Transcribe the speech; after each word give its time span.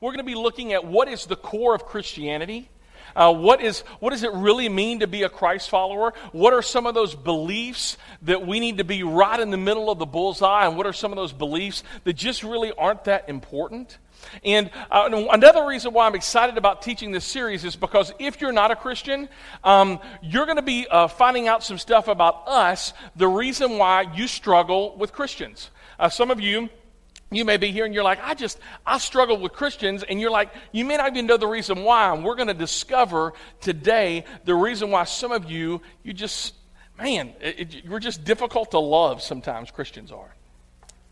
we're 0.00 0.10
going 0.10 0.18
to 0.18 0.24
be 0.24 0.34
looking 0.34 0.72
at 0.72 0.84
what 0.84 1.08
is 1.08 1.26
the 1.26 1.36
core 1.36 1.74
of 1.74 1.84
Christianity. 1.86 2.68
Uh, 3.14 3.32
what, 3.32 3.60
is, 3.60 3.80
what 3.98 4.10
does 4.10 4.22
it 4.22 4.32
really 4.32 4.68
mean 4.68 5.00
to 5.00 5.06
be 5.06 5.24
a 5.24 5.28
Christ 5.28 5.68
follower? 5.68 6.14
What 6.32 6.52
are 6.52 6.62
some 6.62 6.86
of 6.86 6.94
those 6.94 7.14
beliefs 7.14 7.98
that 8.22 8.46
we 8.46 8.60
need 8.60 8.78
to 8.78 8.84
be 8.84 9.02
right 9.02 9.38
in 9.38 9.50
the 9.50 9.56
middle 9.56 9.90
of 9.90 9.98
the 9.98 10.06
bullseye? 10.06 10.66
And 10.66 10.76
what 10.76 10.86
are 10.86 10.92
some 10.92 11.12
of 11.12 11.16
those 11.16 11.32
beliefs 11.32 11.82
that 12.04 12.14
just 12.14 12.44
really 12.44 12.72
aren't 12.72 13.04
that 13.04 13.28
important? 13.28 13.98
And 14.44 14.70
uh, 14.90 15.08
another 15.32 15.66
reason 15.66 15.92
why 15.92 16.06
I'm 16.06 16.14
excited 16.14 16.58
about 16.58 16.82
teaching 16.82 17.10
this 17.10 17.24
series 17.24 17.64
is 17.64 17.74
because 17.74 18.12
if 18.18 18.40
you're 18.40 18.52
not 18.52 18.70
a 18.70 18.76
Christian, 18.76 19.28
um, 19.64 19.98
you're 20.22 20.44
going 20.44 20.56
to 20.56 20.62
be 20.62 20.86
uh, 20.88 21.08
finding 21.08 21.48
out 21.48 21.64
some 21.64 21.78
stuff 21.78 22.06
about 22.06 22.46
us, 22.46 22.92
the 23.16 23.28
reason 23.28 23.78
why 23.78 24.02
you 24.14 24.28
struggle 24.28 24.96
with 24.96 25.12
Christians. 25.12 25.70
Uh, 25.98 26.08
some 26.08 26.30
of 26.30 26.40
you, 26.40 26.68
you 27.30 27.44
may 27.44 27.56
be 27.56 27.70
here 27.70 27.84
and 27.84 27.94
you're 27.94 28.04
like, 28.04 28.18
I 28.22 28.34
just, 28.34 28.58
I 28.84 28.98
struggle 28.98 29.38
with 29.38 29.52
Christians. 29.52 30.02
And 30.02 30.20
you're 30.20 30.32
like, 30.32 30.50
you 30.72 30.84
may 30.84 30.96
not 30.96 31.12
even 31.12 31.26
know 31.26 31.36
the 31.36 31.46
reason 31.46 31.84
why. 31.84 32.12
And 32.12 32.24
we're 32.24 32.34
going 32.34 32.48
to 32.48 32.54
discover 32.54 33.34
today 33.60 34.24
the 34.44 34.54
reason 34.54 34.90
why 34.90 35.04
some 35.04 35.30
of 35.30 35.48
you, 35.48 35.80
you 36.02 36.12
just, 36.12 36.54
man, 36.98 37.32
it, 37.40 37.60
it, 37.60 37.84
you're 37.84 38.00
just 38.00 38.24
difficult 38.24 38.72
to 38.72 38.80
love 38.80 39.22
sometimes, 39.22 39.70
Christians 39.70 40.10
are. 40.10 40.34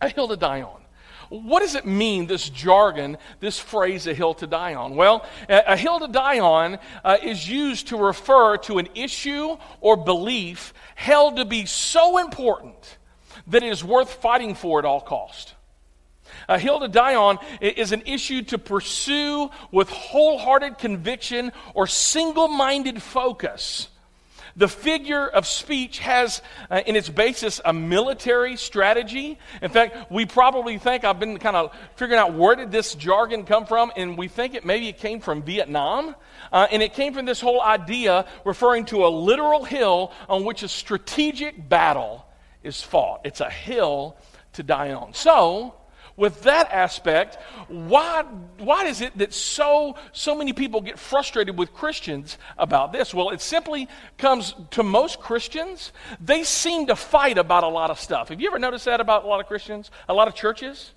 A 0.00 0.08
hill 0.08 0.26
to 0.28 0.36
die 0.36 0.62
on. 0.62 0.80
What 1.28 1.60
does 1.60 1.74
it 1.74 1.86
mean, 1.86 2.26
this 2.26 2.48
jargon, 2.48 3.18
this 3.38 3.58
phrase, 3.58 4.06
a 4.06 4.14
hill 4.14 4.34
to 4.34 4.46
die 4.46 4.74
on? 4.74 4.96
Well, 4.96 5.26
a, 5.48 5.76
hill 5.76 6.00
to 6.00 6.08
die 6.08 6.38
on 6.40 6.78
uh, 7.04 7.18
is 7.22 7.48
used 7.48 7.88
to 7.88 7.96
refer 7.96 8.56
to 8.58 8.78
an 8.78 8.88
issue 8.94 9.56
or 9.80 9.96
belief 9.96 10.72
held 10.94 11.36
to 11.36 11.44
be 11.44 11.66
so 11.66 12.18
important 12.18 12.96
that 13.48 13.62
it 13.62 13.68
is 13.68 13.84
worth 13.84 14.14
fighting 14.14 14.54
for 14.54 14.78
at 14.78 14.86
all 14.86 15.02
cost. 15.02 15.54
A 16.48 16.58
hill 16.58 16.80
to 16.80 16.88
die 16.88 17.14
on 17.14 17.38
is 17.60 17.92
an 17.92 18.02
issue 18.06 18.42
to 18.42 18.58
pursue 18.58 19.50
with 19.70 19.90
wholehearted 19.90 20.78
conviction 20.78 21.52
or 21.74 21.86
single 21.86 22.48
minded 22.48 23.02
focus 23.02 23.88
the 24.58 24.68
figure 24.68 25.26
of 25.26 25.46
speech 25.46 26.00
has 26.00 26.42
uh, 26.68 26.82
in 26.84 26.96
its 26.96 27.08
basis 27.08 27.60
a 27.64 27.72
military 27.72 28.56
strategy. 28.56 29.38
In 29.62 29.70
fact, 29.70 30.10
we 30.10 30.26
probably 30.26 30.78
think, 30.78 31.04
I've 31.04 31.20
been 31.20 31.38
kind 31.38 31.56
of 31.56 31.72
figuring 31.94 32.18
out 32.20 32.34
where 32.34 32.56
did 32.56 32.72
this 32.72 32.94
jargon 32.96 33.44
come 33.44 33.66
from, 33.66 33.92
and 33.96 34.18
we 34.18 34.26
think 34.26 34.54
it 34.54 34.64
maybe 34.66 34.88
it 34.88 34.98
came 34.98 35.20
from 35.20 35.42
Vietnam. 35.42 36.16
Uh, 36.52 36.66
and 36.72 36.82
it 36.82 36.92
came 36.92 37.14
from 37.14 37.24
this 37.24 37.40
whole 37.40 37.62
idea 37.62 38.26
referring 38.44 38.84
to 38.86 39.06
a 39.06 39.08
literal 39.08 39.64
hill 39.64 40.12
on 40.28 40.44
which 40.44 40.64
a 40.64 40.68
strategic 40.68 41.68
battle 41.68 42.26
is 42.64 42.82
fought. 42.82 43.20
It's 43.24 43.40
a 43.40 43.50
hill 43.50 44.16
to 44.54 44.64
die 44.64 44.92
on. 44.92 45.14
So, 45.14 45.74
with 46.18 46.42
that 46.42 46.70
aspect, 46.72 47.38
why, 47.68 48.24
why 48.58 48.86
is 48.86 49.00
it 49.00 49.16
that 49.18 49.32
so, 49.32 49.94
so 50.12 50.34
many 50.34 50.52
people 50.52 50.80
get 50.80 50.98
frustrated 50.98 51.56
with 51.56 51.72
Christians 51.72 52.36
about 52.58 52.92
this? 52.92 53.14
Well, 53.14 53.30
it 53.30 53.40
simply 53.40 53.88
comes 54.18 54.52
to 54.72 54.82
most 54.82 55.20
Christians, 55.20 55.92
they 56.20 56.42
seem 56.42 56.88
to 56.88 56.96
fight 56.96 57.38
about 57.38 57.62
a 57.62 57.68
lot 57.68 57.90
of 57.90 58.00
stuff. 58.00 58.30
Have 58.30 58.40
you 58.40 58.48
ever 58.48 58.58
noticed 58.58 58.84
that 58.86 59.00
about 59.00 59.24
a 59.24 59.28
lot 59.28 59.40
of 59.40 59.46
Christians, 59.46 59.92
a 60.08 60.12
lot 60.12 60.26
of 60.26 60.34
churches? 60.34 60.90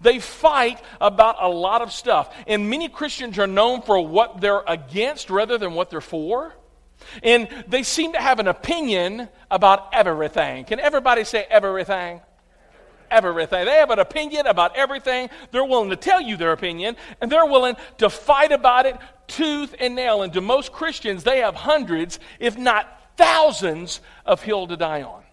They 0.00 0.18
fight 0.18 0.82
about 1.00 1.36
a 1.40 1.48
lot 1.48 1.80
of 1.80 1.92
stuff. 1.92 2.34
And 2.48 2.68
many 2.68 2.88
Christians 2.88 3.38
are 3.38 3.46
known 3.46 3.80
for 3.80 4.04
what 4.04 4.40
they're 4.40 4.64
against 4.66 5.30
rather 5.30 5.56
than 5.56 5.74
what 5.74 5.88
they're 5.88 6.00
for. 6.00 6.52
And 7.22 7.48
they 7.68 7.84
seem 7.84 8.12
to 8.14 8.20
have 8.20 8.40
an 8.40 8.48
opinion 8.48 9.28
about 9.52 9.90
everything. 9.92 10.64
Can 10.64 10.80
everybody 10.80 11.22
say 11.22 11.46
everything? 11.48 12.20
Everything. 13.10 13.64
They 13.64 13.76
have 13.76 13.90
an 13.90 13.98
opinion 13.98 14.46
about 14.46 14.76
everything. 14.76 15.30
They're 15.50 15.64
willing 15.64 15.90
to 15.90 15.96
tell 15.96 16.20
you 16.20 16.36
their 16.36 16.52
opinion, 16.52 16.96
and 17.20 17.30
they're 17.30 17.46
willing 17.46 17.76
to 17.98 18.10
fight 18.10 18.52
about 18.52 18.86
it 18.86 18.96
tooth 19.26 19.74
and 19.78 19.94
nail. 19.94 20.22
And 20.22 20.32
to 20.32 20.40
most 20.40 20.72
Christians, 20.72 21.24
they 21.24 21.38
have 21.38 21.54
hundreds, 21.54 22.18
if 22.38 22.56
not 22.58 23.00
thousands, 23.16 24.00
of 24.26 24.42
hill 24.42 24.66
to 24.66 24.76
die 24.76 25.02
on. 25.02 25.24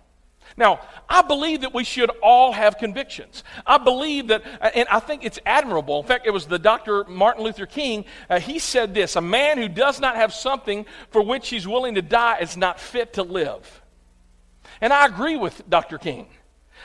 Now, 0.58 0.82
I 1.10 1.22
believe 1.22 1.62
that 1.62 1.74
we 1.74 1.84
should 1.84 2.10
all 2.22 2.52
have 2.52 2.78
convictions. 2.78 3.44
I 3.66 3.78
believe 3.78 4.28
that, 4.28 4.44
and 4.76 4.88
I 4.90 5.00
think 5.00 5.24
it's 5.24 5.40
admirable. 5.46 6.00
In 6.02 6.06
fact, 6.06 6.28
it 6.28 6.32
was 6.32 6.46
the 6.46 6.60
Dr. 6.60 7.06
Martin 7.06 7.44
Luther 7.44 7.66
King. 7.66 8.06
Uh, 8.30 8.40
he 8.40 8.60
said 8.60 8.94
this 8.94 9.16
A 9.16 9.22
man 9.22 9.58
who 9.58 9.70
does 9.70 10.00
not 10.00 10.16
have 10.16 10.34
something 10.34 10.86
for 11.10 11.22
which 11.22 11.50
he's 11.50 11.68
willing 11.68 11.96
to 11.96 12.02
die 12.02 12.40
is 12.40 12.58
not 12.58 12.80
fit 12.80 13.14
to 13.14 13.24
live. 13.24 13.82
And 14.82 14.92
I 14.92 15.06
agree 15.06 15.38
with 15.38 15.70
Dr. 15.70 15.98
King. 15.98 16.28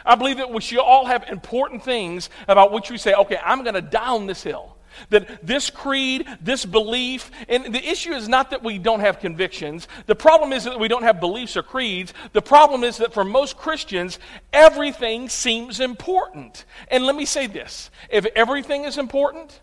I 0.06 0.15
believe 0.15 0.39
that 0.39 0.50
we 0.50 0.61
should 0.61 0.78
all 0.78 1.05
have 1.06 1.25
important 1.28 1.83
things 1.84 2.31
about 2.49 2.72
which 2.72 2.91
we 2.91 2.97
say, 2.97 3.12
okay, 3.12 3.39
I'm 3.44 3.62
going 3.62 3.75
to 3.75 3.83
die 3.83 4.06
on 4.06 4.27
this 4.27 4.43
hill. 4.43 4.77
That 5.11 5.47
this 5.47 5.69
creed, 5.69 6.27
this 6.41 6.65
belief, 6.65 7.31
and 7.49 7.75
the 7.75 7.87
issue 7.87 8.12
is 8.12 8.28
not 8.28 8.50
that 8.50 8.62
we 8.62 8.78
don't 8.78 9.00
have 9.00 9.21
convictions. 9.21 9.89
The 10.06 10.15
problem 10.15 10.55
is 10.55 10.65
that 10.65 10.81
we 10.81 10.89
don't 10.89 11.03
have 11.03 11.21
beliefs 11.21 11.56
or 11.56 11.62
creeds. 11.62 12.15
The 12.33 12.41
problem 12.41 12.83
is 12.83 12.97
that 12.99 13.12
for 13.12 13.25
most 13.25 13.59
Christians, 13.59 14.19
everything 14.55 15.28
seems 15.28 15.81
important. 15.81 16.65
And 16.89 17.05
let 17.05 17.15
me 17.15 17.27
say 17.27 17.47
this 17.47 17.91
if 18.09 18.25
everything 18.34 18.84
is 18.84 18.97
important, 18.97 19.61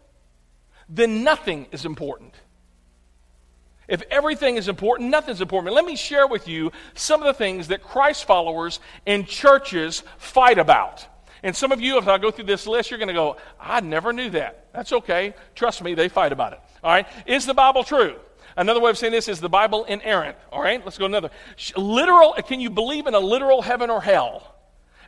then 0.87 1.23
nothing 1.23 1.65
is 1.71 1.85
important. 1.85 2.35
If 3.87 4.01
everything 4.09 4.55
is 4.55 4.67
important, 4.67 5.09
nothing's 5.09 5.41
important. 5.41 5.73
Let 5.73 5.85
me 5.85 5.95
share 5.95 6.27
with 6.27 6.47
you 6.47 6.71
some 6.93 7.21
of 7.21 7.27
the 7.27 7.33
things 7.33 7.67
that 7.67 7.83
Christ 7.83 8.25
followers 8.25 8.79
and 9.05 9.27
churches 9.27 10.03
fight 10.17 10.57
about. 10.57 11.05
And 11.43 11.53
some 11.53 11.73
of 11.73 11.81
you, 11.81 11.97
if 11.97 12.07
I 12.07 12.17
go 12.17 12.31
through 12.31 12.45
this 12.45 12.65
list, 12.65 12.89
you're 12.89 12.97
going 12.97 13.09
to 13.09 13.13
go, 13.13 13.35
I 13.59 13.81
never 13.81 14.13
knew 14.13 14.29
that. 14.29 14.67
That's 14.73 14.93
okay. 14.93 15.33
Trust 15.55 15.83
me, 15.83 15.93
they 15.93 16.07
fight 16.07 16.31
about 16.31 16.53
it. 16.53 16.59
All 16.83 16.91
right? 16.91 17.05
Is 17.25 17.45
the 17.45 17.53
Bible 17.53 17.83
true? 17.83 18.15
Another 18.55 18.79
way 18.79 18.89
of 18.89 18.97
saying 18.97 19.11
this 19.11 19.27
is 19.27 19.41
the 19.41 19.49
Bible 19.49 19.83
inerrant. 19.83 20.37
All 20.51 20.61
right? 20.61 20.83
Let's 20.83 20.97
go 20.97 21.05
another. 21.05 21.31
Literal, 21.75 22.33
can 22.47 22.61
you 22.61 22.69
believe 22.69 23.07
in 23.07 23.13
a 23.13 23.19
literal 23.19 23.61
heaven 23.61 23.89
or 23.89 24.01
hell? 24.01 24.55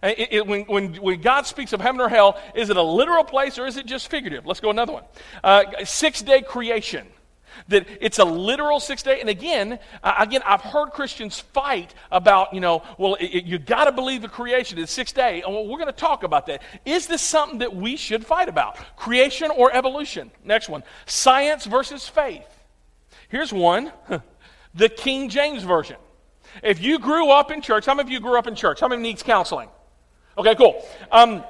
It, 0.03 0.27
it, 0.31 0.47
when, 0.47 0.61
when, 0.63 0.95
when, 0.95 1.21
God 1.21 1.47
speaks 1.47 1.71
of 1.71 1.79
heaven 1.79 2.01
or 2.01 2.09
hell, 2.09 2.39
is 2.53 2.69
it 2.69 2.77
a 2.77 2.81
literal 2.81 3.23
place 3.23 3.57
or 3.57 3.65
is 3.65 3.77
it 3.77 3.85
just 3.85 4.11
figurative? 4.11 4.45
Let's 4.45 4.59
go 4.59 4.69
another 4.69 4.93
one. 4.93 5.03
Uh, 5.43 5.63
six 5.85 6.21
day 6.21 6.41
creation. 6.41 7.07
That 7.67 7.87
it's 8.01 8.19
a 8.19 8.25
literal 8.25 8.79
six 8.79 9.03
day. 9.03 9.19
And 9.19 9.29
again, 9.29 9.79
uh, 10.03 10.15
again, 10.19 10.41
I've 10.45 10.61
heard 10.61 10.89
Christians 10.91 11.39
fight 11.39 11.93
about, 12.11 12.53
you 12.53 12.59
know, 12.59 12.83
well, 12.97 13.15
it, 13.15 13.25
it, 13.25 13.45
you 13.45 13.59
got 13.59 13.85
to 13.85 13.91
believe 13.91 14.21
the 14.21 14.27
creation 14.27 14.77
is 14.77 14.89
six 14.89 15.11
day. 15.11 15.41
And 15.41 15.53
well, 15.53 15.67
we're 15.67 15.79
going 15.79 15.87
to 15.87 15.93
talk 15.93 16.23
about 16.23 16.45
that. 16.47 16.61
Is 16.85 17.07
this 17.07 17.21
something 17.21 17.59
that 17.59 17.75
we 17.75 17.95
should 17.95 18.25
fight 18.25 18.49
about? 18.49 18.77
Creation 18.95 19.51
or 19.51 19.73
evolution? 19.73 20.31
Next 20.43 20.69
one. 20.69 20.83
Science 21.05 21.65
versus 21.65 22.07
faith. 22.07 22.47
Here's 23.29 23.51
one 23.51 23.91
the 24.73 24.89
King 24.89 25.29
James 25.29 25.63
Version. 25.63 25.97
If 26.63 26.81
you 26.81 26.99
grew 26.99 27.31
up 27.31 27.51
in 27.51 27.61
church, 27.61 27.85
how 27.85 27.93
many 27.95 28.07
of 28.07 28.11
you 28.11 28.19
grew 28.19 28.37
up 28.37 28.47
in 28.47 28.55
church? 28.55 28.79
How 28.79 28.87
many 28.87 29.01
needs 29.01 29.23
counseling? 29.23 29.69
Okay, 30.37 30.55
cool. 30.55 30.85
Um, 31.11 31.43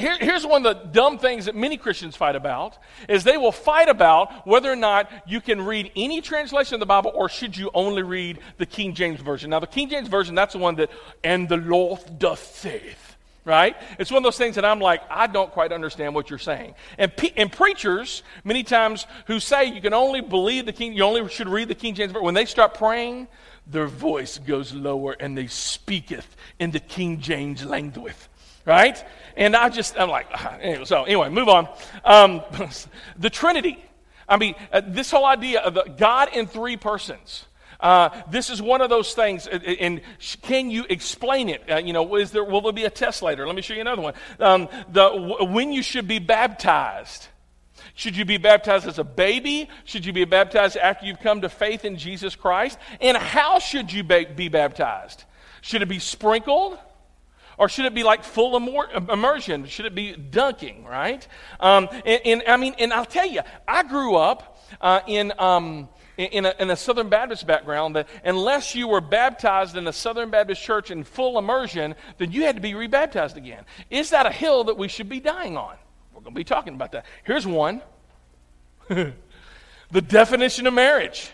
here, 0.00 0.16
here's 0.18 0.46
one 0.46 0.66
of 0.66 0.76
the 0.76 0.84
dumb 0.88 1.18
things 1.18 1.44
that 1.44 1.54
many 1.54 1.76
Christians 1.76 2.16
fight 2.16 2.34
about 2.34 2.78
is 3.08 3.22
they 3.22 3.36
will 3.36 3.52
fight 3.52 3.88
about 3.88 4.46
whether 4.46 4.70
or 4.70 4.76
not 4.76 5.10
you 5.26 5.40
can 5.40 5.62
read 5.62 5.92
any 5.94 6.20
translation 6.20 6.74
of 6.74 6.80
the 6.80 6.86
Bible 6.86 7.12
or 7.14 7.28
should 7.28 7.56
you 7.56 7.70
only 7.74 8.02
read 8.02 8.38
the 8.58 8.66
King 8.66 8.94
James 8.94 9.20
Version. 9.20 9.50
Now, 9.50 9.60
the 9.60 9.66
King 9.66 9.88
James 9.88 10.08
Version, 10.08 10.34
that's 10.34 10.54
the 10.54 10.58
one 10.58 10.76
that, 10.76 10.90
and 11.22 11.48
the 11.48 11.58
Lord 11.58 12.00
doth 12.18 12.56
saith, 12.56 13.16
right? 13.44 13.76
It's 13.98 14.10
one 14.10 14.18
of 14.18 14.24
those 14.24 14.38
things 14.38 14.56
that 14.56 14.64
I'm 14.64 14.80
like, 14.80 15.02
I 15.10 15.26
don't 15.26 15.52
quite 15.52 15.72
understand 15.72 16.14
what 16.14 16.30
you're 16.30 16.38
saying. 16.38 16.74
And, 16.98 17.14
pe- 17.14 17.32
and 17.36 17.52
preachers, 17.52 18.22
many 18.42 18.62
times, 18.62 19.06
who 19.26 19.38
say 19.38 19.66
you 19.66 19.80
can 19.80 19.94
only 19.94 20.20
believe 20.20 20.66
the 20.66 20.72
King, 20.72 20.94
you 20.94 21.04
only 21.04 21.28
should 21.28 21.48
read 21.48 21.68
the 21.68 21.74
King 21.74 21.94
James 21.94 22.12
Version, 22.12 22.24
when 22.24 22.34
they 22.34 22.46
start 22.46 22.74
praying, 22.74 23.28
their 23.66 23.86
voice 23.86 24.38
goes 24.38 24.74
lower 24.74 25.12
and 25.20 25.38
they 25.38 25.46
speaketh 25.46 26.36
in 26.58 26.70
the 26.70 26.80
King 26.80 27.20
James 27.20 27.64
language 27.64 28.16
right? 28.64 29.02
And 29.36 29.56
I 29.56 29.68
just, 29.68 29.98
I'm 29.98 30.10
like, 30.10 30.26
anyway, 30.60 30.84
so 30.84 31.04
anyway, 31.04 31.28
move 31.28 31.48
on. 31.48 31.68
Um, 32.04 32.42
the 33.18 33.30
Trinity. 33.30 33.82
I 34.28 34.36
mean, 34.36 34.54
uh, 34.72 34.82
this 34.86 35.10
whole 35.10 35.26
idea 35.26 35.60
of 35.60 35.74
the 35.74 35.84
God 35.96 36.28
in 36.32 36.46
three 36.46 36.76
persons. 36.76 37.46
Uh, 37.80 38.10
this 38.30 38.50
is 38.50 38.60
one 38.60 38.82
of 38.82 38.90
those 38.90 39.14
things, 39.14 39.46
uh, 39.46 39.52
uh, 39.52 39.70
and 39.80 40.02
can 40.42 40.70
you 40.70 40.84
explain 40.90 41.48
it? 41.48 41.62
Uh, 41.68 41.78
you 41.78 41.94
know, 41.94 42.16
is 42.16 42.30
there 42.30 42.44
will 42.44 42.60
there 42.60 42.72
be 42.72 42.84
a 42.84 42.90
test 42.90 43.22
later? 43.22 43.46
Let 43.46 43.56
me 43.56 43.62
show 43.62 43.72
you 43.72 43.80
another 43.80 44.02
one. 44.02 44.14
Um, 44.38 44.68
the 44.90 45.46
when 45.50 45.72
you 45.72 45.82
should 45.82 46.06
be 46.06 46.18
baptized. 46.18 47.28
Should 47.94 48.16
you 48.16 48.24
be 48.24 48.36
baptized 48.36 48.86
as 48.86 48.98
a 48.98 49.04
baby? 49.04 49.68
Should 49.84 50.06
you 50.06 50.12
be 50.12 50.24
baptized 50.24 50.76
after 50.76 51.06
you've 51.06 51.20
come 51.20 51.40
to 51.40 51.48
faith 51.48 51.84
in 51.84 51.96
Jesus 51.96 52.36
Christ? 52.36 52.78
And 53.00 53.16
how 53.16 53.58
should 53.58 53.92
you 53.92 54.04
be 54.04 54.48
baptized? 54.48 55.24
Should 55.60 55.82
it 55.82 55.88
be 55.88 55.98
sprinkled? 55.98 56.78
Or 57.60 57.68
should 57.68 57.84
it 57.84 57.94
be 57.94 58.04
like 58.04 58.24
full 58.24 58.56
immersion? 58.56 59.66
Should 59.66 59.84
it 59.84 59.94
be 59.94 60.16
dunking, 60.16 60.86
right? 60.86 61.28
Um, 61.60 61.90
and, 62.06 62.22
and, 62.24 62.42
I 62.48 62.56
mean, 62.56 62.74
and 62.78 62.90
I'll 62.90 63.04
tell 63.04 63.26
you, 63.26 63.42
I 63.68 63.82
grew 63.82 64.16
up 64.16 64.64
uh, 64.80 65.00
in. 65.06 65.32
Um, 65.38 65.90
in 66.16 66.44
a, 66.44 66.54
in 66.58 66.68
a, 66.68 66.76
Southern 66.76 67.08
Baptist 67.08 67.46
background 67.46 67.96
that 67.96 68.06
unless 68.24 68.74
you 68.74 68.88
were 68.88 69.00
baptized 69.00 69.74
in 69.74 69.86
a 69.86 69.92
Southern 69.92 70.28
Baptist 70.28 70.62
church 70.62 70.90
in 70.90 71.02
full 71.02 71.38
immersion, 71.38 71.94
then 72.18 72.30
you 72.30 72.42
had 72.42 72.56
to 72.56 72.60
be 72.60 72.74
rebaptized 72.74 73.38
again. 73.38 73.64
Is 73.88 74.10
that 74.10 74.26
a 74.26 74.30
hill 74.30 74.64
that 74.64 74.76
we 74.76 74.86
should 74.86 75.08
be 75.08 75.18
dying 75.18 75.56
on? 75.56 75.76
We're 76.12 76.20
going 76.20 76.34
to 76.34 76.38
be 76.38 76.44
talking 76.44 76.74
about 76.74 76.92
that. 76.92 77.06
Here's 77.24 77.46
one 77.46 77.80
the 78.88 79.14
definition 80.06 80.66
of 80.66 80.74
marriage. 80.74 81.30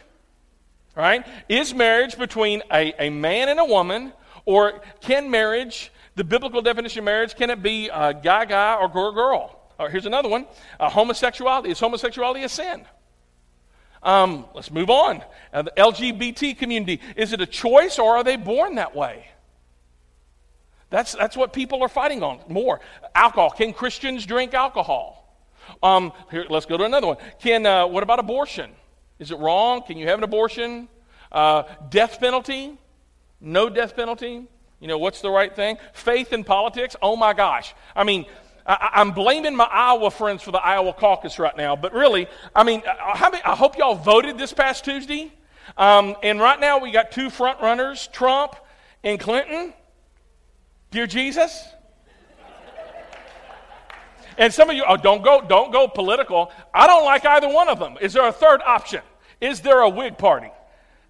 Right? 0.95 1.27
Is 1.49 1.75
marriage 1.75 2.17
between 2.17 2.63
a, 2.73 3.07
a 3.07 3.11
man 3.11 3.49
and 3.49 3.59
a 3.59 3.65
woman, 3.65 4.13
or 4.45 4.83
can 5.01 5.33
marriage, 5.33 5.91
the 6.17 6.25
biblical 6.25 6.63
definition 6.63 7.01
of 7.01 7.05
marriage, 7.05 7.37
can 7.37 7.51
it 7.51 7.63
be 7.63 7.89
a 7.89 8.13
guy, 8.13 8.47
guy, 8.47 8.75
or 8.75 8.89
girl, 8.89 9.13
girl? 9.13 9.61
Or 9.79 9.91
here's 9.91 10.07
another 10.07 10.29
one 10.29 10.47
uh, 10.81 10.89
homosexuality. 10.89 11.71
Is 11.71 11.79
homosexuality 11.79 12.43
a 12.45 12.49
sin? 12.49 12.85
Um, 14.03 14.47
let's 14.55 14.71
move 14.71 14.89
on. 14.89 15.23
Uh, 15.53 15.63
the 15.63 15.73
LGBT 15.77 16.57
community, 16.59 17.01
is 17.17 17.33
it 17.33 17.41
a 17.41 17.47
choice 17.47 17.99
or 17.99 18.17
are 18.17 18.25
they 18.25 18.37
born 18.37 18.77
that 18.77 18.95
way? 18.97 19.27
That's, 20.91 21.15
that's 21.15 21.37
what 21.37 21.53
people 21.53 21.83
are 21.83 21.89
fighting 21.89 22.23
on 22.23 22.41
more. 22.49 22.81
Alcohol. 23.15 23.51
Can 23.51 23.73
Christians 23.73 24.25
drink 24.25 24.55
alcohol? 24.55 25.23
Um, 25.83 26.13
here, 26.31 26.47
let's 26.49 26.67
go 26.67 26.77
to 26.77 26.85
another 26.85 27.09
one. 27.09 27.17
Can, 27.41 27.67
uh, 27.67 27.87
what 27.87 28.03
about 28.03 28.21
abortion? 28.21 28.71
Is 29.19 29.33
it 29.33 29.39
wrong? 29.39 29.83
Can 29.83 29.99
you 29.99 30.07
have 30.07 30.19
an 30.19 30.25
abortion? 30.25 30.89
Uh, 31.33 31.65
death 31.91 32.21
penalty? 32.21 32.79
No 33.41 33.69
death 33.69 33.97
penalty? 33.97 34.47
You 34.87 34.93
know, 34.93 34.99
what's 34.99 35.21
the 35.21 35.33
right 35.33 35.53
thing? 35.53 35.79
Faith 35.95 36.33
in 36.33 36.45
politics? 36.45 36.95
Oh 37.03 37.17
my 37.17 37.33
gosh. 37.33 37.75
I 37.97 38.05
mean, 38.05 38.25
I, 38.65 39.01
am 39.01 39.11
blaming 39.11 39.57
my 39.57 39.65
Iowa 39.65 40.13
friends 40.13 40.45
for 40.45 40.53
the 40.53 40.65
Iowa 40.65 40.93
caucus 40.93 41.41
right 41.41 41.57
now, 41.57 41.75
but 41.75 41.93
really, 41.93 42.29
I 42.55 42.63
mean, 42.63 42.85
I, 42.87 43.41
I 43.45 43.57
hope 43.57 43.77
y'all 43.77 43.97
voted 43.97 44.39
this 44.39 44.53
past 44.53 44.85
Tuesday. 44.85 45.33
Um, 45.77 46.15
and 46.23 46.39
right 46.39 46.61
now, 46.61 46.79
we 46.79 46.93
got 46.93 47.11
two 47.11 47.31
front 47.31 47.61
runners 47.61 48.09
Trump 48.13 48.55
and 49.03 49.19
Clinton. 49.19 49.75
Dear 50.93 51.09
Jesus? 51.09 51.67
And 54.39 54.55
some 54.55 54.71
of 54.71 54.77
you, 54.77 54.85
oh, 54.87 54.97
don't 54.97 55.25
go, 55.25 55.41
don't 55.41 55.73
go 55.73 55.89
political. 55.89 56.53
I 56.73 56.87
don't 56.87 57.05
like 57.05 57.27
either 57.27 57.49
one 57.49 57.69
of 57.69 57.81
them. 57.81 57.97
Is 58.01 58.13
there 58.13 58.29
a 58.29 58.33
third 58.33 58.63
option? 58.65 59.03
Is 59.41 59.63
there 59.63 59.81
a 59.81 59.89
Whig 59.89 60.17
party? 60.17 60.53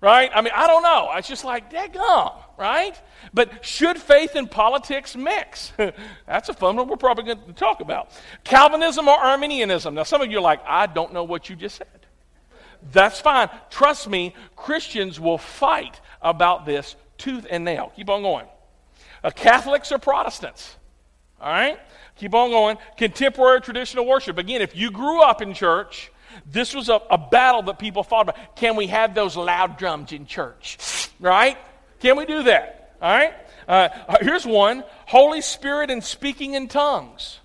Right? 0.01 0.31
I 0.35 0.41
mean, 0.41 0.53
I 0.57 0.67
don't 0.67 0.83
know. 0.83 1.11
It's 1.15 1.29
just 1.29 1.45
like, 1.45 1.71
daggum, 1.71 2.33
right? 2.57 3.01
But 3.35 3.65
should 3.65 3.99
faith 3.99 4.35
and 4.35 4.51
politics 4.51 5.17
mix? 5.17 5.73
That's 6.27 6.49
a 6.49 6.55
fun 6.55 6.77
one 6.77 6.89
we're 6.89 6.97
probably 6.97 7.25
going 7.25 7.43
to 7.47 7.53
talk 7.53 7.81
about. 7.81 8.11
Calvinism 8.45 9.09
or 9.09 9.19
Arminianism? 9.19 9.95
Now, 9.95 10.03
some 10.03 10.23
of 10.23 10.31
you 10.31 10.39
are 10.39 10.43
like, 10.43 10.61
I 10.67 10.87
don't 10.87 11.13
know 11.13 11.25
what 11.25 11.49
you 11.49 11.57
just 11.57 11.77
said. 11.77 11.89
That's 12.93 13.21
fine. 13.21 13.49
Trust 13.71 14.09
me, 14.09 14.35
Christians 14.55 15.19
will 15.19 15.39
fight 15.39 16.01
about 16.23 16.67
this 16.67 16.97
tooth 17.19 17.47
and 17.51 17.65
nail. 17.65 17.93
Keep 17.97 18.11
on 18.11 18.23
going. 18.23 18.47
Uh, 19.25 19.31
Catholics 19.31 19.91
or 19.93 19.99
Protestants? 19.99 20.77
All 21.41 21.51
right? 21.51 21.79
Keep 22.17 22.35
on 22.35 22.51
going. 22.51 22.79
Contemporary 22.97 23.61
traditional 23.61 24.07
worship. 24.07 24.39
Again, 24.39 24.63
if 24.63 24.77
you 24.77 24.91
grew 24.91 25.23
up 25.23 25.43
in 25.43 25.53
church, 25.53 26.11
this 26.45 26.75
was 26.75 26.89
a, 26.89 27.01
a 27.11 27.19
battle 27.19 27.63
that 27.63 27.79
people 27.79 28.03
fought 28.03 28.29
about. 28.29 28.57
Can 28.57 28.77
we 28.77 28.87
have 28.89 29.15
those 29.15 29.37
loud 29.37 29.79
drums 29.79 30.13
in 30.13 30.27
church? 30.27 30.79
Right? 31.19 31.57
Can 32.07 32.17
we 32.17 32.25
do 32.25 32.45
that? 32.45 32.97
All 33.03 33.13
right? 33.13 33.35
Uh, 33.67 33.89
here's 34.21 34.47
one 34.47 34.85
Holy 35.07 35.41
Spirit 35.41 35.91
and 35.91 36.05
speaking 36.05 36.55
in 36.55 36.69
tongues. 36.69 37.41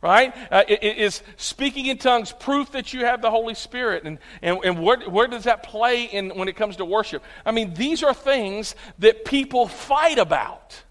Right? 0.00 0.34
Uh, 0.50 0.64
is 0.66 1.22
speaking 1.36 1.84
in 1.84 1.98
tongues 1.98 2.32
proof 2.32 2.72
that 2.72 2.94
you 2.94 3.04
have 3.04 3.20
the 3.20 3.30
Holy 3.30 3.52
Spirit? 3.52 4.04
And, 4.04 4.18
and, 4.40 4.58
and 4.64 4.82
where, 4.82 5.00
where 5.00 5.28
does 5.28 5.44
that 5.44 5.64
play 5.64 6.04
in 6.04 6.30
when 6.30 6.48
it 6.48 6.56
comes 6.56 6.76
to 6.76 6.86
worship? 6.86 7.22
I 7.44 7.52
mean, 7.52 7.74
these 7.74 8.02
are 8.02 8.14
things 8.14 8.74
that 9.00 9.26
people 9.26 9.68
fight 9.68 10.16
about. 10.16 10.82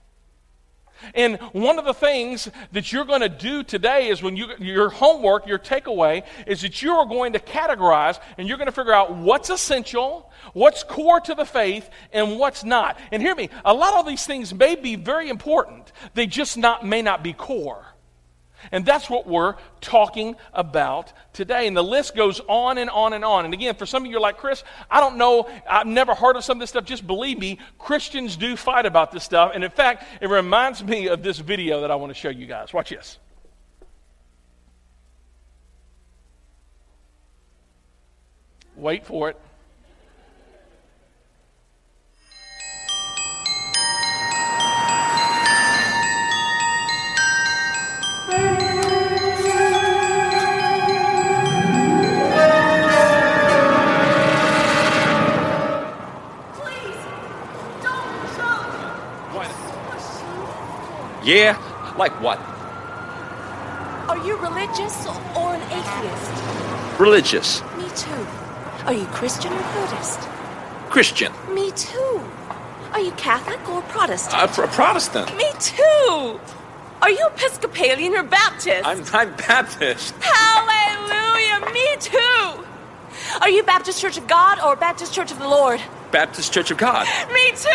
And 1.13 1.37
one 1.53 1.79
of 1.79 1.85
the 1.85 1.93
things 1.93 2.49
that 2.71 2.91
you're 2.91 3.05
going 3.05 3.21
to 3.21 3.29
do 3.29 3.63
today 3.63 4.09
is 4.09 4.21
when 4.21 4.37
you, 4.37 4.47
your 4.59 4.89
homework, 4.89 5.47
your 5.47 5.59
takeaway, 5.59 6.23
is 6.47 6.61
that 6.61 6.81
you 6.81 6.91
are 6.93 7.05
going 7.05 7.33
to 7.33 7.39
categorize 7.39 8.19
and 8.37 8.47
you're 8.47 8.57
going 8.57 8.67
to 8.67 8.71
figure 8.71 8.93
out 8.93 9.15
what's 9.15 9.49
essential, 9.49 10.31
what's 10.53 10.83
core 10.83 11.19
to 11.21 11.35
the 11.35 11.45
faith, 11.45 11.89
and 12.13 12.39
what's 12.39 12.63
not. 12.63 12.99
And 13.11 13.21
hear 13.21 13.35
me, 13.35 13.49
a 13.65 13.73
lot 13.73 13.95
of 13.95 14.05
these 14.05 14.25
things 14.25 14.53
may 14.53 14.75
be 14.75 14.95
very 14.95 15.29
important, 15.29 15.91
they 16.13 16.27
just 16.27 16.57
not, 16.57 16.85
may 16.85 17.01
not 17.01 17.23
be 17.23 17.33
core. 17.33 17.85
And 18.71 18.85
that's 18.85 19.09
what 19.09 19.27
we're 19.27 19.55
talking 19.79 20.35
about 20.53 21.13
today. 21.33 21.67
And 21.67 21.75
the 21.75 21.83
list 21.83 22.15
goes 22.15 22.41
on 22.47 22.77
and 22.77 22.89
on 22.89 23.13
and 23.13 23.25
on. 23.25 23.45
And 23.45 23.53
again, 23.53 23.75
for 23.75 23.85
some 23.85 24.03
of 24.05 24.11
you 24.11 24.17
are 24.17 24.21
like, 24.21 24.37
Chris, 24.37 24.63
I 24.89 24.99
don't 24.99 25.17
know, 25.17 25.49
I've 25.69 25.87
never 25.87 26.13
heard 26.13 26.35
of 26.35 26.43
some 26.43 26.57
of 26.57 26.59
this 26.59 26.69
stuff. 26.69 26.85
Just 26.85 27.05
believe 27.05 27.39
me, 27.39 27.59
Christians 27.77 28.37
do 28.37 28.55
fight 28.55 28.85
about 28.85 29.11
this 29.11 29.23
stuff. 29.23 29.51
And 29.53 29.63
in 29.63 29.71
fact, 29.71 30.03
it 30.21 30.29
reminds 30.29 30.83
me 30.83 31.07
of 31.07 31.23
this 31.23 31.39
video 31.39 31.81
that 31.81 31.91
I 31.91 31.95
want 31.95 32.11
to 32.11 32.19
show 32.19 32.29
you 32.29 32.45
guys. 32.45 32.73
Watch 32.73 32.89
this. 32.89 33.17
Wait 38.75 39.05
for 39.05 39.29
it. 39.29 39.37
Yeah? 61.23 61.57
Like 61.97 62.13
what? 62.21 62.39
Are 64.09 64.17
you 64.25 64.35
religious 64.37 65.05
or 65.35 65.53
an 65.53 65.61
atheist? 65.71 66.99
Religious. 66.99 67.61
Me 67.77 67.87
too. 67.95 68.27
Are 68.85 68.93
you 68.93 69.05
Christian 69.05 69.53
or 69.53 69.63
Buddhist? 69.73 70.19
Christian. 70.89 71.31
Me 71.53 71.71
too. 71.71 72.21
Are 72.91 72.99
you 72.99 73.11
Catholic 73.11 73.59
or 73.69 73.81
Protestant? 73.83 74.57
Uh, 74.59 74.63
a 74.63 74.67
Protestant. 74.67 75.35
Me 75.37 75.45
too. 75.59 76.39
Are 77.01 77.09
you 77.09 77.27
Episcopalian 77.27 78.15
or 78.15 78.23
Baptist? 78.23 78.85
I'm, 78.85 79.03
I'm 79.13 79.35
Baptist. 79.35 80.13
Hallelujah. 80.19 81.71
Me 81.73 81.95
too. 81.99 82.65
Are 83.41 83.49
you 83.49 83.63
Baptist 83.63 84.01
Church 84.01 84.17
of 84.17 84.27
God 84.27 84.59
or 84.59 84.75
Baptist 84.75 85.13
Church 85.13 85.31
of 85.31 85.39
the 85.39 85.47
Lord? 85.47 85.79
Baptist 86.11 86.53
Church 86.53 86.71
of 86.71 86.77
God. 86.77 87.07
Me 87.33 87.51
too! 87.51 87.69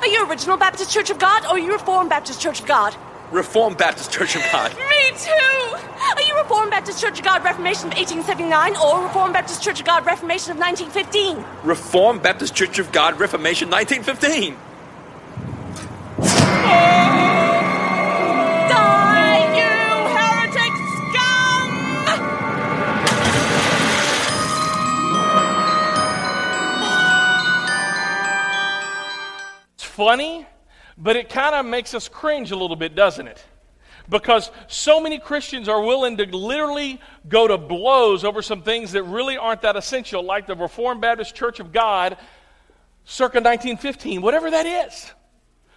Are 0.00 0.06
you 0.06 0.28
Original 0.28 0.56
Baptist 0.56 0.90
Church 0.90 1.10
of 1.10 1.18
God 1.18 1.44
or 1.44 1.50
are 1.50 1.58
you 1.58 1.72
Reformed 1.72 2.10
Baptist 2.10 2.40
Church 2.40 2.60
of 2.60 2.66
God? 2.66 2.96
Reformed 3.30 3.76
Baptist 3.76 4.12
Church 4.12 4.36
of 4.36 4.42
God. 4.52 4.72
Me 4.76 5.18
too! 5.18 5.76
Are 6.14 6.22
you 6.22 6.36
Reformed 6.38 6.70
Baptist 6.70 7.00
Church 7.00 7.18
of 7.18 7.24
God 7.24 7.42
Reformation 7.42 7.88
of 7.88 7.96
1879 7.96 8.76
or 8.76 9.02
Reformed 9.02 9.32
Baptist 9.32 9.62
Church 9.62 9.80
of 9.80 9.86
God 9.86 10.06
Reformation 10.06 10.52
of 10.52 10.58
1915? 10.58 11.44
Reformed 11.64 12.22
Baptist 12.22 12.54
Church 12.54 12.78
of 12.78 12.92
God 12.92 13.18
Reformation 13.18 13.68
1915. 13.68 14.56
Funny, 29.96 30.46
but 30.98 31.16
it 31.16 31.30
kind 31.30 31.54
of 31.54 31.64
makes 31.64 31.94
us 31.94 32.08
cringe 32.08 32.50
a 32.50 32.56
little 32.56 32.76
bit, 32.76 32.94
doesn't 32.94 33.26
it? 33.26 33.42
Because 34.08 34.50
so 34.68 35.00
many 35.00 35.18
Christians 35.18 35.68
are 35.68 35.82
willing 35.82 36.18
to 36.18 36.24
literally 36.36 37.00
go 37.26 37.48
to 37.48 37.58
blows 37.58 38.22
over 38.22 38.42
some 38.42 38.62
things 38.62 38.92
that 38.92 39.02
really 39.02 39.36
aren't 39.36 39.62
that 39.62 39.74
essential, 39.74 40.22
like 40.22 40.46
the 40.46 40.54
Reformed 40.54 41.00
Baptist 41.00 41.34
Church 41.34 41.58
of 41.58 41.72
God 41.72 42.16
circa 43.04 43.38
1915, 43.38 44.22
whatever 44.22 44.50
that 44.50 44.66
is. 44.66 45.10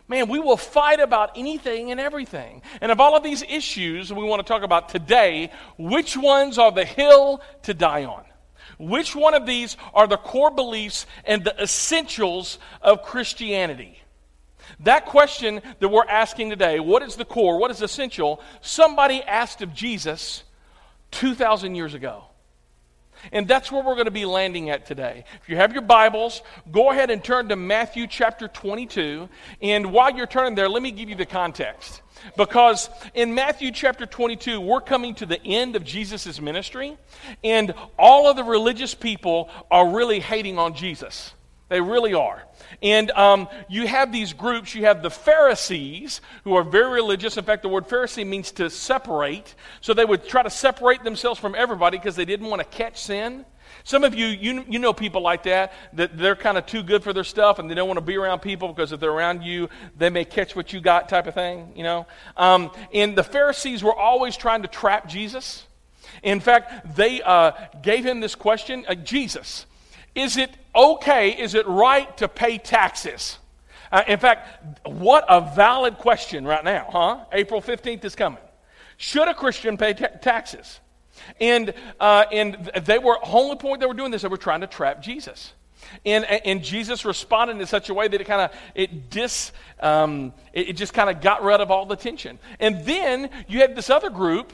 Man, 0.07 0.27
we 0.27 0.39
will 0.39 0.57
fight 0.57 0.99
about 0.99 1.37
anything 1.37 1.91
and 1.91 1.99
everything. 1.99 2.61
And 2.81 2.91
of 2.91 2.99
all 2.99 3.15
of 3.15 3.23
these 3.23 3.43
issues 3.43 4.11
we 4.11 4.23
want 4.23 4.45
to 4.45 4.51
talk 4.51 4.63
about 4.63 4.89
today, 4.89 5.51
which 5.77 6.17
ones 6.17 6.57
are 6.57 6.71
the 6.71 6.85
hill 6.85 7.41
to 7.63 7.73
die 7.73 8.05
on? 8.05 8.25
Which 8.79 9.15
one 9.15 9.33
of 9.33 9.45
these 9.45 9.77
are 9.93 10.07
the 10.07 10.17
core 10.17 10.51
beliefs 10.51 11.05
and 11.25 11.43
the 11.43 11.55
essentials 11.61 12.57
of 12.81 13.03
Christianity? 13.03 13.98
That 14.81 15.05
question 15.05 15.61
that 15.79 15.89
we're 15.89 16.05
asking 16.05 16.49
today, 16.49 16.79
what 16.79 17.03
is 17.03 17.15
the 17.15 17.25
core, 17.25 17.59
what 17.59 17.71
is 17.71 17.81
essential, 17.81 18.41
somebody 18.61 19.21
asked 19.23 19.61
of 19.61 19.73
Jesus 19.73 20.43
2,000 21.11 21.75
years 21.75 21.93
ago. 21.93 22.23
And 23.33 23.47
that's 23.47 23.71
where 23.71 23.83
we're 23.83 23.95
going 23.95 24.05
to 24.05 24.11
be 24.11 24.25
landing 24.25 24.69
at 24.69 24.85
today. 24.85 25.25
If 25.41 25.49
you 25.49 25.57
have 25.57 25.73
your 25.73 25.81
Bibles, 25.81 26.41
go 26.71 26.91
ahead 26.91 27.09
and 27.09 27.21
turn 27.21 27.49
to 27.49 27.57
Matthew 27.57 28.07
chapter 28.07 28.47
22. 28.47 29.27
And 29.61 29.91
while 29.91 30.15
you're 30.15 30.27
turning 30.27 30.55
there, 30.55 30.69
let 30.69 30.81
me 30.81 30.91
give 30.91 31.09
you 31.09 31.15
the 31.15 31.25
context. 31.25 32.01
Because 32.37 32.89
in 33.13 33.33
Matthew 33.33 33.71
chapter 33.71 34.05
22, 34.05 34.61
we're 34.61 34.81
coming 34.81 35.15
to 35.15 35.25
the 35.25 35.41
end 35.45 35.75
of 35.75 35.83
Jesus' 35.83 36.39
ministry, 36.39 36.97
and 37.43 37.73
all 37.97 38.29
of 38.29 38.35
the 38.35 38.43
religious 38.43 38.93
people 38.93 39.49
are 39.71 39.89
really 39.89 40.19
hating 40.19 40.57
on 40.57 40.73
Jesus. 40.73 41.33
They 41.69 41.81
really 41.81 42.13
are. 42.13 42.43
And 42.81 43.11
um, 43.11 43.47
you 43.69 43.87
have 43.87 44.11
these 44.11 44.33
groups. 44.33 44.75
You 44.75 44.85
have 44.85 45.01
the 45.01 45.09
Pharisees, 45.09 46.21
who 46.43 46.55
are 46.55 46.63
very 46.63 46.91
religious. 46.91 47.37
In 47.37 47.45
fact, 47.45 47.61
the 47.61 47.69
word 47.69 47.87
Pharisee 47.87 48.25
means 48.25 48.51
to 48.53 48.69
separate. 48.69 49.55
So 49.81 49.93
they 49.93 50.05
would 50.05 50.27
try 50.27 50.43
to 50.43 50.49
separate 50.49 51.03
themselves 51.03 51.39
from 51.39 51.55
everybody 51.55 51.97
because 51.97 52.15
they 52.15 52.25
didn't 52.25 52.47
want 52.47 52.59
to 52.61 52.67
catch 52.67 53.01
sin. 53.01 53.45
Some 53.83 54.03
of 54.03 54.13
you, 54.13 54.27
you, 54.27 54.65
you 54.67 54.79
know 54.79 54.93
people 54.93 55.21
like 55.21 55.43
that, 55.43 55.73
that 55.93 56.17
they're 56.17 56.35
kind 56.35 56.57
of 56.57 56.65
too 56.65 56.83
good 56.83 57.03
for 57.03 57.13
their 57.13 57.23
stuff 57.23 57.59
and 57.59 57.69
they 57.69 57.75
don't 57.75 57.87
want 57.87 57.97
to 57.97 58.05
be 58.05 58.17
around 58.17 58.39
people 58.39 58.67
because 58.67 58.91
if 58.91 58.99
they're 58.99 59.11
around 59.11 59.43
you, 59.43 59.69
they 59.97 60.09
may 60.09 60.25
catch 60.25 60.55
what 60.55 60.73
you 60.73 60.81
got 60.81 61.07
type 61.07 61.27
of 61.27 61.33
thing, 61.33 61.71
you 61.75 61.83
know. 61.83 62.05
Um, 62.35 62.71
and 62.93 63.15
the 63.15 63.23
Pharisees 63.23 63.83
were 63.83 63.95
always 63.95 64.35
trying 64.35 64.63
to 64.63 64.67
trap 64.67 65.07
Jesus. 65.07 65.65
In 66.23 66.39
fact, 66.39 66.95
they 66.95 67.21
uh, 67.21 67.51
gave 67.81 68.05
him 68.05 68.19
this 68.19 68.35
question 68.35 68.85
uh, 68.87 68.95
Jesus, 68.95 69.65
is 70.15 70.37
it 70.37 70.51
okay, 70.75 71.31
is 71.31 71.55
it 71.55 71.67
right 71.67 72.15
to 72.17 72.27
pay 72.27 72.57
taxes? 72.57 73.37
Uh, 73.91 74.03
in 74.07 74.19
fact, 74.19 74.87
what 74.87 75.25
a 75.27 75.41
valid 75.55 75.97
question 75.97 76.45
right 76.45 76.63
now, 76.63 76.87
huh? 76.91 77.25
April 77.31 77.61
15th 77.61 78.05
is 78.05 78.15
coming. 78.15 78.41
Should 78.97 79.27
a 79.27 79.33
Christian 79.33 79.77
pay 79.77 79.93
ta- 79.93 80.07
taxes? 80.21 80.79
And, 81.39 81.73
uh, 81.99 82.25
and 82.31 82.71
they 82.83 82.99
were, 82.99 83.17
only 83.23 83.55
point 83.55 83.79
they 83.79 83.87
were 83.87 83.93
doing 83.93 84.11
this, 84.11 84.21
they 84.21 84.27
were 84.27 84.37
trying 84.37 84.61
to 84.61 84.67
trap 84.67 85.01
Jesus. 85.01 85.53
And, 86.05 86.25
and 86.25 86.63
Jesus 86.63 87.05
responded 87.05 87.59
in 87.59 87.65
such 87.65 87.89
a 87.89 87.93
way 87.93 88.07
that 88.07 88.19
it 88.19 88.25
kind 88.25 88.41
of 88.41 88.51
it 88.75 89.09
dis 89.09 89.51
um, 89.79 90.33
it, 90.53 90.69
it 90.69 90.73
just 90.73 90.93
kind 90.93 91.09
of 91.09 91.21
got 91.21 91.43
rid 91.43 91.61
of 91.61 91.71
all 91.71 91.85
the 91.85 91.95
tension. 91.95 92.37
And 92.59 92.85
then 92.85 93.29
you 93.47 93.59
had 93.59 93.75
this 93.75 93.89
other 93.89 94.09
group 94.09 94.53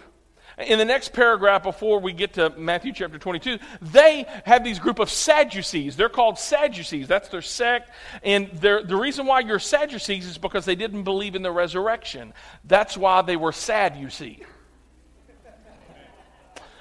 in 0.57 0.79
the 0.79 0.85
next 0.85 1.11
paragraph 1.11 1.63
before 1.63 1.99
we 1.99 2.13
get 2.13 2.33
to 2.33 2.49
Matthew 2.51 2.93
chapter 2.93 3.17
22, 3.17 3.59
they 3.81 4.25
have 4.45 4.63
these 4.63 4.79
group 4.79 4.99
of 4.99 5.09
Sadducees. 5.09 5.95
They're 5.97 6.07
called 6.07 6.39
Sadducees. 6.39 7.07
That's 7.07 7.27
their 7.27 7.41
sect. 7.41 7.91
And 8.23 8.49
the 8.59 8.95
reason 8.95 9.25
why 9.25 9.41
you're 9.41 9.59
Sadducees 9.59 10.25
is 10.25 10.37
because 10.37 10.63
they 10.65 10.75
didn't 10.75 11.03
believe 11.03 11.35
in 11.35 11.41
the 11.41 11.51
resurrection. 11.51 12.33
That's 12.63 12.95
why 12.95 13.21
they 13.21 13.35
were 13.35 13.51
sad, 13.51 13.97
you 13.97 14.09
see. 14.09 14.43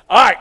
All 0.08 0.24
right. 0.24 0.38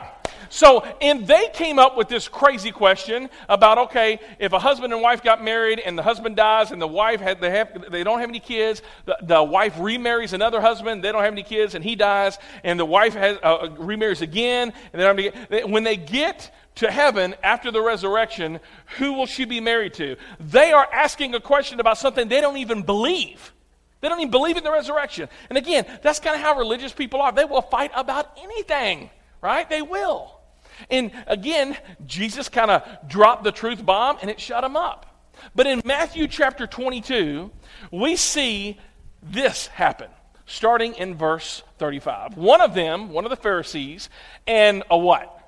So, 0.53 0.81
and 1.01 1.25
they 1.25 1.49
came 1.51 1.79
up 1.79 1.97
with 1.97 2.09
this 2.09 2.27
crazy 2.27 2.71
question 2.71 3.27
about 3.49 3.79
okay, 3.79 4.19
if 4.37 4.53
a 4.53 4.59
husband 4.59 4.93
and 4.93 5.01
wife 5.01 5.23
got 5.23 5.43
married 5.43 5.79
and 5.79 5.97
the 5.97 6.03
husband 6.03 6.35
dies 6.35 6.69
and 6.69 6.79
the 6.79 6.87
wife 6.87 7.19
had, 7.19 7.41
they, 7.41 7.49
have, 7.49 7.89
they 7.89 8.03
don't 8.03 8.19
have 8.19 8.29
any 8.29 8.39
kids, 8.39 8.83
the, 9.05 9.17
the 9.23 9.43
wife 9.43 9.73
remarries 9.79 10.31
another 10.31 10.61
husband, 10.61 11.03
they 11.03 11.11
don't 11.11 11.23
have 11.23 11.33
any 11.33 11.41
kids, 11.41 11.73
and 11.73 11.83
he 11.83 11.95
dies, 11.95 12.37
and 12.63 12.79
the 12.79 12.85
wife 12.85 13.15
has, 13.15 13.39
uh, 13.41 13.67
remarries 13.79 14.21
again, 14.21 14.71
and 14.93 15.01
they 15.01 15.03
don't 15.03 15.17
have 15.17 15.51
any, 15.51 15.63
when 15.63 15.83
they 15.83 15.97
get 15.97 16.53
to 16.75 16.91
heaven 16.91 17.33
after 17.41 17.71
the 17.71 17.81
resurrection, 17.81 18.59
who 18.99 19.13
will 19.13 19.25
she 19.25 19.45
be 19.45 19.59
married 19.59 19.95
to? 19.95 20.17
They 20.39 20.71
are 20.71 20.87
asking 20.93 21.33
a 21.33 21.39
question 21.39 21.79
about 21.79 21.97
something 21.97 22.27
they 22.27 22.41
don't 22.41 22.57
even 22.57 22.83
believe. 22.83 23.53
They 24.01 24.07
don't 24.07 24.19
even 24.19 24.29
believe 24.29 24.57
in 24.57 24.63
the 24.63 24.71
resurrection. 24.71 25.29
And 25.49 25.57
again, 25.57 25.87
that's 26.03 26.19
kind 26.19 26.35
of 26.35 26.43
how 26.43 26.59
religious 26.59 26.93
people 26.93 27.23
are. 27.23 27.31
They 27.31 27.45
will 27.45 27.63
fight 27.63 27.89
about 27.95 28.37
anything, 28.37 29.09
right? 29.41 29.67
They 29.67 29.81
will. 29.81 30.32
And 30.89 31.11
again, 31.27 31.77
Jesus 32.05 32.49
kind 32.49 32.71
of 32.71 32.83
dropped 33.07 33.43
the 33.43 33.51
truth 33.51 33.85
bomb 33.85 34.17
and 34.21 34.29
it 34.29 34.39
shut 34.39 34.63
him 34.63 34.75
up. 34.75 35.31
But 35.55 35.67
in 35.67 35.81
Matthew 35.85 36.27
chapter 36.27 36.67
22, 36.67 37.51
we 37.91 38.15
see 38.15 38.79
this 39.21 39.67
happen, 39.67 40.09
starting 40.45 40.93
in 40.95 41.15
verse 41.15 41.63
35. 41.79 42.37
One 42.37 42.61
of 42.61 42.73
them, 42.73 43.09
one 43.09 43.25
of 43.25 43.29
the 43.29 43.37
Pharisees, 43.37 44.09
and 44.47 44.83
a 44.89 44.97
what? 44.97 45.39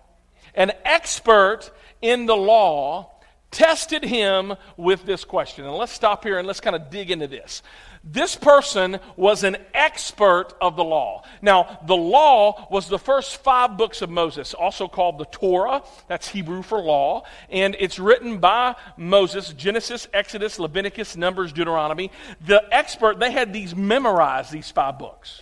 An 0.53 0.71
expert 0.83 1.71
in 2.01 2.25
the 2.25 2.35
law 2.35 3.11
tested 3.51 4.03
him 4.03 4.53
with 4.75 5.05
this 5.05 5.23
question. 5.23 5.65
And 5.65 5.75
let's 5.75 5.91
stop 5.91 6.23
here 6.23 6.37
and 6.39 6.47
let's 6.47 6.59
kind 6.59 6.75
of 6.75 6.89
dig 6.89 7.11
into 7.11 7.27
this. 7.27 7.63
This 8.07 8.35
person 8.35 8.99
was 9.15 9.43
an 9.43 9.57
expert 9.73 10.53
of 10.61 10.75
the 10.75 10.83
law. 10.83 11.23
Now, 11.41 11.79
the 11.87 11.95
law 11.95 12.67
was 12.69 12.87
the 12.87 12.99
first 12.99 13.37
five 13.37 13.77
books 13.77 14.03
of 14.03 14.11
Moses, 14.11 14.53
also 14.53 14.87
called 14.87 15.17
the 15.17 15.25
Torah. 15.25 15.81
That's 16.07 16.27
Hebrew 16.27 16.61
for 16.61 16.79
law. 16.79 17.23
And 17.49 17.75
it's 17.79 17.97
written 17.97 18.37
by 18.37 18.75
Moses 18.95 19.51
Genesis, 19.53 20.07
Exodus, 20.13 20.59
Leviticus, 20.59 21.17
Numbers, 21.17 21.51
Deuteronomy. 21.51 22.11
The 22.45 22.63
expert, 22.71 23.17
they 23.17 23.31
had 23.31 23.51
these 23.51 23.75
memorized, 23.75 24.51
these 24.51 24.69
five 24.69 24.99
books. 24.99 25.41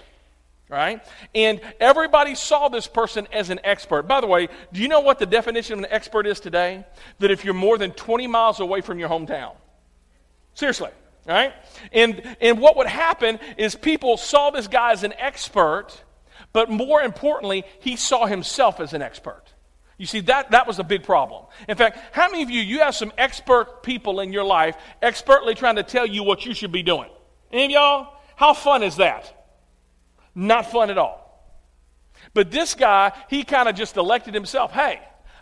Right? 0.70 1.04
And 1.36 1.60
everybody 1.82 2.34
saw 2.34 2.70
this 2.70 2.88
person 2.88 3.28
as 3.34 3.50
an 3.50 3.60
expert. 3.66 4.04
By 4.04 4.22
the 4.22 4.28
way, 4.28 4.48
do 4.72 4.82
you 4.82 4.88
know 4.88 5.02
what 5.02 5.20
the 5.20 5.26
definition 5.26 5.74
of 5.74 5.80
an 5.80 5.92
expert 5.92 6.26
is 6.26 6.40
today? 6.40 6.86
That 7.20 7.30
if 7.30 7.44
you're 7.44 7.54
more 7.54 7.78
than 7.78 7.92
20 7.92 8.26
miles 8.28 8.62
away 8.62 8.80
from 8.80 9.00
your 9.00 9.10
hometown. 9.10 9.52
Seriously 10.54 10.90
right? 11.26 11.54
And, 11.92 12.22
and 12.42 12.60
what 12.60 12.78
would 12.78 12.88
happen 12.88 13.40
is 13.58 13.76
people 13.76 14.18
saw 14.18 14.50
this 14.50 14.68
guy 14.68 14.92
as 14.92 15.04
an 15.04 15.14
expert, 15.18 15.90
but 16.52 16.70
more 16.70 17.02
importantly, 17.02 17.64
he 17.80 17.96
saw 17.96 18.26
himself 18.26 18.80
as 18.80 18.94
an 18.94 19.02
expert. 19.02 19.44
You 19.98 20.06
see, 20.06 20.22
that, 20.22 20.52
that 20.52 20.68
was 20.68 20.80
a 20.80 20.84
big 20.84 21.04
problem. 21.04 21.46
In 21.70 21.78
fact, 21.78 22.00
how 22.12 22.30
many 22.30 22.44
of 22.44 22.50
you, 22.50 22.62
you 22.62 22.80
have 22.80 22.96
some 22.96 23.14
expert 23.18 23.84
people 23.84 24.20
in 24.20 24.34
your 24.34 24.44
life 24.44 24.76
expertly 25.02 25.56
trying 25.56 25.76
to 25.76 25.84
tell 25.84 26.06
you 26.06 26.24
what 26.24 26.46
you 26.46 26.54
should 26.54 26.72
be 26.72 26.84
doing? 26.84 27.10
Any 27.52 27.66
of 27.66 27.72
y'all? 27.72 28.14
How 28.36 28.54
fun 28.54 28.84
is 28.84 28.98
that? 28.98 29.32
Not 30.36 30.72
fun 30.72 30.90
at 30.90 30.98
all. 30.98 31.22
But 32.34 32.52
this 32.52 32.74
guy, 32.74 33.12
he 33.30 33.44
kind 33.44 33.70
of 33.70 33.76
just 33.76 33.96
elected 33.96 34.34
himself. 34.34 34.72
Hey, 34.72 35.00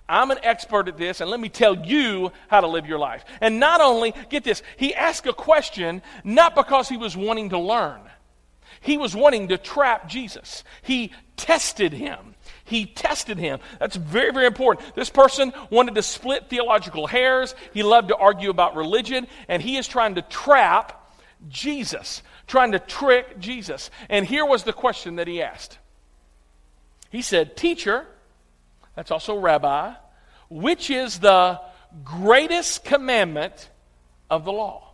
I'm 0.08 0.31
an 0.31 0.39
expert 0.43 0.88
at 0.88 0.98
this, 0.98 1.22
and 1.22 1.29
let 1.29 1.39
me 1.39 1.50
tell 1.50 1.86
you 1.86 2.31
how 2.50 2.62
to 2.62 2.67
live 2.67 2.86
your 2.86 3.00
life. 3.00 3.24
And 3.39 3.60
not 3.60 3.81
only, 3.81 4.13
get 4.29 4.43
this, 4.43 4.62
he 4.77 4.93
asked 4.93 5.25
a 5.25 5.34
question 5.34 6.01
not 6.24 6.55
because 6.55 6.89
he 6.89 6.98
was 6.98 7.15
wanting 7.15 7.50
to 7.50 7.58
learn, 7.58 8.01
he 8.81 8.98
was 8.98 9.15
wanting 9.15 9.50
to 9.50 9.58
trap 9.58 10.10
Jesus. 10.10 10.63
He 10.81 11.12
tested 11.38 11.93
him. 11.93 12.36
He 12.63 12.86
tested 12.86 13.38
him. 13.38 13.60
That's 13.79 13.96
very, 13.96 14.31
very 14.31 14.48
important. 14.48 14.96
This 14.96 15.10
person 15.10 15.53
wanted 15.70 15.96
to 15.96 16.01
split 16.01 16.50
theological 16.50 17.05
hairs. 17.05 17.53
He 17.74 17.84
loved 17.84 18.10
to 18.10 18.15
argue 18.15 18.50
about 18.50 18.75
religion, 18.75 19.27
and 19.48 19.62
he 19.62 19.77
is 19.77 19.88
trying 19.88 20.15
to 20.15 20.22
trap 20.24 21.13
Jesus, 21.50 22.24
trying 22.48 22.72
to 22.72 22.79
trick 22.79 23.39
Jesus. 23.39 23.89
And 24.10 24.25
here 24.25 24.46
was 24.46 24.63
the 24.63 24.74
question 24.74 25.17
that 25.17 25.27
he 25.27 25.41
asked 25.41 25.77
He 27.10 27.22
said, 27.22 27.58
Teacher, 27.58 28.08
that's 28.95 29.12
also 29.12 29.38
rabbi, 29.38 29.93
which 30.50 30.89
is 30.89 31.19
the 31.19 31.60
greatest 32.03 32.83
commandment 32.83 33.69
of 34.29 34.45
the 34.45 34.51
law. 34.51 34.91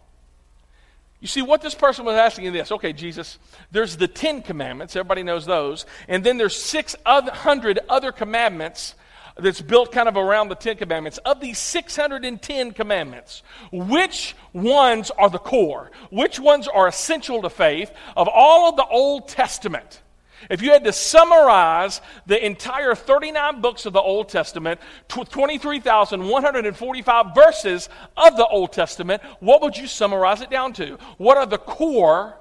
You 1.20 1.28
see, 1.28 1.42
what 1.42 1.62
this 1.62 1.74
person 1.74 2.06
was 2.06 2.16
asking 2.16 2.46
is 2.46 2.54
this 2.54 2.72
okay, 2.72 2.94
Jesus, 2.94 3.40
there's 3.72 3.98
the 3.98 4.08
Ten 4.08 4.42
Commandments, 4.42 4.96
everybody 4.96 5.24
knows 5.24 5.46
those, 5.46 5.86
and 6.08 6.24
then 6.24 6.38
there's 6.38 6.56
600 6.56 7.80
other 7.90 8.12
commandments 8.12 8.94
that's 9.40 9.62
built 9.62 9.92
kind 9.92 10.08
of 10.08 10.18
around 10.18 10.50
the 10.50 10.56
Ten 10.56 10.78
Commandments. 10.78 11.18
Of 11.20 11.40
these 11.40 11.58
610 11.60 12.72
commandments, 12.72 13.44
which 13.72 14.36
ones 14.54 15.12
are 15.12 15.30
the 15.30 15.40
core? 15.40 15.92
Which 16.12 16.40
ones 16.40 16.68
are 16.68 16.88
essential 16.88 17.42
to 17.42 17.50
faith 17.50 17.92
of 18.16 18.28
all 18.28 18.70
of 18.70 18.76
the 18.76 18.86
Old 18.86 19.28
Testament? 19.28 20.02
If 20.50 20.62
you 20.62 20.72
had 20.72 20.84
to 20.84 20.94
summarize 20.94 22.02
the 22.26 22.46
entire 22.46 22.96
39 22.96 23.62
books 23.62 23.86
of 23.86 23.94
the 23.94 24.02
Old 24.02 24.30
Testament, 24.30 24.80
23,145 25.10 27.36
verses 27.36 27.90
of 28.16 28.38
the 28.38 28.48
Old 28.48 28.72
Testament, 28.72 29.22
what 29.40 29.62
would 29.62 29.76
you 29.76 29.88
summarize 29.88 30.42
it 30.42 30.50
down 30.50 30.74
to? 30.74 30.98
What 31.18 31.38
are 31.38 31.46
the 31.46 31.58
core 31.58 32.38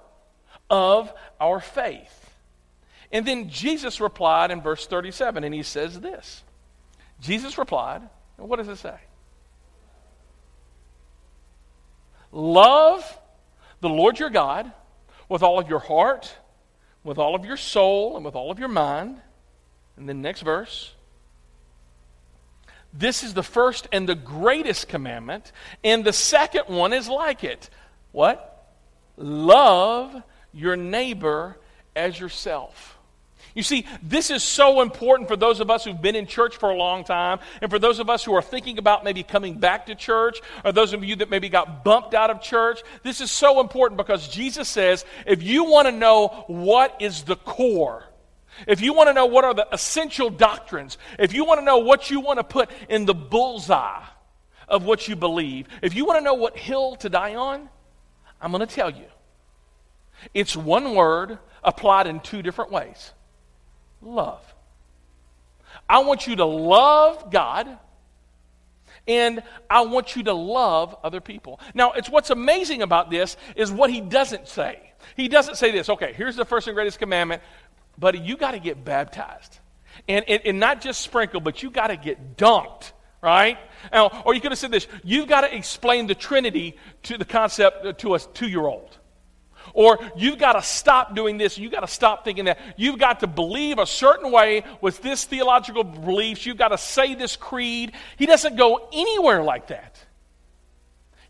of 0.69 1.13
our 1.41 1.61
faith? 1.61 2.13
And 3.13 3.27
then 3.27 3.49
Jesus 3.49 4.01
replied 4.01 4.51
in 4.51 4.61
verse 4.61 4.87
37, 4.87 5.45
and 5.45 5.55
he 5.55 5.63
says 5.63 6.01
this 6.01 6.43
Jesus 7.21 7.57
replied, 7.57 8.03
what 8.37 8.57
does 8.57 8.69
it 8.69 8.77
say? 8.77 8.97
Love 12.33 13.19
the 13.81 13.89
Lord 13.89 14.19
your 14.19 14.31
God 14.31 14.71
with 15.29 15.43
all 15.43 15.59
of 15.59 15.69
your 15.69 15.79
heart 15.79 16.35
with 17.07 17.19
all 17.19 17.35
of 17.35 17.45
your 17.45 17.57
soul 17.57 18.17
and 18.17 18.25
with 18.25 18.35
all 18.35 18.51
of 18.51 18.59
your 18.59 18.69
mind. 18.69 19.21
And 19.97 20.09
then 20.09 20.21
next 20.21 20.43
verse. 20.43 20.93
This 22.93 23.23
is 23.23 23.35
the 23.35 23.43
first 23.43 23.89
and 23.93 24.09
the 24.09 24.15
greatest 24.15 24.89
commandment, 24.89 25.53
and 25.85 26.03
the 26.05 26.13
second 26.13 26.65
one 26.75 26.93
is 26.93 27.09
like 27.09 27.45
it. 27.45 27.69
What? 28.13 28.73
Love 29.17 30.23
your 30.53 30.77
neighbor 30.77 31.59
as 31.95 32.19
yourself. 32.19 32.96
You 33.57 33.63
see, 33.63 33.87
this 34.03 34.31
is 34.31 34.43
so 34.45 34.83
important 34.83 35.29
for 35.29 35.37
those 35.37 35.61
of 35.61 35.71
us 35.71 35.83
who've 35.83 36.01
been 36.01 36.15
in 36.15 36.27
church 36.27 36.59
for 36.59 36.69
a 36.69 36.77
long 36.77 37.05
time, 37.05 37.39
and 37.63 37.71
for 37.71 37.79
those 37.79 37.99
of 37.99 38.11
us 38.11 38.23
who 38.23 38.35
are 38.35 38.43
thinking 38.43 38.77
about 38.77 39.03
maybe 39.03 39.23
coming 39.23 39.59
back 39.59 39.87
to 39.87 39.95
church, 39.95 40.43
or 40.63 40.73
those 40.73 40.93
of 40.93 41.03
you 41.03 41.17
that 41.17 41.31
maybe 41.31 41.49
got 41.49 41.83
bumped 41.83 42.13
out 42.13 42.29
of 42.29 42.43
church. 42.43 42.83
This 43.03 43.23
is 43.23 43.31
so 43.31 43.59
important 43.61 43.97
because 43.97 44.29
Jesus 44.29 44.69
says 44.69 45.07
if 45.27 45.43
you 45.43 45.65
want 45.65 45.89
to 45.89 45.93
know 45.93 46.45
what 46.49 47.01
is 47.01 47.23
the 47.23 47.37
core, 47.37 48.05
if 48.67 48.83
you 48.83 48.93
want 48.93 49.09
to 49.09 49.15
know 49.15 49.25
what 49.25 49.45
are 49.45 49.55
the 49.55 49.67
essential 49.73 50.29
doctrines, 50.29 50.99
if 51.19 51.33
you 51.33 51.47
want 51.47 51.59
to 51.59 51.65
know 51.65 51.79
what 51.79 52.11
you 52.11 52.21
want 52.21 52.39
to 52.39 52.45
put 52.45 52.71
in 52.91 53.07
the 53.07 53.15
bullseye, 53.15 54.05
of 54.69 54.85
what 54.85 55.09
you 55.09 55.17
believe, 55.17 55.67
if 55.81 55.95
you 55.95 56.05
want 56.05 56.19
to 56.19 56.25
know 56.25 56.35
what 56.35 56.59
hill 56.59 56.97
to 56.97 57.09
die 57.09 57.37
on, 57.37 57.71
I'm 58.39 58.53
going 58.53 58.67
to 58.67 58.75
tell 58.75 58.91
you. 58.91 59.07
It's 60.35 60.57
one 60.57 60.95
word 60.95 61.39
applied 61.63 62.07
in 62.07 62.21
two 62.21 62.43
different 62.43 62.71
ways 62.71 63.13
love. 64.03 64.43
I 65.89 66.01
want 66.01 66.27
you 66.27 66.37
to 66.37 66.45
love 66.45 67.31
God 67.31 67.79
and 69.09 69.43
I 69.71 69.83
want 69.83 70.17
you 70.17 70.25
to 70.25 70.33
love 70.33 70.97
other 71.05 71.21
people. 71.21 71.61
Now, 71.75 71.93
it's 71.93 72.11
what's 72.11 72.31
amazing 72.31 72.83
about 72.83 73.11
this 73.11 73.37
is 73.55 73.71
what 73.71 73.91
he 73.91 74.01
doesn't 74.01 74.49
say. 74.49 74.93
He 75.17 75.29
doesn't 75.29 75.57
say 75.57 75.71
this, 75.71 75.89
okay, 75.89 76.13
here's 76.13 76.37
the 76.37 76.45
first 76.45 76.67
and 76.67 76.75
greatest 76.75 76.99
commandment, 76.99 77.43
buddy, 77.99 78.19
you 78.19 78.37
got 78.37 78.53
to 78.53 78.59
get 78.59 78.85
baptized. 78.85 79.59
And, 80.09 80.25
and, 80.29 80.43
and, 80.45 80.61
not 80.61 80.81
just 80.81 81.01
sprinkled, 81.01 81.43
but 81.43 81.63
you 81.63 81.71
got 81.71 81.87
to 81.87 81.97
get 81.97 82.37
dunked, 82.37 82.93
right? 83.23 83.59
Now, 83.91 84.23
or 84.27 84.35
you 84.35 84.43
could 84.43 84.53
have 84.53 84.59
said 84.59 84.71
this 84.71 84.87
you've 85.03 85.27
got 85.27 85.41
to 85.41 85.57
explain 85.57 86.07
the 86.07 86.15
Trinity 86.15 86.77
to 87.05 87.17
the 87.17 87.25
concept 87.25 87.87
uh, 87.87 87.93
to 87.95 88.15
a 88.15 88.19
two 88.19 88.47
year 88.47 88.67
old. 88.67 88.99
Or 89.75 89.99
you've 90.17 90.39
got 90.39 90.53
to 90.53 90.63
stop 90.63 91.15
doing 91.15 91.39
this. 91.39 91.59
You've 91.59 91.73
got 91.73 91.81
to 91.81 91.87
stop 91.87 92.25
thinking 92.25 92.47
that. 92.47 92.59
You've 92.77 92.99
got 92.99 93.21
to 93.21 93.27
believe 93.27 93.79
a 93.79 93.87
certain 93.87 94.31
way 94.31 94.65
with 94.81 95.03
this 95.03 95.25
theological 95.25 95.85
beliefs. 95.85 96.47
You've 96.47 96.57
got 96.57 96.69
to 96.69 96.79
say 96.79 97.15
this 97.15 97.37
creed. 97.37 97.93
He 98.17 98.27
doesn't 98.27 98.57
go 98.57 98.89
anywhere 98.93 99.43
like 99.43 99.69
that. 99.69 99.99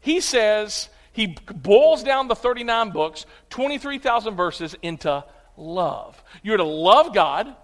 He 0.01 0.21
says, 0.21 0.89
he 1.13 1.37
boils 1.53 2.03
down 2.03 2.29
the 2.29 2.37
39 2.37 2.91
books, 2.91 3.27
23,000 3.51 4.35
verses 4.35 4.77
into 4.83 5.25
love. 5.57 6.23
You're 6.43 6.59
to 6.59 6.65
love 6.65 7.15
God 7.15 7.55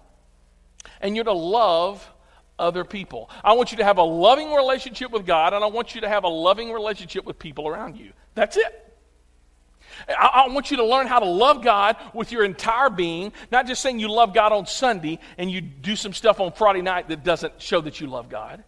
and 0.99 1.15
you're 1.15 1.25
to 1.25 1.33
love 1.33 2.09
other 2.57 2.83
people. 2.83 3.29
I 3.43 3.53
want 3.53 3.71
you 3.71 3.77
to 3.77 3.83
have 3.83 3.97
a 3.97 4.03
loving 4.03 4.53
relationship 4.53 5.11
with 5.11 5.25
God 5.25 5.53
and 5.53 5.63
I 5.63 5.67
want 5.67 5.95
you 5.95 6.01
to 6.01 6.09
have 6.09 6.23
a 6.23 6.29
loving 6.29 6.71
relationship 6.71 7.25
with 7.25 7.39
people 7.39 7.67
around 7.67 7.97
you. 7.97 8.11
That's 8.35 8.57
it. 8.57 8.92
I, 10.07 10.45
I, 10.47 10.47
want 10.49 10.71
you 10.71 10.77
to 10.77 10.85
learn 10.85 11.07
how 11.07 11.19
to 11.19 11.25
love 11.25 11.63
God 11.63 11.95
with 12.13 12.31
your 12.31 12.43
entire 12.43 12.89
being, 12.89 13.31
not 13.51 13.67
just 13.67 13.81
saying 13.81 13.99
you 13.99 14.09
love 14.09 14.33
God 14.33 14.51
on 14.51 14.65
Sunday 14.65 15.19
and 15.37 15.49
you 15.49 15.61
do 15.61 15.95
some 15.95 16.13
stuff 16.13 16.39
on 16.39 16.51
Friday 16.51 16.81
night 16.81 17.09
that 17.09 17.23
doesn't 17.23 17.61
show 17.61 17.81
that 17.81 18.01
you 18.01 18.07
love 18.07 18.29
God. 18.29 18.63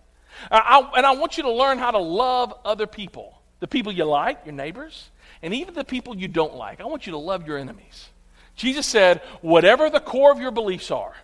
I, 0.51 0.89
and 0.97 1.05
I 1.05 1.11
want 1.15 1.37
you 1.37 1.43
to 1.43 1.51
learn 1.51 1.77
how 1.77 1.91
to 1.91 1.99
love 1.99 2.53
other 2.65 2.87
people 2.87 3.35
the 3.59 3.67
people 3.67 3.91
you 3.91 4.03
like, 4.03 4.45
your 4.45 4.53
neighbors, 4.53 5.09
and 5.41 5.53
even 5.53 5.73
the 5.73 5.83
people 5.83 6.15
you 6.15 6.27
don't 6.27 6.55
like. 6.55 6.81
I 6.81 6.85
want 6.85 7.07
you 7.07 7.11
to 7.13 7.17
love 7.17 7.47
your 7.47 7.57
enemies. 7.57 8.09
Jesus 8.55 8.85
said, 8.85 9.21
whatever 9.41 9.89
the 9.89 9.99
core 9.99 10.31
of 10.31 10.39
your 10.39 10.51
beliefs 10.51 10.91
are, 10.91 11.15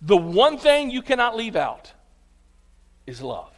the 0.00 0.16
one 0.16 0.58
thing 0.58 0.90
you 0.90 1.02
cannot 1.02 1.36
leave 1.36 1.56
out 1.56 1.92
is 3.06 3.22
love. 3.22 3.52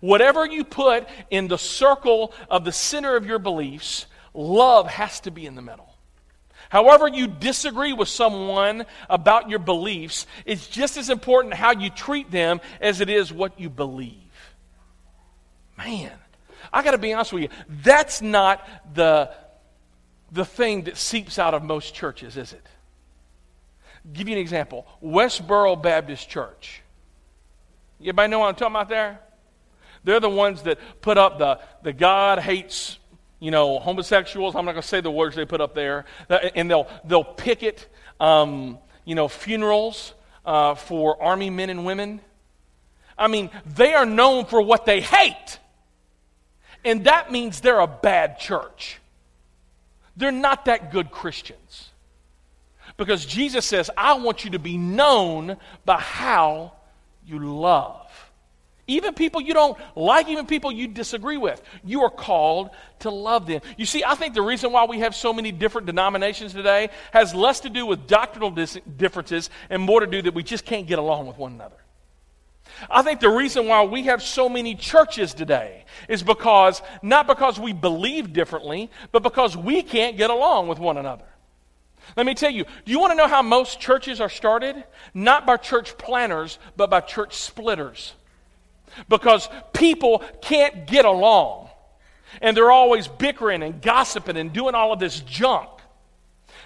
Whatever 0.00 0.46
you 0.46 0.64
put 0.64 1.08
in 1.30 1.48
the 1.48 1.58
circle 1.58 2.32
of 2.48 2.64
the 2.64 2.72
center 2.72 3.16
of 3.16 3.26
your 3.26 3.38
beliefs, 3.38 4.06
love 4.34 4.86
has 4.88 5.20
to 5.20 5.30
be 5.30 5.46
in 5.46 5.54
the 5.54 5.62
middle. 5.62 5.88
However, 6.68 7.08
you 7.08 7.26
disagree 7.26 7.92
with 7.92 8.08
someone 8.08 8.86
about 9.08 9.50
your 9.50 9.58
beliefs, 9.58 10.26
it's 10.44 10.68
just 10.68 10.96
as 10.96 11.10
important 11.10 11.54
how 11.54 11.72
you 11.72 11.90
treat 11.90 12.30
them 12.30 12.60
as 12.80 13.00
it 13.00 13.10
is 13.10 13.32
what 13.32 13.58
you 13.58 13.68
believe. 13.68 14.14
Man, 15.76 16.12
I 16.72 16.82
got 16.82 16.92
to 16.92 16.98
be 16.98 17.12
honest 17.12 17.32
with 17.32 17.44
you. 17.44 17.48
That's 17.68 18.22
not 18.22 18.66
the, 18.94 19.30
the 20.30 20.44
thing 20.44 20.84
that 20.84 20.96
seeps 20.96 21.38
out 21.38 21.54
of 21.54 21.64
most 21.64 21.94
churches, 21.94 22.36
is 22.36 22.52
it? 22.52 22.66
give 24.12 24.28
you 24.28 24.34
an 24.34 24.40
example 24.40 24.86
Westboro 25.02 25.80
Baptist 25.80 26.28
Church. 26.28 26.82
Anybody 28.00 28.30
know 28.30 28.38
what 28.40 28.48
I'm 28.48 28.54
talking 28.54 28.76
about 28.76 28.88
there? 28.88 29.20
They're 30.04 30.20
the 30.20 30.30
ones 30.30 30.62
that 30.62 30.78
put 31.02 31.18
up 31.18 31.38
the, 31.38 31.60
the 31.82 31.92
God 31.92 32.38
hates 32.38 32.98
you 33.40 33.50
know, 33.50 33.78
homosexuals. 33.78 34.54
I'm 34.54 34.64
not 34.64 34.72
going 34.72 34.82
to 34.82 34.88
say 34.88 35.00
the 35.00 35.10
words 35.10 35.34
they 35.34 35.46
put 35.46 35.60
up 35.60 35.74
there. 35.74 36.04
And 36.54 36.70
they'll, 36.70 36.86
they'll 37.04 37.24
picket, 37.24 37.88
um, 38.20 38.78
you 39.04 39.14
know, 39.14 39.26
funerals 39.28 40.14
uh, 40.44 40.74
for 40.74 41.20
Army 41.22 41.50
men 41.50 41.70
and 41.70 41.84
women. 41.84 42.20
I 43.18 43.28
mean, 43.28 43.50
they 43.66 43.94
are 43.94 44.06
known 44.06 44.44
for 44.44 44.62
what 44.62 44.86
they 44.86 45.00
hate. 45.00 45.58
And 46.84 47.04
that 47.04 47.32
means 47.32 47.60
they're 47.60 47.80
a 47.80 47.86
bad 47.86 48.38
church. 48.38 48.98
They're 50.16 50.32
not 50.32 50.66
that 50.66 50.92
good 50.92 51.10
Christians. 51.10 51.90
Because 52.96 53.24
Jesus 53.24 53.64
says, 53.64 53.90
I 53.96 54.14
want 54.14 54.44
you 54.44 54.50
to 54.50 54.58
be 54.58 54.76
known 54.76 55.56
by 55.84 55.98
how 55.98 56.72
you 57.24 57.38
love. 57.38 58.09
Even 58.90 59.14
people 59.14 59.40
you 59.40 59.54
don't 59.54 59.78
like, 59.94 60.28
even 60.28 60.46
people 60.46 60.72
you 60.72 60.88
disagree 60.88 61.36
with, 61.36 61.62
you 61.84 62.02
are 62.02 62.10
called 62.10 62.70
to 62.98 63.10
love 63.10 63.46
them. 63.46 63.60
You 63.76 63.86
see, 63.86 64.02
I 64.02 64.16
think 64.16 64.34
the 64.34 64.42
reason 64.42 64.72
why 64.72 64.84
we 64.84 64.98
have 64.98 65.14
so 65.14 65.32
many 65.32 65.52
different 65.52 65.86
denominations 65.86 66.52
today 66.52 66.90
has 67.12 67.32
less 67.32 67.60
to 67.60 67.70
do 67.70 67.86
with 67.86 68.08
doctrinal 68.08 68.50
dis- 68.50 68.80
differences 68.96 69.48
and 69.68 69.80
more 69.80 70.00
to 70.00 70.08
do 70.08 70.22
that 70.22 70.34
we 70.34 70.42
just 70.42 70.64
can't 70.64 70.88
get 70.88 70.98
along 70.98 71.28
with 71.28 71.38
one 71.38 71.52
another. 71.52 71.76
I 72.90 73.02
think 73.02 73.20
the 73.20 73.28
reason 73.28 73.68
why 73.68 73.84
we 73.84 74.02
have 74.04 74.24
so 74.24 74.48
many 74.48 74.74
churches 74.74 75.34
today 75.34 75.84
is 76.08 76.24
because, 76.24 76.82
not 77.00 77.28
because 77.28 77.60
we 77.60 77.72
believe 77.72 78.32
differently, 78.32 78.90
but 79.12 79.22
because 79.22 79.56
we 79.56 79.82
can't 79.82 80.16
get 80.16 80.30
along 80.30 80.66
with 80.66 80.80
one 80.80 80.96
another. 80.96 81.26
Let 82.16 82.26
me 82.26 82.34
tell 82.34 82.50
you, 82.50 82.64
do 82.64 82.90
you 82.90 82.98
want 82.98 83.12
to 83.12 83.16
know 83.16 83.28
how 83.28 83.40
most 83.40 83.78
churches 83.78 84.20
are 84.20 84.28
started? 84.28 84.82
Not 85.14 85.46
by 85.46 85.58
church 85.58 85.96
planners, 85.96 86.58
but 86.76 86.90
by 86.90 87.02
church 87.02 87.36
splitters 87.36 88.14
because 89.08 89.48
people 89.72 90.22
can't 90.40 90.86
get 90.86 91.04
along. 91.04 91.68
And 92.40 92.56
they're 92.56 92.70
always 92.70 93.08
bickering 93.08 93.62
and 93.62 93.82
gossiping 93.82 94.36
and 94.36 94.52
doing 94.52 94.74
all 94.74 94.92
of 94.92 95.00
this 95.00 95.20
junk. 95.20 95.68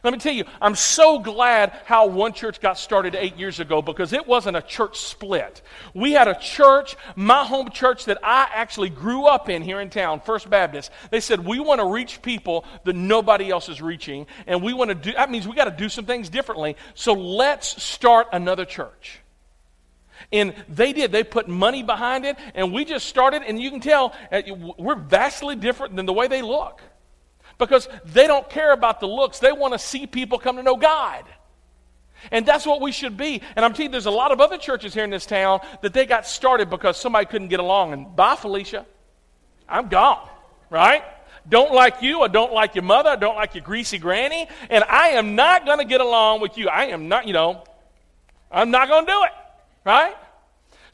Let 0.04 0.12
me 0.12 0.18
tell 0.18 0.34
you, 0.34 0.44
I'm 0.60 0.74
so 0.74 1.18
glad 1.18 1.72
how 1.86 2.06
one 2.08 2.34
church 2.34 2.60
got 2.60 2.78
started 2.78 3.14
eight 3.14 3.38
years 3.38 3.58
ago 3.58 3.80
because 3.80 4.12
it 4.12 4.26
wasn't 4.26 4.58
a 4.58 4.60
church 4.60 4.98
split. 4.98 5.62
We 5.94 6.12
had 6.12 6.28
a 6.28 6.38
church, 6.38 6.94
my 7.16 7.42
home 7.42 7.70
church 7.70 8.04
that 8.04 8.18
I 8.22 8.46
actually 8.52 8.90
grew 8.90 9.24
up 9.24 9.48
in 9.48 9.62
here 9.62 9.80
in 9.80 9.88
town, 9.88 10.20
First 10.20 10.50
Baptist. 10.50 10.90
They 11.10 11.20
said, 11.20 11.46
We 11.46 11.58
want 11.58 11.80
to 11.80 11.86
reach 11.86 12.20
people 12.20 12.66
that 12.84 12.94
nobody 12.94 13.48
else 13.48 13.70
is 13.70 13.80
reaching, 13.80 14.26
and 14.46 14.62
we 14.62 14.74
want 14.74 14.90
to 14.90 14.94
do 14.94 15.12
that 15.12 15.30
means 15.30 15.48
we 15.48 15.54
got 15.54 15.64
to 15.64 15.70
do 15.70 15.88
some 15.88 16.04
things 16.04 16.28
differently. 16.28 16.76
So 16.92 17.14
let's 17.14 17.82
start 17.82 18.28
another 18.30 18.66
church. 18.66 19.20
And 20.32 20.54
they 20.68 20.92
did. 20.92 21.12
They 21.12 21.24
put 21.24 21.48
money 21.48 21.82
behind 21.82 22.24
it, 22.24 22.36
and 22.54 22.72
we 22.72 22.84
just 22.84 23.06
started, 23.06 23.42
and 23.42 23.60
you 23.60 23.70
can 23.70 23.80
tell 23.80 24.14
uh, 24.32 24.42
we're 24.78 24.94
vastly 24.94 25.56
different 25.56 25.96
than 25.96 26.06
the 26.06 26.12
way 26.12 26.28
they 26.28 26.42
look. 26.42 26.80
Because 27.58 27.88
they 28.04 28.26
don't 28.26 28.48
care 28.48 28.72
about 28.72 29.00
the 29.00 29.06
looks, 29.06 29.38
they 29.38 29.52
want 29.52 29.74
to 29.74 29.78
see 29.78 30.06
people 30.06 30.38
come 30.38 30.56
to 30.56 30.62
know 30.62 30.76
God. 30.76 31.24
And 32.30 32.46
that's 32.46 32.66
what 32.66 32.80
we 32.80 32.90
should 32.90 33.16
be. 33.16 33.42
And 33.54 33.64
I'm 33.64 33.72
telling 33.72 33.90
you, 33.90 33.92
there's 33.92 34.06
a 34.06 34.10
lot 34.10 34.32
of 34.32 34.40
other 34.40 34.56
churches 34.56 34.94
here 34.94 35.04
in 35.04 35.10
this 35.10 35.26
town 35.26 35.60
that 35.82 35.92
they 35.92 36.06
got 36.06 36.26
started 36.26 36.70
because 36.70 36.96
somebody 36.96 37.26
couldn't 37.26 37.48
get 37.48 37.60
along. 37.60 37.92
And 37.92 38.16
bye, 38.16 38.36
Felicia. 38.36 38.86
I'm 39.68 39.88
gone, 39.88 40.26
right? 40.70 41.02
Don't 41.48 41.72
like 41.72 42.02
you. 42.02 42.22
I 42.22 42.28
don't 42.28 42.52
like 42.52 42.74
your 42.74 42.84
mother. 42.84 43.10
I 43.10 43.16
don't 43.16 43.36
like 43.36 43.54
your 43.54 43.64
greasy 43.64 43.98
granny. 43.98 44.48
And 44.70 44.82
I 44.84 45.10
am 45.10 45.34
not 45.34 45.66
going 45.66 45.78
to 45.78 45.84
get 45.84 46.00
along 46.00 46.40
with 46.40 46.56
you. 46.56 46.68
I 46.68 46.86
am 46.86 47.08
not, 47.08 47.26
you 47.26 47.34
know, 47.34 47.64
I'm 48.50 48.70
not 48.70 48.88
going 48.88 49.04
to 49.04 49.12
do 49.12 49.22
it. 49.24 49.30
Right? 49.84 50.14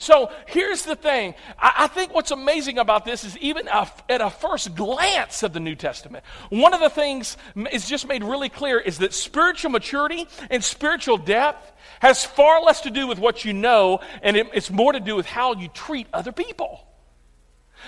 So 0.00 0.32
here's 0.46 0.84
the 0.84 0.96
thing. 0.96 1.34
I, 1.58 1.72
I, 1.80 1.86
think 1.86 2.14
what's 2.14 2.30
amazing 2.30 2.78
about 2.78 3.04
this 3.04 3.22
is 3.22 3.36
even 3.36 3.68
a, 3.68 3.86
at 4.08 4.22
a 4.22 4.30
first 4.30 4.74
glance 4.74 5.42
of 5.42 5.52
the 5.52 5.60
New 5.60 5.74
Testament, 5.74 6.24
one 6.48 6.72
of 6.72 6.80
the 6.80 6.88
things 6.88 7.36
is 7.70 7.86
just 7.86 8.08
made 8.08 8.24
really 8.24 8.48
clear 8.48 8.80
is 8.80 8.96
that 8.98 9.12
spiritual 9.12 9.70
maturity 9.70 10.26
and 10.48 10.64
spiritual 10.64 11.18
depth 11.18 11.70
has 12.00 12.24
far 12.24 12.62
less 12.62 12.80
to 12.80 12.90
do 12.90 13.06
with 13.06 13.18
what 13.18 13.44
you 13.44 13.52
know, 13.52 14.00
and 14.22 14.38
it, 14.38 14.48
it's 14.54 14.70
more 14.70 14.90
to 14.90 15.00
do 15.00 15.14
with 15.14 15.26
how 15.26 15.54
you 15.54 15.68
treat 15.68 16.06
other 16.14 16.32
people. 16.32 16.80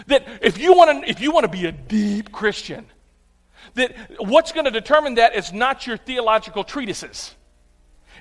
That 0.08 0.26
if 0.42 0.58
you 0.58 0.74
want 0.74 1.04
to, 1.04 1.10
if 1.10 1.18
you 1.18 1.32
want 1.32 1.44
to 1.44 1.50
be 1.50 1.64
a 1.64 1.72
deep 1.72 2.30
Christian, 2.30 2.84
that 3.72 3.96
what's 4.18 4.52
going 4.52 4.66
to 4.66 4.70
determine 4.70 5.14
that 5.14 5.34
is 5.34 5.50
not 5.50 5.86
your 5.86 5.96
theological 5.96 6.62
treatises. 6.62 7.34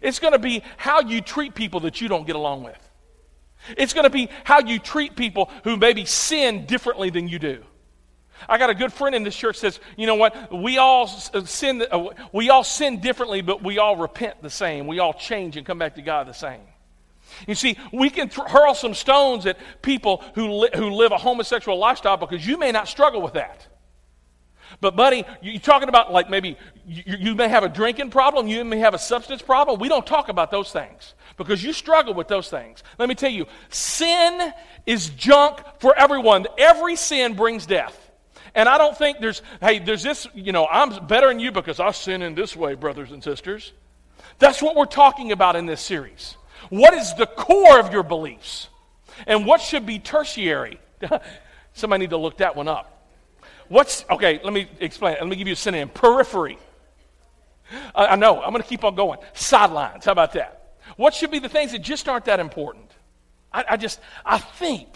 It's 0.02 0.20
going 0.20 0.34
to 0.34 0.40
be 0.40 0.64
how 0.78 1.02
you 1.02 1.22
treat 1.22 1.56
people 1.56 1.82
that 1.82 2.02
you 2.02 2.08
don't 2.08 2.26
get 2.26 2.36
along 2.36 2.64
with. 2.64 2.90
It's 3.78 3.94
going 3.94 4.06
to 4.06 4.10
be 4.10 4.30
how 4.44 4.60
you 4.60 4.80
treat 4.80 5.16
people 5.16 5.52
who 5.64 5.78
maybe 5.78 6.06
sin 6.06 6.66
differently 6.66 7.10
than 7.10 7.28
you 7.28 7.40
do. 7.40 7.64
I 8.50 8.58
got 8.58 8.72
a 8.72 8.76
good 8.76 8.92
friend 8.92 9.16
in 9.16 9.24
this 9.24 9.36
church 9.36 9.58
says, 9.58 9.80
you 9.96 10.08
know 10.08 10.16
what? 10.16 10.52
We 10.52 10.80
all 10.80 11.10
uh, 11.34 11.44
sin. 11.46 11.84
Uh, 11.92 12.10
we 12.32 12.50
all 12.50 12.64
sin 12.64 13.00
differently, 13.00 13.42
but 13.42 13.64
we 13.64 13.78
all 13.78 13.96
repent 13.96 14.42
the 14.42 14.50
same. 14.50 14.88
We 14.88 14.98
all 14.98 15.14
change 15.14 15.58
and 15.58 15.66
come 15.66 15.78
back 15.78 15.96
to 15.96 16.02
God 16.02 16.28
the 16.28 16.34
same. 16.34 16.62
You 17.48 17.56
see, 17.56 17.78
we 17.94 18.10
can 18.10 18.30
th- 18.30 18.48
hurl 18.48 18.74
some 18.74 18.94
stones 18.94 19.46
at 19.46 19.58
people 19.82 20.24
who, 20.36 20.52
li- 20.62 20.70
who 20.76 20.90
live 20.90 21.12
a 21.12 21.18
homosexual 21.18 21.78
lifestyle 21.78 22.18
because 22.18 22.46
you 22.46 22.58
may 22.58 22.72
not 22.72 22.88
struggle 22.88 23.22
with 23.22 23.34
that. 23.34 23.68
But, 24.82 24.96
buddy, 24.96 25.24
you're 25.42 25.60
talking 25.60 25.90
about 25.90 26.12
like 26.12 26.30
maybe 26.30 26.58
you, 26.88 27.04
you 27.20 27.36
may 27.36 27.48
have 27.48 27.64
a 27.64 27.70
drinking 27.70 28.10
problem, 28.10 28.48
you 28.48 28.66
may 28.66 28.80
have 28.80 28.96
a 28.96 29.00
substance 29.00 29.42
problem. 29.42 29.80
We 29.80 29.88
don't 29.88 30.06
talk 30.06 30.28
about 30.28 30.50
those 30.50 30.72
things 30.72 31.14
because 31.38 31.64
you 31.64 31.72
struggle 31.72 32.16
with 32.16 32.28
those 32.28 32.50
things. 32.50 32.84
Let 32.98 33.08
me 33.08 33.16
tell 33.16 33.32
you, 33.32 33.46
sin 33.70 34.54
is 34.88 35.10
junk 35.10 35.60
for 35.80 35.98
everyone. 35.98 36.48
Every 36.58 36.96
sin 36.96 37.36
brings 37.36 37.66
death. 37.68 37.98
And 38.56 38.68
I 38.68 38.78
don't 38.78 38.98
think 38.98 39.20
there's, 39.22 39.42
hey, 39.62 39.80
there's 39.80 40.04
this, 40.04 40.28
you 40.34 40.52
know, 40.52 40.68
I'm 40.70 41.06
better 41.08 41.28
than 41.28 41.40
you 41.40 41.52
because 41.52 41.80
I 41.80 41.92
sin 41.92 42.22
in 42.22 42.36
this 42.36 42.56
way, 42.56 42.74
brothers 42.74 43.12
and 43.12 43.24
sisters. 43.24 43.72
That's 44.40 44.62
what 44.62 44.76
we're 44.76 44.86
talking 44.86 45.32
about 45.32 45.56
in 45.56 45.68
this 45.68 45.80
series. 45.80 46.36
What 46.70 46.94
is 46.94 47.14
the 47.16 47.28
core 47.28 47.80
of 47.80 47.94
your 47.94 48.04
beliefs? 48.04 48.68
And 49.28 49.46
what 49.46 49.62
should 49.62 49.86
be 49.86 50.00
tertiary? 50.00 50.80
Somebody 51.74 52.02
need 52.02 52.10
to 52.10 52.18
look 52.18 52.38
that 52.38 52.56
one 52.56 52.68
up. 52.68 53.01
What's, 53.72 54.04
okay, 54.10 54.42
let 54.44 54.52
me 54.52 54.70
explain. 54.82 55.16
Let 55.18 55.30
me 55.30 55.38
give 55.38 55.48
you 55.48 55.54
a 55.54 55.56
synonym 55.56 55.88
periphery. 55.88 56.58
I, 57.96 58.08
I 58.08 58.16
know, 58.18 58.42
I'm 58.42 58.52
going 58.52 58.62
to 58.62 58.68
keep 58.68 58.84
on 58.84 58.96
going. 58.96 59.18
Sidelines, 59.32 60.04
how 60.04 60.12
about 60.12 60.34
that? 60.34 60.74
What 60.98 61.14
should 61.14 61.32
be 61.32 61.40
the 61.40 61.48
things 61.48 61.72
that 61.72 61.80
just 61.80 62.10
aren't 62.10 62.26
that 62.26 62.42
important? 62.42 62.92
I, 63.54 63.64
I 63.70 63.78
just, 63.78 64.02
I 64.26 64.40
think. 64.40 64.90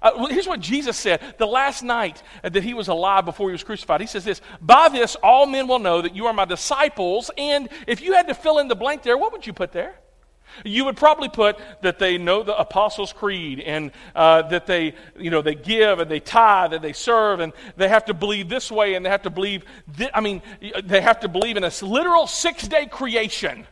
Uh, 0.00 0.12
well, 0.16 0.28
here's 0.28 0.48
what 0.48 0.60
Jesus 0.60 0.96
said 0.96 1.20
the 1.36 1.46
last 1.46 1.82
night 1.82 2.22
that 2.42 2.62
he 2.62 2.72
was 2.72 2.88
alive 2.88 3.26
before 3.26 3.50
he 3.50 3.52
was 3.52 3.62
crucified. 3.62 4.00
He 4.00 4.06
says 4.06 4.24
this 4.24 4.40
By 4.62 4.88
this, 4.88 5.14
all 5.16 5.44
men 5.44 5.68
will 5.68 5.78
know 5.78 6.00
that 6.00 6.16
you 6.16 6.24
are 6.24 6.32
my 6.32 6.46
disciples. 6.46 7.30
And 7.36 7.68
if 7.86 8.00
you 8.00 8.14
had 8.14 8.28
to 8.28 8.34
fill 8.34 8.60
in 8.60 8.68
the 8.68 8.74
blank 8.74 9.02
there, 9.02 9.18
what 9.18 9.32
would 9.32 9.46
you 9.46 9.52
put 9.52 9.72
there? 9.72 9.94
You 10.64 10.84
would 10.84 10.96
probably 10.96 11.28
put 11.28 11.58
that 11.82 11.98
they 11.98 12.18
know 12.18 12.42
the 12.42 12.56
Apostles' 12.56 13.12
Creed 13.12 13.60
and 13.60 13.92
uh, 14.14 14.42
that 14.42 14.66
they, 14.66 14.94
you 15.18 15.30
know, 15.30 15.42
they 15.42 15.54
give 15.54 15.98
and 15.98 16.10
they 16.10 16.20
tithe 16.20 16.72
and 16.72 16.82
they 16.82 16.92
serve 16.92 17.40
and 17.40 17.52
they 17.76 17.88
have 17.88 18.04
to 18.06 18.14
believe 18.14 18.48
this 18.48 18.70
way 18.70 18.94
and 18.94 19.04
they 19.04 19.10
have 19.10 19.22
to 19.22 19.30
believe, 19.30 19.64
th- 19.96 20.10
I 20.14 20.20
mean, 20.20 20.42
they 20.84 21.00
have 21.00 21.20
to 21.20 21.28
believe 21.28 21.56
in 21.56 21.64
a 21.64 21.72
literal 21.82 22.26
six 22.26 22.66
day 22.68 22.86
creation. 22.86 23.66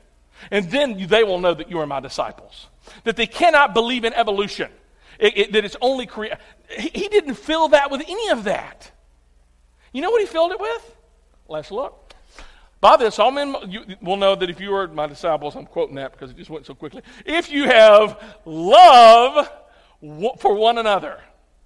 And 0.51 0.71
then 0.71 1.07
they 1.07 1.25
will 1.25 1.39
know 1.39 1.55
that 1.55 1.71
you 1.71 1.79
are 1.81 1.87
my 1.87 2.01
disciples. 2.01 2.69
That 3.05 3.17
they 3.17 3.27
cannot 3.27 3.75
believe 3.75 4.05
in 4.05 4.15
evolution, 4.15 4.71
it, 5.19 5.37
it, 5.37 5.53
that 5.53 5.65
it's 5.65 5.77
only 5.81 6.07
creation. 6.07 6.39
He, 6.71 6.91
he 6.95 7.09
didn't 7.09 7.35
fill 7.35 7.69
that 7.69 7.91
with 7.91 8.01
any 8.01 8.31
of 8.31 8.45
that. 8.45 8.91
You 9.93 10.03
know 10.03 10.11
what 10.11 10.21
he 10.21 10.27
filled 10.27 10.53
it 10.53 10.61
with? 10.61 10.97
Let's 11.49 11.71
look. 11.71 12.10
By 12.81 12.97
this, 12.97 13.19
all 13.19 13.31
men 13.31 13.55
will 14.01 14.17
know 14.17 14.35
that 14.35 14.49
if 14.49 14.59
you 14.59 14.75
are 14.75 14.89
my 14.89 15.07
disciples, 15.07 15.55
I'm 15.55 15.67
quoting 15.67 15.97
that 15.97 16.13
because 16.13 16.31
it 16.31 16.37
just 16.37 16.49
went 16.49 16.65
so 16.65 16.75
quickly. 16.75 17.03
If 17.27 17.51
you 17.51 17.65
have 17.65 18.23
love 18.47 19.51
for 20.39 20.55
one 20.55 20.79
another. 20.79 21.21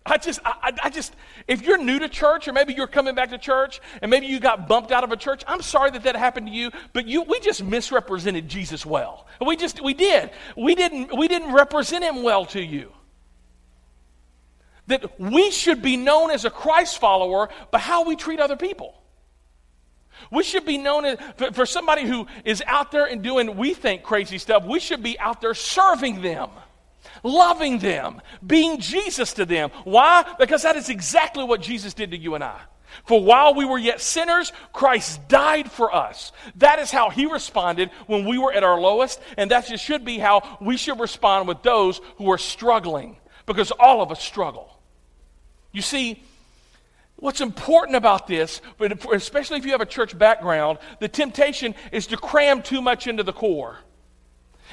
I 0.07 0.19
just, 0.19 0.41
I, 0.45 0.73
I, 0.83 0.91
just, 0.91 1.15
if 1.49 1.63
you're 1.63 1.79
new 1.79 1.99
to 1.99 2.11
church, 2.11 2.47
or 2.47 2.53
maybe 2.53 2.75
you're 2.75 2.87
coming 2.87 3.15
back 3.15 3.31
to 3.31 3.39
church, 3.39 3.81
and 4.03 4.11
maybe 4.11 4.27
you 4.27 4.39
got 4.39 4.69
bumped 4.69 4.93
out 4.93 5.03
of 5.03 5.13
a 5.13 5.17
church, 5.17 5.43
I'm 5.47 5.63
sorry 5.63 5.91
that 5.93 6.03
that 6.03 6.15
happened 6.15 6.49
to 6.49 6.53
you, 6.53 6.73
but 6.93 7.07
you, 7.07 7.23
we 7.23 7.41
just 7.41 7.65
misrepresented 7.65 8.47
Jesus 8.47 8.85
well. 8.85 9.27
We 9.41 9.57
just, 9.57 9.83
we 9.83 9.95
did. 9.95 10.31
We 10.59 10.75
didn't, 10.75 11.17
we 11.17 11.27
didn't 11.27 11.53
represent 11.53 12.05
him 12.05 12.23
well 12.23 12.45
to 12.47 12.63
you. 12.63 12.93
That 14.89 15.19
we 15.19 15.51
should 15.51 15.81
be 15.81 15.97
known 15.97 16.31
as 16.31 16.45
a 16.45 16.51
Christ 16.51 16.99
follower 16.99 17.49
by 17.71 17.79
how 17.79 18.05
we 18.05 18.15
treat 18.15 18.41
other 18.41 18.57
people. 18.57 19.01
We 20.31 20.43
should 20.43 20.65
be 20.65 20.79
known 20.79 21.05
as, 21.05 21.19
for, 21.53 21.67
somebody 21.67 22.07
who 22.07 22.27
is 22.45 22.63
out 22.67 22.93
there 22.93 23.05
and 23.05 23.23
doing, 23.23 23.57
we 23.57 23.75
think, 23.75 24.03
crazy 24.03 24.39
stuff, 24.39 24.65
we 24.65 24.81
should 24.81 25.03
be 25.03 25.19
out 25.19 25.41
there 25.41 25.55
serving 25.55 26.23
them 26.23 26.51
loving 27.23 27.79
them, 27.79 28.21
being 28.47 28.79
Jesus 28.81 29.33
to 29.35 29.47
them. 29.47 29.71
Why? 29.85 30.25
Because 30.39 30.63
that 30.63 30.77
is 30.77 30.89
exactly 30.89 31.45
what 31.45 31.61
Jesus 31.61 31.95
did 31.95 32.11
to 32.11 32.19
you 32.19 32.35
and 32.35 32.45
I. 32.45 32.61
For 33.07 33.23
while 33.23 33.55
we 33.55 33.65
were 33.65 33.79
yet 33.79 34.01
sinners, 34.01 34.53
Christ 34.73 35.27
died 35.27 35.71
for 35.71 35.95
us. 35.95 36.33
That 36.57 36.79
is 36.79 36.91
how 36.91 37.11
he 37.11 37.27
responded 37.27 37.91
when 38.07 38.25
we 38.25 38.39
were 38.39 38.53
at 38.53 38.63
our 38.63 38.81
lowest, 38.81 39.21
and 39.37 39.51
that 39.51 39.67
just 39.67 39.85
should 39.85 40.05
be 40.05 40.19
how 40.19 40.59
we 40.61 40.77
should 40.77 41.01
respond 41.01 41.49
with 41.49 41.63
those 41.63 42.01
who 42.17 42.31
are 42.31 42.39
struggling, 42.39 43.17
because 43.47 43.73
all 43.73 44.01
of 44.01 44.13
us 44.13 44.23
struggle. 44.23 44.79
You 45.73 45.83
see, 45.83 46.23
What's 47.25 47.41
important 47.41 47.97
about 47.97 48.27
this, 48.27 48.61
but 48.77 49.03
especially 49.15 49.57
if 49.57 49.65
you 49.65 49.71
have 49.71 49.81
a 49.81 49.87
church 49.87 50.19
background, 50.19 50.79
the 51.01 51.09
temptation 51.09 51.75
is 51.91 52.07
to 52.09 52.19
cram 52.19 52.61
too 52.61 52.83
much 52.83 53.07
into 53.07 53.23
the 53.23 53.33
core. 53.33 53.79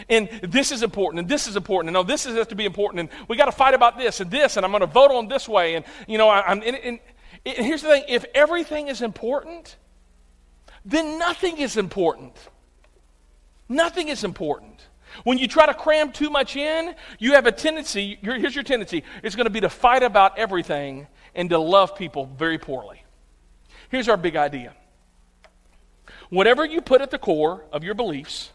And 0.09 0.27
this 0.43 0.73
is 0.73 0.83
important, 0.83 1.21
and 1.21 1.29
this 1.29 1.47
is 1.47 1.55
important, 1.55 1.87
and 1.87 1.93
no, 1.93 2.03
this 2.03 2.25
is 2.25 2.45
to 2.47 2.55
be 2.55 2.65
important, 2.65 2.99
and 2.99 3.09
we 3.29 3.37
got 3.37 3.45
to 3.45 3.53
fight 3.53 3.73
about 3.73 3.97
this 3.97 4.19
and 4.19 4.29
this, 4.29 4.57
and 4.57 4.65
I'm 4.65 4.71
going 4.73 4.81
to 4.81 4.87
vote 4.87 5.11
on 5.11 5.29
this 5.29 5.47
way, 5.47 5.75
and 5.75 5.85
you 6.09 6.17
know, 6.17 6.27
I, 6.27 6.51
am 6.51 6.61
and 6.61 6.99
here's 7.45 7.83
the 7.83 7.87
thing: 7.87 8.03
if 8.09 8.25
everything 8.35 8.89
is 8.89 9.01
important, 9.01 9.77
then 10.83 11.17
nothing 11.17 11.57
is 11.57 11.77
important. 11.77 12.35
Nothing 13.69 14.09
is 14.09 14.25
important. 14.25 14.87
When 15.23 15.37
you 15.37 15.47
try 15.47 15.67
to 15.67 15.73
cram 15.73 16.11
too 16.11 16.29
much 16.29 16.57
in, 16.57 16.95
you 17.17 17.31
have 17.35 17.45
a 17.45 17.53
tendency. 17.53 18.19
Here's 18.21 18.53
your 18.53 18.65
tendency: 18.65 19.05
it's 19.23 19.37
going 19.37 19.45
to 19.45 19.51
be 19.51 19.61
to 19.61 19.69
fight 19.69 20.03
about 20.03 20.37
everything 20.37 21.07
and 21.35 21.49
to 21.49 21.57
love 21.57 21.95
people 21.95 22.25
very 22.37 22.57
poorly. 22.57 23.03
Here's 23.89 24.07
our 24.07 24.17
big 24.17 24.35
idea 24.35 24.73
whatever 26.29 26.65
you 26.65 26.81
put 26.81 27.01
at 27.01 27.11
the 27.11 27.19
core 27.19 27.65
of 27.71 27.83
your 27.83 27.93
beliefs, 27.93 28.51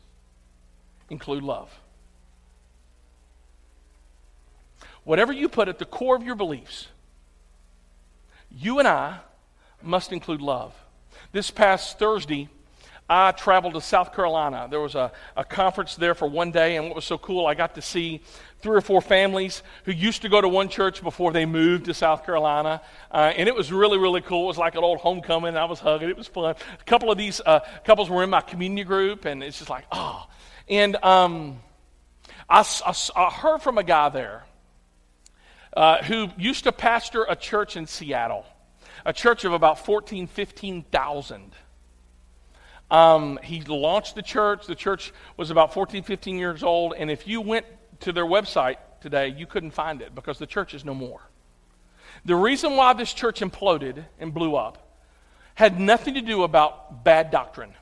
include 1.11 1.43
love. 1.43 1.71
Whatever 5.05 5.33
you 5.33 5.49
put 5.49 5.69
at 5.69 5.79
the 5.79 5.85
core 5.85 6.17
of 6.17 6.23
your 6.25 6.35
beliefs, 6.35 6.89
you 8.51 8.79
and 8.79 8.89
I 8.89 9.19
must 9.83 10.13
include 10.13 10.41
love. 10.41 10.75
This 11.33 11.51
past 11.51 11.99
Thursday, 11.99 12.49
I 13.09 13.31
traveled 13.33 13.75
to 13.75 13.81
South 13.81 14.13
Carolina. 14.13 14.67
There 14.69 14.81
was 14.81 14.97
a, 14.97 15.13
a 15.37 15.45
conference 15.45 15.95
there 15.95 16.15
for 16.15 16.27
one 16.27 16.51
day, 16.51 16.77
and 16.77 16.87
what 16.87 16.97
was 16.97 17.05
so 17.05 17.19
cool, 17.19 17.47
I 17.47 17.55
got 17.55 17.75
to 17.77 17.83
see 17.83 18.21
three 18.61 18.77
or 18.77 18.81
four 18.81 19.01
families 19.01 19.63
who 19.85 19.93
used 19.93 20.23
to 20.23 20.29
go 20.29 20.41
to 20.41 20.49
one 20.49 20.69
church 20.69 21.03
before 21.03 21.33
they 21.33 21.47
moved 21.47 21.85
to 21.87 21.95
South 21.95 22.25
Carolina. 22.25 22.83
Uh, 23.11 23.33
and 23.37 23.49
it 23.49 23.55
was 23.55 23.73
really, 23.73 23.99
really 23.99 24.21
cool. 24.21 24.45
It 24.45 24.49
was 24.49 24.59
like 24.59 24.75
an 24.75 24.85
old 24.85 24.99
homecoming. 24.99 25.57
I 25.57 25.67
was 25.67 25.79
hugging. 25.79 26.09
It 26.09 26.17
was 26.17 26.27
fun. 26.27 26.55
A 26.55 26.85
couple 26.85 27.11
of 27.11 27.19
these 27.19 27.41
uh, 27.45 27.61
couples 27.85 28.09
were 28.09 28.23
in 28.23 28.31
my 28.31 28.41
community 28.41 28.85
group, 28.85 29.25
and 29.25 29.43
it's 29.43 29.59
just 29.59 29.71
like, 29.71 29.85
oh. 29.93 30.27
And 30.69 30.97
um, 30.97 31.61
I, 32.49 32.67
I, 32.85 32.95
I, 33.15 33.31
heard 33.31 33.63
from 33.63 33.79
a 33.79 33.85
guy 33.85 34.09
there 34.09 34.45
uh, 35.77 36.03
who 36.03 36.29
used 36.39 36.65
to 36.65 36.73
pastor 36.73 37.25
a 37.29 37.37
church 37.37 37.77
in 37.77 37.87
Seattle, 37.87 38.47
a 39.05 39.13
church 39.13 39.45
of 39.45 39.53
about 39.53 39.85
14, 39.85 40.27
15,000. 40.27 41.53
Um, 42.91 43.39
he 43.43 43.61
launched 43.63 44.15
the 44.15 44.23
church. 44.23 44.67
The 44.67 44.75
church 44.75 45.13
was 45.37 45.51
about 45.51 45.75
14, 45.75 46.03
15 46.03 46.39
years 46.39 46.63
old. 46.63 46.95
And 46.97 47.11
if 47.11 47.27
you 47.27 47.41
went 47.41 47.67
to 48.01 48.13
their 48.13 48.25
website 48.25 48.77
today, 49.01 49.29
you 49.29 49.47
couldn't 49.47 49.73
find 49.73 50.03
it 50.03 50.15
because 50.15 50.39
the 50.39 50.47
church 50.47 50.75
is 50.75 50.85
no 50.85 50.95
more. 50.95 51.21
The 52.25 52.37
reason 52.37 52.77
why 52.77 52.93
this 52.93 53.13
church 53.13 53.41
imploded 53.41 54.05
and 54.19 54.33
blew 54.33 54.57
up 54.57 54.99
had 55.55 55.79
nothing 55.79 56.15
to 56.15 56.21
do 56.21 56.43
about 56.43 57.05
bad 57.05 57.31
doctrine. 57.31 57.73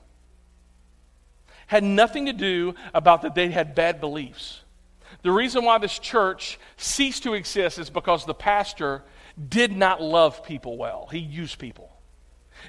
Had 1.66 1.82
nothing 1.82 2.26
to 2.26 2.32
do 2.32 2.74
about 2.92 3.22
that 3.22 3.34
they 3.34 3.50
had 3.50 3.74
bad 3.74 4.00
beliefs. 4.00 4.60
The 5.22 5.30
reason 5.30 5.64
why 5.64 5.78
this 5.78 5.98
church 5.98 6.58
ceased 6.76 7.22
to 7.22 7.34
exist 7.34 7.78
is 7.78 7.90
because 7.90 8.26
the 8.26 8.34
pastor 8.34 9.02
did 9.48 9.72
not 9.76 10.02
love 10.02 10.44
people 10.44 10.76
well. 10.76 11.08
He 11.10 11.18
used 11.18 11.58
people. 11.58 11.90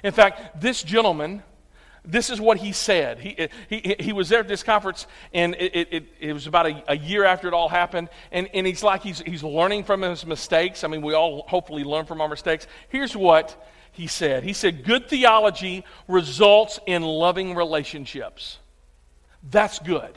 In 0.02 0.12
fact, 0.12 0.60
this 0.60 0.82
gentleman 0.82 1.42
this 2.06 2.30
is 2.30 2.40
what 2.40 2.58
he 2.58 2.72
said. 2.72 3.18
He, 3.18 3.48
he, 3.68 3.96
he 3.98 4.12
was 4.12 4.28
there 4.28 4.40
at 4.40 4.48
this 4.48 4.62
conference, 4.62 5.06
and 5.34 5.54
it, 5.56 5.88
it, 5.90 6.06
it 6.20 6.32
was 6.32 6.46
about 6.46 6.66
a, 6.66 6.84
a, 6.88 6.96
year 6.96 7.24
after 7.24 7.48
it 7.48 7.54
all 7.54 7.68
happened. 7.68 8.08
And, 8.30 8.48
and 8.54 8.66
he's 8.66 8.82
like, 8.82 9.02
he's, 9.02 9.20
he's 9.20 9.42
learning 9.42 9.84
from 9.84 10.02
his 10.02 10.24
mistakes. 10.24 10.84
I 10.84 10.88
mean, 10.88 11.02
we 11.02 11.14
all 11.14 11.44
hopefully 11.48 11.82
learn 11.84 12.06
from 12.06 12.20
our 12.20 12.28
mistakes. 12.28 12.66
Here's 12.88 13.16
what 13.16 13.68
he 13.92 14.06
said 14.06 14.44
He 14.44 14.52
said, 14.52 14.84
Good 14.84 15.08
theology 15.08 15.84
results 16.06 16.78
in 16.86 17.02
loving 17.02 17.54
relationships. 17.54 18.58
That's 19.42 19.78
good. 19.78 20.16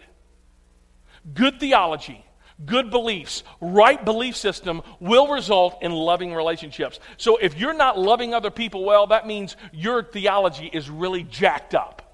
Good 1.34 1.60
theology 1.60 2.24
good 2.66 2.92
beliefs, 2.92 3.44
right 3.62 4.04
belief 4.04 4.36
system 4.36 4.82
will 5.00 5.28
result 5.28 5.78
in 5.82 5.92
loving 5.92 6.34
relationships. 6.34 7.00
So 7.18 7.38
if 7.38 7.58
you're 7.58 7.74
not 7.74 7.98
loving 7.98 8.34
other 8.34 8.52
people 8.52 8.84
well, 8.84 9.08
that 9.08 9.28
means 9.28 9.56
your 9.72 10.04
theology 10.04 10.70
is 10.72 10.90
really 10.90 11.24
jacked 11.24 11.74
up. 11.74 12.06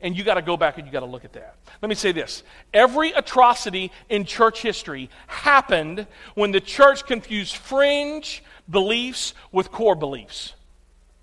And 0.00 0.16
you 0.16 0.24
got 0.24 0.34
to 0.34 0.42
go 0.42 0.56
back 0.56 0.78
and 0.78 0.86
you 0.86 0.92
got 0.92 1.00
to 1.00 1.06
look 1.06 1.24
at 1.24 1.34
that. 1.34 1.56
Let 1.80 1.88
me 1.88 1.94
say 1.94 2.10
this 2.10 2.42
every 2.74 3.12
atrocity 3.12 3.92
in 4.08 4.24
church 4.24 4.60
history 4.60 5.10
happened 5.28 6.06
when 6.34 6.50
the 6.50 6.60
church 6.60 7.06
confused 7.06 7.54
fringe 7.54 8.42
beliefs 8.68 9.34
with 9.52 9.70
core 9.70 9.94
beliefs. 9.94 10.54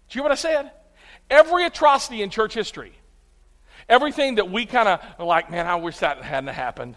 Do 0.07 0.17
you 0.17 0.21
hear 0.21 0.29
what 0.29 0.31
I 0.31 0.35
said? 0.35 0.71
Every 1.29 1.65
atrocity 1.65 2.21
in 2.21 2.29
church 2.29 2.53
history, 2.53 2.93
everything 3.89 4.35
that 4.35 4.49
we 4.49 4.65
kind 4.65 4.87
of 4.87 5.01
like, 5.19 5.51
man, 5.51 5.67
I 5.67 5.75
wish 5.75 5.97
that 5.97 6.23
hadn't 6.23 6.53
happened 6.53 6.95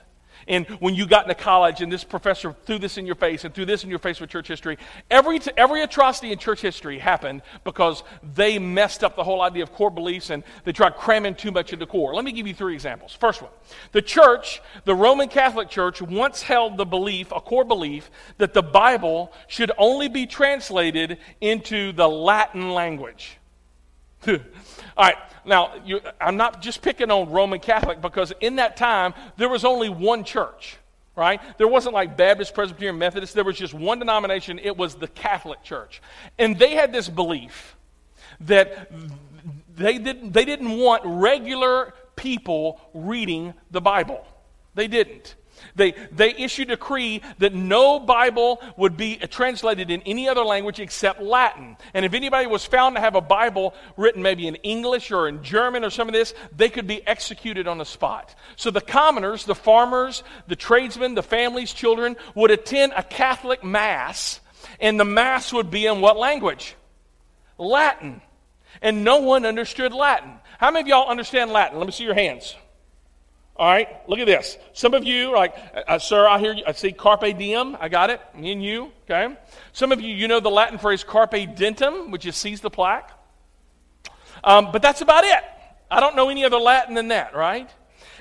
and 0.49 0.67
when 0.81 0.95
you 0.95 1.07
got 1.07 1.25
into 1.25 1.35
college 1.35 1.81
and 1.81 1.91
this 1.91 2.05
professor 2.05 2.55
threw 2.65 2.79
this 2.79 2.99
in 2.99 3.07
your 3.07 3.15
face 3.15 3.45
and 3.45 3.55
threw 3.55 3.65
this 3.65 3.85
in 3.85 3.91
your 3.91 3.99
face 3.99 4.21
with 4.21 4.31
church 4.31 4.49
history. 4.49 4.79
Every, 5.11 5.39
t- 5.39 5.53
every 5.57 5.83
atrocity 5.83 6.33
in 6.33 6.39
church 6.39 6.61
history 6.61 6.99
happened 6.99 7.43
because 7.65 8.03
they 8.35 8.59
messed 8.59 9.05
up 9.05 9.17
the 9.17 9.25
whole 9.25 9.43
idea 9.43 9.63
of 9.63 9.73
core 9.73 9.91
beliefs 9.91 10.31
and 10.31 10.43
they 10.65 10.73
tried 10.73 10.97
cramming 10.97 11.35
too 11.35 11.51
much 11.51 11.73
into 11.73 11.87
core. 11.87 12.15
Let 12.15 12.25
me 12.25 12.33
give 12.33 12.47
you 12.47 12.55
three 12.55 12.75
examples. 12.75 13.13
First 13.13 13.43
one 13.43 13.51
the 13.93 14.03
church, 14.03 14.61
the 14.85 14.95
Roman 14.95 15.29
Catholic 15.29 15.69
Church, 15.69 16.03
once 16.03 16.43
held 16.43 16.77
the 16.77 16.85
belief, 16.85 17.33
a 17.33 17.41
core 17.41 17.65
belief, 17.65 18.11
that 18.39 18.55
the 18.55 18.63
Bible 18.63 19.33
should 19.47 19.73
only 19.79 20.09
be 20.09 20.27
translated 20.27 21.19
into 21.41 21.93
the 21.93 22.09
Latin 22.09 22.71
language. 22.71 23.39
All 24.29 24.39
right, 24.99 25.17
now 25.45 25.75
you, 25.85 26.01
I'm 26.21 26.37
not 26.37 26.63
just 26.63 26.83
picking 26.83 27.11
on 27.11 27.31
Roman 27.31 27.61
Catholic 27.61 28.01
because 28.01 28.33
in 28.41 28.57
that 28.57 28.77
time 28.77 29.15
there 29.37 29.49
was 29.49 29.65
only 29.65 29.89
one 29.89 30.25
church, 30.25 30.77
right? 31.17 31.41
There 31.59 31.69
wasn't 31.69 31.95
like 31.95 32.17
Baptist, 32.17 32.55
Presbyterian, 32.55 32.99
Methodist. 32.99 33.35
There 33.35 33.45
was 33.45 33.57
just 33.57 33.75
one 33.75 33.99
denomination. 33.99 34.59
It 34.59 34.77
was 34.77 34.95
the 34.95 35.09
Catholic 35.09 35.63
Church, 35.63 36.01
and 36.39 36.59
they 36.59 36.75
had 36.75 36.93
this 36.93 37.09
belief 37.09 37.77
that 38.41 38.91
they 39.75 39.99
didn't 39.99 40.33
they 40.33 40.45
didn't 40.45 40.79
want 40.79 41.03
regular 41.05 41.95
people 42.17 42.81
reading 42.95 43.55
the 43.71 43.81
Bible. 43.81 44.25
They 44.75 44.89
didn't. 44.89 45.35
They, 45.75 45.93
they 46.11 46.35
issued 46.35 46.71
a 46.71 46.77
decree 46.83 47.23
that 47.39 47.55
no 47.55 48.01
Bible 48.01 48.61
would 48.77 48.97
be 48.97 49.17
translated 49.17 49.91
in 49.91 50.03
any 50.03 50.29
other 50.29 50.43
language 50.43 50.81
except 50.81 51.23
Latin. 51.23 51.77
And 51.95 52.05
if 52.05 52.13
anybody 52.13 52.47
was 52.47 52.65
found 52.65 52.97
to 52.97 53.01
have 53.01 53.15
a 53.15 53.21
Bible 53.21 53.75
written 53.97 54.23
maybe 54.23 54.47
in 54.47 54.57
English 54.57 55.11
or 55.13 55.29
in 55.29 55.43
German 55.43 55.85
or 55.85 55.91
some 55.91 56.09
of 56.09 56.13
this, 56.13 56.35
they 56.57 56.69
could 56.69 56.87
be 56.87 57.07
executed 57.07 57.69
on 57.69 57.79
the 57.79 57.85
spot. 57.85 58.35
So 58.57 58.71
the 58.71 58.81
commoners, 58.81 59.45
the 59.45 59.55
farmers, 59.55 60.25
the 60.49 60.57
tradesmen, 60.57 61.15
the 61.15 61.23
families, 61.23 61.73
children 61.73 62.17
would 62.35 62.51
attend 62.51 62.93
a 62.97 63.03
Catholic 63.03 63.63
Mass, 63.63 64.41
and 64.81 64.99
the 64.99 65.05
Mass 65.05 65.53
would 65.53 65.71
be 65.71 65.87
in 65.87 66.01
what 66.01 66.17
language? 66.17 66.75
Latin. 67.59 68.21
And 68.81 69.05
no 69.05 69.19
one 69.19 69.47
understood 69.47 69.93
Latin. 69.93 70.33
How 70.59 70.71
many 70.71 70.83
of 70.83 70.89
y'all 70.89 71.11
understand 71.11 71.53
Latin? 71.53 71.79
Let 71.79 71.87
me 71.87 71.93
see 71.93 72.05
your 72.05 72.15
hands. 72.15 72.57
All 73.57 73.69
right, 73.69 73.89
look 74.09 74.19
at 74.19 74.27
this. 74.27 74.57
Some 74.73 74.95
of 74.95 75.05
you 75.05 75.33
like, 75.35 75.55
uh, 75.87 75.99
sir, 75.99 76.27
I 76.27 76.39
hear 76.39 76.55
you. 76.55 76.65
I 76.67 76.73
see 76.73 76.91
carpe 76.93 77.37
diem. 77.39 77.77
I 77.79 77.89
got 77.89 78.09
it. 78.09 78.21
Me 78.35 78.53
and 78.53 78.65
you. 78.65 78.93
Okay. 79.05 79.37
Some 79.73 79.93
of 79.93 80.01
you, 80.01 80.15
you 80.15 80.27
know 80.27 80.41
the 80.41 80.51
Latin 80.51 80.79
phrase 80.79 81.05
carpe 81.05 81.55
dentum, 81.55 82.11
which 82.11 82.25
is 82.25 82.35
seize 82.35 82.63
the 82.63 82.71
plaque. 82.71 83.11
Um, 84.43 84.73
but 84.73 84.81
that's 84.81 85.03
about 85.03 85.25
it. 85.25 85.45
I 85.91 86.01
don't 86.01 86.17
know 86.17 86.31
any 86.31 86.45
other 86.45 86.57
Latin 86.57 86.95
than 86.95 87.09
that, 87.09 87.35
right? 87.35 87.69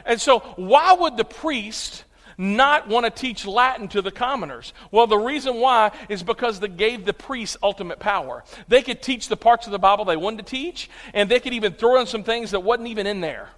And 0.06 0.20
so, 0.20 0.39
why 0.58 0.94
would 0.94 1.15
the 1.15 1.24
priest 1.24 2.04
not 2.38 2.88
want 2.88 3.06
to 3.06 3.10
teach 3.10 3.46
Latin 3.46 3.88
to 3.89 4.02
the 4.02 4.12
commoners? 4.12 4.74
Well, 4.91 5.08
the 5.08 5.17
reason 5.17 5.56
why 5.56 5.91
is 6.10 6.24
because 6.24 6.60
they 6.60 6.67
gave 6.67 7.06
the 7.06 7.13
priests 7.13 7.56
ultimate 7.63 8.00
power. 8.00 8.44
They 8.67 8.82
could 8.82 9.02
teach 9.02 9.30
the 9.30 9.38
parts 9.38 9.65
of 9.65 9.72
the 9.72 9.80
Bible 9.80 10.04
they 10.04 10.17
wanted 10.17 10.46
to 10.46 10.52
teach, 10.52 10.89
and 11.13 11.30
they 11.30 11.39
could 11.39 11.54
even 11.54 11.74
throw 11.74 12.02
in 12.02 12.08
some 12.08 12.24
things 12.24 12.52
that 12.52 12.60
wasn't 12.60 12.89
even 12.89 13.08
in 13.08 13.22
there. 13.22 13.50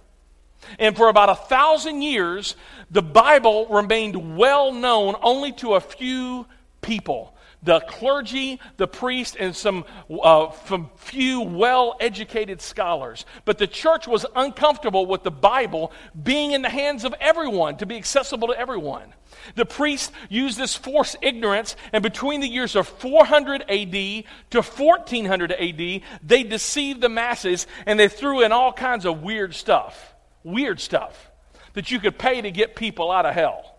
And 0.78 0.96
for 0.96 1.08
about 1.08 1.28
a 1.28 1.34
thousand 1.34 2.02
years, 2.02 2.56
the 2.90 3.02
Bible 3.02 3.66
remained 3.66 4.36
well 4.36 4.72
known 4.72 5.16
only 5.22 5.52
to 5.52 5.74
a 5.74 5.80
few 5.80 6.46
people 6.80 7.34
the 7.64 7.80
clergy, 7.80 8.60
the 8.76 8.86
priest, 8.86 9.36
and 9.40 9.56
some, 9.56 9.84
uh, 10.22 10.52
some 10.66 10.90
few 10.96 11.40
well 11.40 11.96
educated 11.98 12.60
scholars. 12.60 13.24
But 13.44 13.58
the 13.58 13.66
church 13.66 14.06
was 14.06 14.26
uncomfortable 14.36 15.06
with 15.06 15.22
the 15.22 15.30
Bible 15.30 15.90
being 16.22 16.52
in 16.52 16.62
the 16.62 16.68
hands 16.68 17.04
of 17.04 17.14
everyone, 17.20 17.76
to 17.78 17.86
be 17.86 17.96
accessible 17.96 18.48
to 18.48 18.58
everyone. 18.58 19.14
The 19.56 19.64
priests 19.64 20.12
used 20.28 20.58
this 20.58 20.76
forced 20.76 21.16
ignorance, 21.22 21.74
and 21.92 22.02
between 22.02 22.40
the 22.40 22.48
years 22.48 22.76
of 22.76 22.86
400 22.86 23.62
AD 23.62 24.24
to 24.50 24.62
1400 24.62 25.52
AD, 25.52 26.02
they 26.22 26.42
deceived 26.42 27.00
the 27.00 27.08
masses 27.08 27.66
and 27.86 27.98
they 27.98 28.08
threw 28.08 28.42
in 28.42 28.52
all 28.52 28.72
kinds 28.72 29.04
of 29.04 29.22
weird 29.22 29.54
stuff 29.54 30.13
weird 30.44 30.78
stuff 30.78 31.30
that 31.72 31.90
you 31.90 31.98
could 31.98 32.18
pay 32.18 32.40
to 32.40 32.50
get 32.50 32.76
people 32.76 33.10
out 33.10 33.26
of 33.26 33.34
hell. 33.34 33.76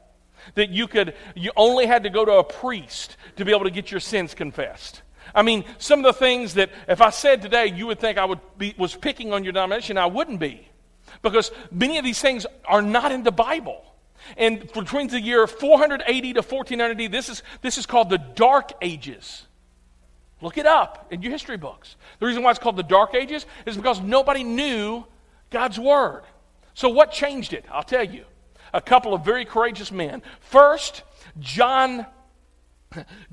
That 0.55 0.69
you 0.69 0.87
could, 0.87 1.15
you 1.35 1.51
only 1.55 1.85
had 1.85 2.03
to 2.03 2.09
go 2.09 2.25
to 2.25 2.33
a 2.33 2.43
priest 2.43 3.17
to 3.37 3.45
be 3.45 3.51
able 3.51 3.63
to 3.63 3.71
get 3.71 3.89
your 3.89 3.99
sins 3.99 4.33
confessed. 4.33 5.01
I 5.33 5.41
mean, 5.41 5.65
some 5.79 5.99
of 5.99 6.05
the 6.05 6.13
things 6.13 6.55
that 6.55 6.69
if 6.87 7.01
I 7.01 7.09
said 7.09 7.41
today, 7.41 7.67
you 7.67 7.87
would 7.87 7.99
think 7.99 8.17
I 8.17 8.25
would 8.25 8.39
be, 8.57 8.75
was 8.77 8.93
picking 8.95 9.33
on 9.33 9.43
your 9.43 9.53
denomination, 9.53 9.97
I 9.97 10.05
wouldn't 10.05 10.39
be. 10.39 10.67
Because 11.21 11.51
many 11.71 11.97
of 11.97 12.03
these 12.03 12.19
things 12.19 12.45
are 12.65 12.81
not 12.81 13.11
in 13.11 13.23
the 13.23 13.31
Bible. 13.31 13.83
And 14.37 14.71
between 14.73 15.07
the 15.07 15.19
year 15.19 15.47
480 15.47 16.33
to 16.33 16.41
1400 16.41 17.11
this 17.11 17.29
is, 17.29 17.43
this 17.61 17.77
is 17.77 17.85
called 17.85 18.09
the 18.09 18.17
Dark 18.17 18.71
Ages. 18.81 19.45
Look 20.41 20.57
it 20.57 20.65
up 20.65 21.07
in 21.11 21.21
your 21.21 21.31
history 21.31 21.57
books. 21.57 21.95
The 22.19 22.25
reason 22.25 22.43
why 22.43 22.51
it's 22.51 22.59
called 22.59 22.75
the 22.75 22.83
Dark 22.83 23.15
Ages 23.15 23.45
is 23.65 23.77
because 23.77 24.01
nobody 24.01 24.43
knew 24.43 25.05
God's 25.49 25.79
Word. 25.79 26.23
So, 26.75 26.89
what 26.89 27.11
changed 27.11 27.53
it? 27.53 27.65
I'll 27.71 27.83
tell 27.83 28.03
you. 28.03 28.25
A 28.73 28.81
couple 28.81 29.13
of 29.13 29.23
very 29.23 29.45
courageous 29.45 29.91
men. 29.91 30.21
First, 30.41 31.03
John 31.39 32.05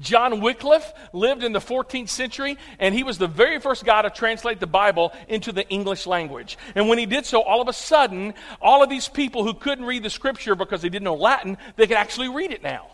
John 0.00 0.40
Wycliffe 0.40 0.92
lived 1.12 1.44
in 1.44 1.52
the 1.52 1.60
14th 1.60 2.08
century, 2.08 2.58
and 2.80 2.94
he 2.94 3.04
was 3.04 3.18
the 3.18 3.28
very 3.28 3.60
first 3.60 3.84
guy 3.84 4.02
to 4.02 4.10
translate 4.10 4.58
the 4.58 4.66
Bible 4.66 5.12
into 5.28 5.52
the 5.52 5.68
English 5.68 6.06
language. 6.06 6.58
And 6.74 6.88
when 6.88 6.98
he 6.98 7.06
did 7.06 7.26
so, 7.26 7.42
all 7.42 7.60
of 7.60 7.68
a 7.68 7.72
sudden, 7.72 8.34
all 8.60 8.82
of 8.82 8.90
these 8.90 9.08
people 9.08 9.44
who 9.44 9.54
couldn't 9.54 9.84
read 9.84 10.02
the 10.02 10.10
scripture 10.10 10.56
because 10.56 10.82
they 10.82 10.88
didn't 10.88 11.04
know 11.04 11.14
Latin, 11.14 11.58
they 11.76 11.86
could 11.86 11.96
actually 11.96 12.28
read 12.28 12.50
it 12.50 12.62
now. 12.62 12.88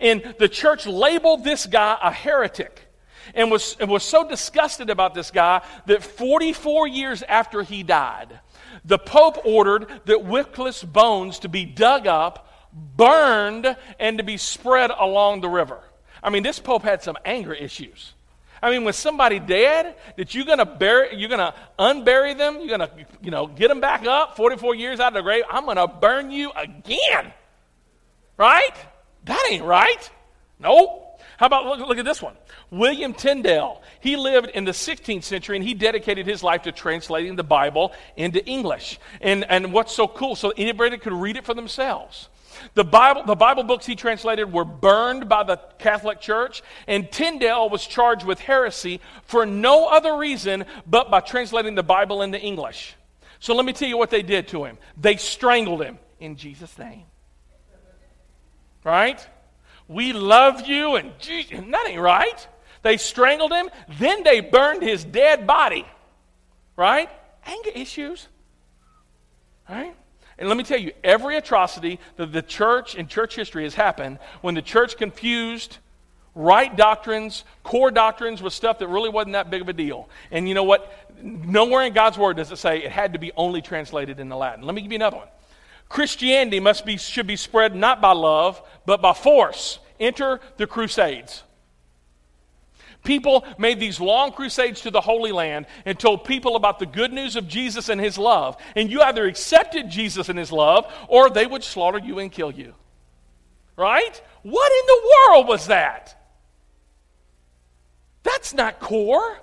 And 0.00 0.34
the 0.38 0.48
church 0.48 0.86
labeled 0.86 1.44
this 1.44 1.66
guy 1.66 1.98
a 2.02 2.10
heretic 2.10 2.80
and 3.34 3.50
was, 3.50 3.76
and 3.80 3.90
was 3.90 4.02
so 4.02 4.26
disgusted 4.26 4.90
about 4.90 5.14
this 5.14 5.30
guy 5.30 5.62
that 5.86 6.02
44 6.02 6.88
years 6.88 7.22
after 7.22 7.62
he 7.62 7.82
died, 7.82 8.40
the 8.84 8.98
Pope 8.98 9.44
ordered 9.44 9.88
that 10.06 10.24
Wycliffe's 10.24 10.84
bones 10.84 11.40
to 11.40 11.48
be 11.48 11.64
dug 11.64 12.06
up, 12.06 12.48
burned, 12.72 13.76
and 13.98 14.18
to 14.18 14.24
be 14.24 14.36
spread 14.36 14.90
along 14.90 15.40
the 15.40 15.48
river. 15.48 15.80
I 16.22 16.30
mean, 16.30 16.42
this 16.42 16.58
Pope 16.58 16.82
had 16.82 17.02
some 17.02 17.16
anger 17.24 17.52
issues. 17.52 18.14
I 18.62 18.70
mean, 18.70 18.84
with 18.84 18.96
somebody 18.96 19.38
dead, 19.38 19.94
that 20.16 20.34
you're 20.34 20.46
gonna 20.46 20.64
bury, 20.64 21.16
you're 21.16 21.28
gonna 21.28 21.54
unbury 21.78 22.36
them, 22.36 22.60
you're 22.60 22.78
gonna, 22.78 22.90
you 23.22 23.30
know, 23.30 23.46
get 23.46 23.68
them 23.68 23.80
back 23.80 24.06
up 24.06 24.36
44 24.36 24.74
years 24.74 25.00
out 25.00 25.08
of 25.08 25.14
the 25.14 25.22
grave. 25.22 25.44
I'm 25.50 25.66
gonna 25.66 25.86
burn 25.86 26.30
you 26.30 26.50
again, 26.52 27.32
right? 28.38 28.74
That 29.24 29.46
ain't 29.50 29.64
right. 29.64 30.10
Nope. 30.58 31.13
How 31.44 31.48
about 31.48 31.66
look, 31.66 31.86
look 31.86 31.98
at 31.98 32.06
this 32.06 32.22
one? 32.22 32.32
William 32.70 33.12
Tyndale. 33.12 33.82
He 34.00 34.16
lived 34.16 34.48
in 34.48 34.64
the 34.64 34.72
16th 34.72 35.24
century 35.24 35.56
and 35.56 35.62
he 35.62 35.74
dedicated 35.74 36.26
his 36.26 36.42
life 36.42 36.62
to 36.62 36.72
translating 36.72 37.36
the 37.36 37.44
Bible 37.44 37.92
into 38.16 38.42
English. 38.46 38.98
And, 39.20 39.44
and 39.50 39.70
what's 39.70 39.92
so 39.92 40.08
cool, 40.08 40.36
so 40.36 40.54
anybody 40.56 40.96
could 40.96 41.12
read 41.12 41.36
it 41.36 41.44
for 41.44 41.52
themselves. 41.52 42.30
The 42.72 42.82
Bible, 42.82 43.24
the 43.24 43.34
Bible 43.34 43.62
books 43.62 43.84
he 43.84 43.94
translated 43.94 44.54
were 44.54 44.64
burned 44.64 45.28
by 45.28 45.42
the 45.42 45.58
Catholic 45.78 46.18
Church, 46.18 46.62
and 46.86 47.12
Tyndale 47.12 47.68
was 47.68 47.86
charged 47.86 48.24
with 48.24 48.40
heresy 48.40 49.02
for 49.24 49.44
no 49.44 49.86
other 49.86 50.16
reason 50.16 50.64
but 50.86 51.10
by 51.10 51.20
translating 51.20 51.74
the 51.74 51.82
Bible 51.82 52.22
into 52.22 52.40
English. 52.40 52.96
So 53.38 53.54
let 53.54 53.66
me 53.66 53.74
tell 53.74 53.90
you 53.90 53.98
what 53.98 54.08
they 54.08 54.22
did 54.22 54.48
to 54.48 54.64
him. 54.64 54.78
They 54.96 55.16
strangled 55.16 55.82
him 55.82 55.98
in 56.20 56.36
Jesus' 56.36 56.78
name. 56.78 57.02
Right? 58.82 59.28
We 59.88 60.12
love 60.12 60.66
you, 60.66 60.96
and 60.96 61.12
Jesus, 61.18 61.60
that 61.70 61.86
ain't 61.88 62.00
right. 62.00 62.48
They 62.82 62.96
strangled 62.96 63.52
him, 63.52 63.70
then 63.98 64.22
they 64.22 64.40
burned 64.40 64.82
his 64.82 65.04
dead 65.04 65.46
body. 65.46 65.86
Right? 66.76 67.08
Anger 67.46 67.70
issues. 67.74 68.28
Right? 69.68 69.94
And 70.38 70.48
let 70.48 70.56
me 70.56 70.64
tell 70.64 70.78
you, 70.78 70.92
every 71.02 71.36
atrocity 71.36 72.00
that 72.16 72.32
the 72.32 72.42
church 72.42 72.94
in 72.94 73.06
church 73.06 73.36
history 73.36 73.62
has 73.64 73.74
happened 73.74 74.18
when 74.40 74.54
the 74.54 74.62
church 74.62 74.96
confused 74.96 75.78
right 76.34 76.74
doctrines, 76.76 77.44
core 77.62 77.90
doctrines 77.90 78.42
with 78.42 78.52
stuff 78.52 78.80
that 78.80 78.88
really 78.88 79.08
wasn't 79.08 79.34
that 79.34 79.50
big 79.50 79.62
of 79.62 79.68
a 79.68 79.72
deal. 79.72 80.08
And 80.30 80.48
you 80.48 80.54
know 80.54 80.64
what? 80.64 80.92
Nowhere 81.22 81.82
in 81.86 81.92
God's 81.92 82.18
word 82.18 82.36
does 82.36 82.50
it 82.50 82.56
say 82.56 82.82
it 82.82 82.90
had 82.90 83.12
to 83.12 83.18
be 83.18 83.30
only 83.36 83.62
translated 83.62 84.18
into 84.18 84.36
Latin. 84.36 84.64
Let 84.64 84.74
me 84.74 84.82
give 84.82 84.90
you 84.90 84.96
another 84.96 85.18
one. 85.18 85.28
Christianity 85.94 86.58
must 86.58 86.84
be, 86.84 86.96
should 86.96 87.28
be 87.28 87.36
spread 87.36 87.76
not 87.76 88.00
by 88.00 88.10
love, 88.10 88.60
but 88.84 89.00
by 89.00 89.12
force. 89.12 89.78
Enter 90.00 90.40
the 90.56 90.66
Crusades. 90.66 91.44
People 93.04 93.44
made 93.58 93.78
these 93.78 94.00
long 94.00 94.32
crusades 94.32 94.80
to 94.80 94.90
the 94.90 95.00
Holy 95.00 95.30
Land 95.30 95.66
and 95.84 95.96
told 95.96 96.24
people 96.24 96.56
about 96.56 96.80
the 96.80 96.86
good 96.86 97.12
news 97.12 97.36
of 97.36 97.46
Jesus 97.46 97.88
and 97.88 98.00
his 98.00 98.18
love. 98.18 98.56
And 98.74 98.90
you 98.90 99.02
either 99.02 99.24
accepted 99.24 99.88
Jesus 99.88 100.28
and 100.28 100.36
his 100.36 100.50
love 100.50 100.92
or 101.06 101.30
they 101.30 101.46
would 101.46 101.62
slaughter 101.62 102.00
you 102.00 102.18
and 102.18 102.32
kill 102.32 102.50
you. 102.50 102.74
Right? 103.76 104.20
What 104.42 104.72
in 104.72 104.86
the 104.86 105.14
world 105.30 105.46
was 105.46 105.68
that? 105.68 106.20
That's 108.24 108.52
not 108.52 108.80
core. 108.80 109.38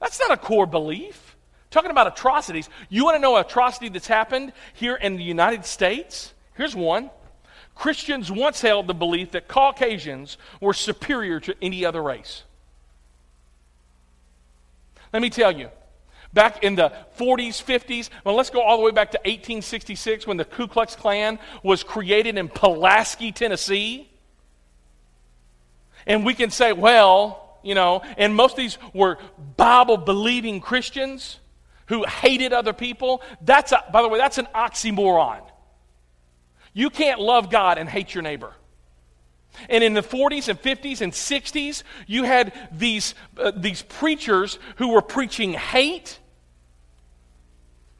That's 0.00 0.18
not 0.20 0.30
a 0.30 0.38
core 0.38 0.66
belief. 0.66 1.31
Talking 1.72 1.90
about 1.90 2.06
atrocities. 2.06 2.68
You 2.90 3.04
want 3.04 3.16
to 3.16 3.18
know 3.18 3.34
an 3.36 3.44
atrocity 3.44 3.88
that's 3.88 4.06
happened 4.06 4.52
here 4.74 4.94
in 4.94 5.16
the 5.16 5.22
United 5.24 5.64
States? 5.64 6.34
Here's 6.54 6.76
one 6.76 7.10
Christians 7.74 8.30
once 8.30 8.60
held 8.60 8.86
the 8.86 8.94
belief 8.94 9.32
that 9.32 9.48
Caucasians 9.48 10.36
were 10.60 10.74
superior 10.74 11.40
to 11.40 11.54
any 11.62 11.84
other 11.84 12.02
race. 12.02 12.42
Let 15.14 15.22
me 15.22 15.30
tell 15.30 15.50
you, 15.50 15.70
back 16.34 16.62
in 16.62 16.74
the 16.74 16.92
40s, 17.18 17.64
50s, 17.64 18.10
well, 18.22 18.34
let's 18.34 18.50
go 18.50 18.60
all 18.60 18.76
the 18.76 18.82
way 18.82 18.90
back 18.90 19.12
to 19.12 19.18
1866 19.18 20.26
when 20.26 20.36
the 20.36 20.44
Ku 20.44 20.68
Klux 20.68 20.94
Klan 20.94 21.38
was 21.62 21.82
created 21.82 22.36
in 22.36 22.50
Pulaski, 22.50 23.32
Tennessee. 23.32 24.10
And 26.06 26.26
we 26.26 26.34
can 26.34 26.50
say, 26.50 26.74
well, 26.74 27.58
you 27.62 27.74
know, 27.74 28.02
and 28.18 28.34
most 28.36 28.52
of 28.52 28.56
these 28.58 28.76
were 28.92 29.16
Bible 29.56 29.96
believing 29.96 30.60
Christians 30.60 31.38
who 31.92 32.04
hated 32.04 32.54
other 32.54 32.72
people. 32.72 33.20
That's, 33.42 33.70
a, 33.70 33.84
by 33.92 34.00
the 34.00 34.08
way, 34.08 34.18
that's 34.18 34.38
an 34.38 34.48
oxymoron. 34.54 35.42
You 36.72 36.88
can't 36.88 37.20
love 37.20 37.50
God 37.50 37.76
and 37.76 37.86
hate 37.86 38.14
your 38.14 38.22
neighbor. 38.22 38.54
And 39.68 39.84
in 39.84 39.92
the 39.92 40.00
40s 40.00 40.48
and 40.48 40.58
50s 40.58 41.02
and 41.02 41.12
60s, 41.12 41.82
you 42.06 42.24
had 42.24 42.54
these, 42.72 43.14
uh, 43.36 43.52
these 43.54 43.82
preachers 43.82 44.58
who 44.76 44.88
were 44.88 45.02
preaching 45.02 45.52
hate. 45.52 46.18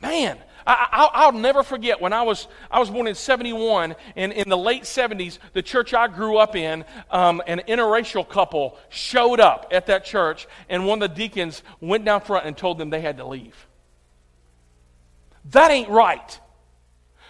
Man, 0.00 0.38
I, 0.66 1.28
will 1.30 1.38
never 1.38 1.62
forget 1.62 2.00
when 2.00 2.14
I 2.14 2.22
was, 2.22 2.48
I 2.70 2.80
was 2.80 2.88
born 2.88 3.06
in 3.06 3.14
71, 3.14 3.94
and 4.16 4.32
in 4.32 4.48
the 4.48 4.56
late 4.56 4.84
70s, 4.84 5.38
the 5.52 5.60
church 5.60 5.92
I 5.92 6.08
grew 6.08 6.38
up 6.38 6.56
in, 6.56 6.86
um, 7.10 7.42
an 7.46 7.60
interracial 7.68 8.26
couple 8.26 8.78
showed 8.88 9.38
up 9.38 9.66
at 9.70 9.84
that 9.88 10.06
church, 10.06 10.48
and 10.70 10.86
one 10.86 11.02
of 11.02 11.10
the 11.10 11.14
deacons 11.14 11.62
went 11.82 12.06
down 12.06 12.22
front 12.22 12.46
and 12.46 12.56
told 12.56 12.78
them 12.78 12.88
they 12.88 13.02
had 13.02 13.18
to 13.18 13.26
leave. 13.26 13.66
That 15.46 15.70
ain't 15.70 15.88
right. 15.88 16.40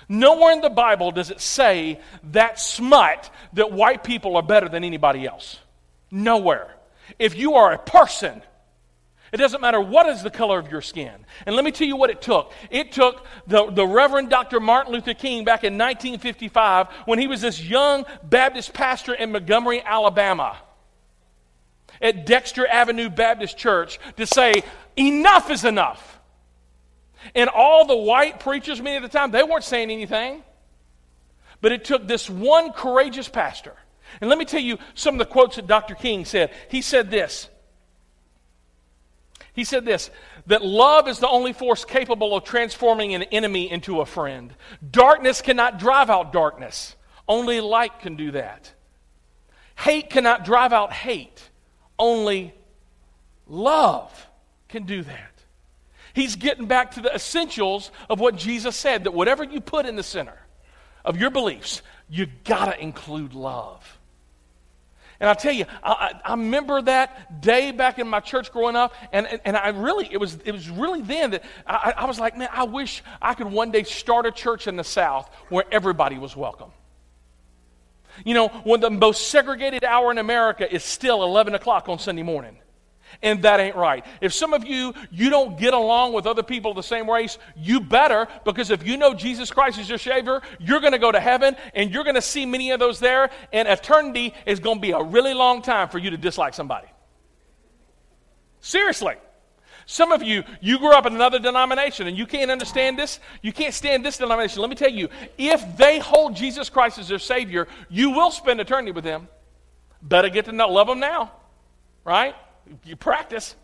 Nowhere 0.09 0.53
in 0.53 0.61
the 0.61 0.71
Bible 0.71 1.11
does 1.11 1.31
it 1.31 1.41
say 1.41 2.01
that 2.25 2.59
smut 2.59 3.31
that 3.55 3.73
white 3.73 4.05
people 4.05 4.37
are 4.37 4.43
better 4.43 4.69
than 4.69 4.85
anybody 4.85 5.27
else. 5.27 5.59
Nowhere. 6.11 6.75
If 7.19 7.37
you 7.37 7.55
are 7.55 7.73
a 7.73 7.79
person, 7.79 8.43
it 9.33 9.39
doesn't 9.39 9.63
matter 9.63 9.81
what 9.81 10.07
is 10.07 10.23
the 10.23 10.31
color 10.31 10.59
of 10.59 10.71
your 10.71 10.83
skin. 10.83 11.15
And 11.47 11.57
let 11.57 11.65
me 11.65 11.73
tell 11.73 11.87
you 11.87 11.97
what 11.97 12.11
it 12.11 12.21
took. 12.21 12.53
It 12.71 12.93
took 12.93 13.25
the, 13.47 13.71
the 13.71 13.87
Reverend 13.87 14.29
Dr. 14.29 14.61
Martin 14.61 14.93
Luther 14.93 15.15
King 15.15 15.45
back 15.45 15.65
in 15.65 15.79
1955 15.79 16.89
when 17.07 17.19
he 17.19 17.27
was 17.27 17.41
this 17.41 17.63
young 17.63 18.05
Baptist 18.23 18.75
pastor 18.75 19.15
in 19.15 19.33
Montgomery, 19.33 19.83
Alabama, 19.83 20.59
at 22.03 22.27
Dexter 22.27 22.67
Avenue 22.67 23.09
Baptist 23.09 23.57
Church 23.57 23.99
to 24.19 24.27
say, 24.27 24.63
enough 24.97 25.51
is 25.51 25.65
enough. 25.65 26.21
And 27.35 27.49
all 27.49 27.87
the 27.87 27.97
white 27.97 28.41
preachers, 28.41 28.81
many 28.81 28.97
of 28.97 29.03
the 29.03 29.09
time, 29.09 29.31
they 29.31 29.43
weren't 29.43 29.65
saying 29.65 29.91
anything. 29.91 30.43
But 31.61 31.73
it 31.73 31.85
took 31.85 32.07
this 32.07 32.29
one 32.29 32.73
courageous 32.73 33.29
pastor. 33.29 33.75
And 34.21 34.29
let 34.29 34.39
me 34.39 34.45
tell 34.45 34.61
you 34.61 34.79
some 34.95 35.15
of 35.15 35.19
the 35.19 35.25
quotes 35.25 35.57
that 35.57 35.67
Dr. 35.67 35.95
King 35.95 36.25
said. 36.25 36.51
He 36.69 36.83
said 36.83 37.11
this. 37.11 37.49
He 39.55 39.65
said 39.65 39.85
this 39.85 40.11
that 40.47 40.65
love 40.65 41.09
is 41.09 41.19
the 41.19 41.29
only 41.29 41.53
force 41.53 41.85
capable 41.85 42.35
of 42.35 42.45
transforming 42.45 43.15
an 43.15 43.23
enemy 43.25 43.71
into 43.71 44.01
a 44.01 44.07
friend. 44.07 44.55
Darkness 44.91 45.41
cannot 45.43 45.79
drive 45.79 46.11
out 46.11 46.33
darkness, 46.33 46.97
only 47.29 47.61
light 47.61 48.01
can 48.01 48.17
do 48.17 48.33
that. 48.33 48.73
Hate 49.77 50.11
cannot 50.11 50.45
drive 50.45 50.73
out 50.73 50.93
hate, 50.93 51.51
only 51.99 52.55
love 53.47 54.27
can 54.69 54.85
do 54.85 55.03
that. 55.03 55.32
He's 56.15 56.37
getting 56.37 56.67
back 56.67 56.93
to 56.93 57.01
the 57.01 57.15
essentials 57.15 57.91
of 58.11 58.21
what 58.21 58.37
Jesus 58.37 58.77
said 58.77 59.05
that 59.05 59.13
whatever 59.13 59.45
you 59.45 59.61
put 59.61 59.87
in 59.87 59.97
the 59.97 60.03
center 60.03 60.39
of 61.05 61.17
your 61.17 61.31
beliefs, 61.31 61.83
you 62.09 62.27
got 62.45 62.67
to 62.67 62.81
include 62.81 63.35
love. 63.35 63.99
And 65.21 65.31
I 65.31 65.35
tell 65.35 65.53
you, 65.53 65.67
I, 65.85 66.21
I, 66.25 66.33
remember 66.33 66.83
that 66.83 67.41
day 67.41 67.71
back 67.71 68.01
in 68.01 68.09
my 68.09 68.19
church 68.19 68.51
growing 68.51 68.75
up, 68.75 68.93
and, 69.13 69.25
and, 69.29 69.41
and 69.45 69.57
I 69.57 69.69
really, 69.69 70.09
it 70.11 70.17
was, 70.17 70.37
it 70.45 70.51
was 70.51 70.69
really 70.69 71.01
then 71.01 71.31
that 71.31 71.45
I, 71.65 71.95
I 71.99 72.05
was 72.07 72.19
like, 72.19 72.37
man, 72.37 72.49
I 72.51 72.65
wish 72.65 73.05
I 73.21 73.35
could 73.35 73.47
one 73.47 73.71
day 73.71 73.85
start 73.85 74.27
a 74.27 74.33
church 74.33 74.67
in 74.67 74.75
the 74.75 74.83
South 74.83 75.31
where 75.49 75.65
everybody 75.71 76.19
was 76.19 76.37
welcome. 76.37 76.73
You 78.25 78.35
know, 78.35 78.49
when 78.49 78.81
the 78.81 78.91
most 78.91 79.29
segregated 79.29 79.85
hour 79.85 80.11
in 80.11 80.19
America 80.19 80.71
is 80.71 80.83
still 80.83 81.23
11 81.23 81.55
o'clock 81.55 81.89
on 81.89 82.01
Sunday 82.01 82.25
morning 82.25 82.57
and 83.23 83.43
that 83.43 83.61
ain't 83.61 83.77
right. 83.77 84.05
If 84.21 84.33
some 84.33 84.53
of 84.53 84.65
you, 84.65 84.95
you 85.11 85.31
don't 85.31 85.59
get 85.59 85.75
along 85.75 86.13
with 86.13 86.27
other 86.27 86.43
people 86.43 86.71
of 86.71 86.77
the 86.77 86.83
same 86.83 87.11
race, 87.11 87.39
you 87.57 87.81
better, 87.81 88.29
because 88.45 88.71
if 88.71 88.87
you 88.87 88.97
know 88.97 89.15
Jesus 89.15 89.51
Christ 89.51 89.79
is 89.79 89.89
your 89.89 89.99
Savior, 89.99 90.41
you're 90.59 90.81
going 90.81 90.93
to 90.93 90.99
go 90.99 91.13
to 91.13 91.21
heaven 91.21 91.57
and 91.75 91.91
you're 91.91 92.05
going 92.05 92.17
to 92.17 92.23
see 92.23 92.47
many 92.47 92.71
of 92.71 92.81
those 92.81 93.01
there, 93.01 93.31
and 93.53 93.69
eternity 93.69 94.35
is 94.47 94.61
going 94.61 94.79
to 94.79 94.83
be 94.83 94.93
a 94.93 95.03
really 95.03 95.35
long 95.35 95.63
time 95.63 95.89
for 95.89 95.99
you 95.99 96.11
to 96.11 96.17
dislike 96.17 96.55
somebody. 96.55 96.89
Seriously. 98.61 99.17
Some 99.85 100.13
of 100.13 100.23
you, 100.23 100.45
you 100.61 100.79
grew 100.79 100.93
up 100.93 101.07
in 101.07 101.15
another 101.15 101.39
denomination 101.39 102.07
and 102.07 102.17
you 102.17 102.27
can't 102.27 102.51
understand 102.51 102.99
this. 102.99 103.19
You 103.43 103.53
can't 103.53 103.75
stand 103.75 104.05
this 104.05 104.19
denomination. 104.19 104.61
Let 104.61 104.71
me 104.71 104.77
tell 104.77 104.91
you, 104.91 105.09
if 105.37 105.77
they 105.77 105.99
hold 105.99 106.37
Jesus 106.37 106.71
Christ 106.71 106.99
as 106.99 107.09
their 107.09 107.19
Savior, 107.19 107.67
you 107.91 108.11
will 108.11 108.31
spend 108.31 108.61
eternity 108.61 108.93
with 108.93 109.05
them. 109.05 109.29
Better 110.01 110.29
get 110.29 110.45
to 110.47 110.53
know, 110.53 110.69
love 110.69 110.87
them 110.87 111.01
now, 111.01 111.33
right? 112.05 112.35
You 112.85 112.97
practice. 112.97 113.57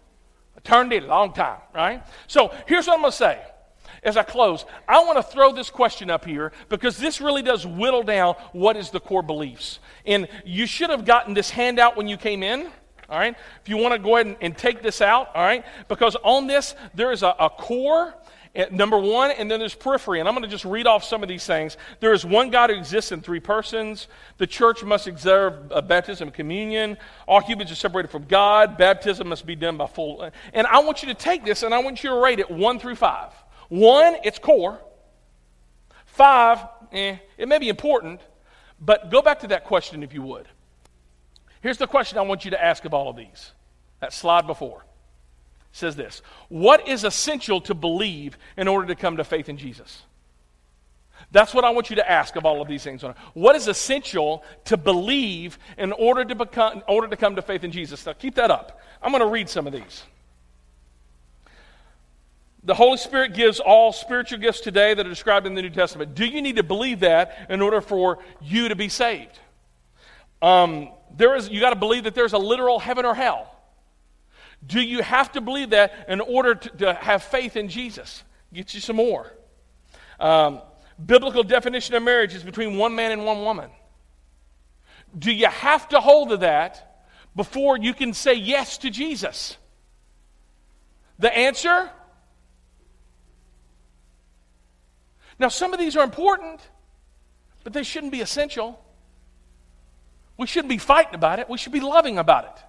Eternity, 0.56 0.98
a 0.98 1.08
long 1.08 1.32
time, 1.32 1.60
right? 1.72 2.02
So 2.26 2.52
here's 2.66 2.86
what 2.86 2.94
I'm 2.94 3.00
going 3.00 3.12
to 3.12 3.16
say 3.16 3.40
as 4.02 4.16
I 4.16 4.22
close. 4.22 4.64
I 4.88 5.02
want 5.04 5.18
to 5.18 5.22
throw 5.22 5.52
this 5.52 5.70
question 5.70 6.10
up 6.10 6.24
here 6.24 6.52
because 6.68 6.98
this 6.98 7.20
really 7.20 7.42
does 7.42 7.66
whittle 7.66 8.02
down 8.02 8.34
what 8.52 8.76
is 8.76 8.90
the 8.90 9.00
core 9.00 9.22
beliefs. 9.22 9.78
And 10.06 10.28
you 10.44 10.66
should 10.66 10.90
have 10.90 11.04
gotten 11.04 11.34
this 11.34 11.50
handout 11.50 11.96
when 11.96 12.08
you 12.08 12.16
came 12.16 12.42
in. 12.42 12.70
All 13.08 13.18
right. 13.18 13.34
If 13.62 13.68
you 13.68 13.76
want 13.78 13.94
to 13.94 13.98
go 13.98 14.16
ahead 14.16 14.26
and, 14.26 14.36
and 14.40 14.56
take 14.56 14.82
this 14.82 15.00
out, 15.00 15.30
all 15.34 15.42
right, 15.42 15.64
because 15.88 16.14
on 16.22 16.46
this 16.46 16.74
there 16.94 17.10
is 17.10 17.22
a, 17.22 17.34
a 17.38 17.48
core 17.48 18.14
Eh, 18.54 18.66
number 18.70 18.98
one, 18.98 19.30
and 19.30 19.50
then 19.50 19.60
there's 19.60 19.74
periphery. 19.74 20.20
And 20.20 20.28
I'm 20.28 20.34
going 20.34 20.44
to 20.44 20.50
just 20.50 20.64
read 20.64 20.86
off 20.86 21.04
some 21.04 21.22
of 21.22 21.28
these 21.28 21.46
things. 21.46 21.76
There 22.00 22.12
is 22.12 22.24
one 22.24 22.50
God 22.50 22.70
who 22.70 22.76
exists 22.76 23.12
in 23.12 23.20
three 23.20 23.40
persons. 23.40 24.08
The 24.38 24.46
church 24.46 24.82
must 24.82 25.06
observe 25.06 25.70
uh, 25.70 25.80
baptism 25.82 26.28
and 26.28 26.34
communion. 26.34 26.96
All 27.26 27.40
humans 27.40 27.70
are 27.70 27.76
separated 27.76 28.08
from 28.08 28.24
God. 28.24 28.78
Baptism 28.78 29.28
must 29.28 29.46
be 29.46 29.54
done 29.54 29.76
by 29.76 29.86
full. 29.86 30.22
Uh, 30.22 30.30
and 30.52 30.66
I 30.66 30.80
want 30.80 31.02
you 31.02 31.08
to 31.08 31.14
take 31.14 31.44
this 31.44 31.62
and 31.62 31.74
I 31.74 31.78
want 31.80 32.02
you 32.02 32.10
to 32.10 32.16
rate 32.16 32.38
it 32.38 32.50
one 32.50 32.78
through 32.78 32.96
five. 32.96 33.32
One, 33.68 34.16
it's 34.24 34.38
core. 34.38 34.80
Five, 36.06 36.58
eh, 36.92 37.16
it 37.36 37.48
may 37.48 37.58
be 37.58 37.68
important, 37.68 38.20
but 38.80 39.10
go 39.10 39.22
back 39.22 39.40
to 39.40 39.48
that 39.48 39.64
question 39.64 40.02
if 40.02 40.12
you 40.12 40.22
would. 40.22 40.48
Here's 41.60 41.78
the 41.78 41.86
question 41.86 42.18
I 42.18 42.22
want 42.22 42.44
you 42.44 42.50
to 42.52 42.64
ask 42.64 42.84
of 42.84 42.94
all 42.94 43.10
of 43.10 43.16
these. 43.16 43.52
That 44.00 44.12
slide 44.12 44.46
before 44.46 44.84
says 45.78 45.96
this 45.96 46.22
What 46.48 46.86
is 46.86 47.04
essential 47.04 47.60
to 47.62 47.74
believe 47.74 48.36
in 48.56 48.68
order 48.68 48.86
to 48.88 48.94
come 48.94 49.16
to 49.16 49.24
faith 49.24 49.48
in 49.48 49.56
Jesus? 49.56 50.02
That's 51.30 51.52
what 51.52 51.64
I 51.64 51.70
want 51.70 51.90
you 51.90 51.96
to 51.96 52.10
ask 52.10 52.36
of 52.36 52.46
all 52.46 52.62
of 52.62 52.68
these 52.68 52.82
things. 52.82 53.02
What 53.34 53.56
is 53.56 53.68
essential 53.68 54.44
to 54.66 54.76
believe 54.76 55.58
in 55.76 55.92
order 55.92 56.24
to, 56.24 56.34
become, 56.34 56.74
in 56.74 56.82
order 56.88 57.08
to 57.08 57.16
come 57.16 57.36
to 57.36 57.42
faith 57.42 57.64
in 57.64 57.72
Jesus? 57.72 58.06
Now, 58.06 58.12
keep 58.14 58.36
that 58.36 58.50
up. 58.50 58.80
I'm 59.02 59.10
going 59.10 59.22
to 59.22 59.28
read 59.28 59.48
some 59.48 59.66
of 59.66 59.72
these. 59.72 60.04
The 62.64 62.74
Holy 62.74 62.96
Spirit 62.96 63.34
gives 63.34 63.60
all 63.60 63.92
spiritual 63.92 64.38
gifts 64.38 64.60
today 64.60 64.94
that 64.94 65.06
are 65.06 65.08
described 65.08 65.46
in 65.46 65.54
the 65.54 65.62
New 65.62 65.70
Testament. 65.70 66.14
Do 66.14 66.24
you 66.24 66.40
need 66.40 66.56
to 66.56 66.62
believe 66.62 67.00
that 67.00 67.46
in 67.50 67.60
order 67.60 67.80
for 67.80 68.18
you 68.40 68.68
to 68.68 68.76
be 68.76 68.88
saved? 68.88 69.38
Um, 70.40 70.90
there 71.16 71.36
is, 71.36 71.48
you 71.48 71.60
got 71.60 71.70
to 71.70 71.76
believe 71.76 72.04
that 72.04 72.14
there's 72.14 72.32
a 72.32 72.38
literal 72.38 72.78
heaven 72.78 73.04
or 73.04 73.14
hell. 73.14 73.57
Do 74.66 74.80
you 74.80 75.02
have 75.02 75.32
to 75.32 75.40
believe 75.40 75.70
that 75.70 76.06
in 76.08 76.20
order 76.20 76.54
to, 76.54 76.68
to 76.78 76.94
have 76.94 77.22
faith 77.22 77.56
in 77.56 77.68
Jesus? 77.68 78.24
Get 78.52 78.74
you 78.74 78.80
some 78.80 78.96
more. 78.96 79.32
Um, 80.18 80.60
biblical 81.04 81.42
definition 81.42 81.94
of 81.94 82.02
marriage 82.02 82.34
is 82.34 82.42
between 82.42 82.76
one 82.76 82.94
man 82.94 83.12
and 83.12 83.24
one 83.24 83.42
woman. 83.42 83.70
Do 85.16 85.32
you 85.32 85.46
have 85.46 85.88
to 85.90 86.00
hold 86.00 86.30
to 86.30 86.36
that 86.38 87.04
before 87.36 87.78
you 87.78 87.94
can 87.94 88.12
say 88.12 88.34
yes 88.34 88.78
to 88.78 88.90
Jesus? 88.90 89.56
The 91.18 91.34
answer? 91.34 91.90
Now, 95.38 95.48
some 95.48 95.72
of 95.72 95.78
these 95.78 95.96
are 95.96 96.04
important, 96.04 96.60
but 97.64 97.72
they 97.72 97.84
shouldn't 97.84 98.12
be 98.12 98.20
essential. 98.20 98.84
We 100.36 100.46
shouldn't 100.46 100.68
be 100.68 100.78
fighting 100.78 101.14
about 101.14 101.38
it, 101.38 101.48
we 101.48 101.58
should 101.58 101.72
be 101.72 101.80
loving 101.80 102.18
about 102.18 102.44
it. 102.44 102.64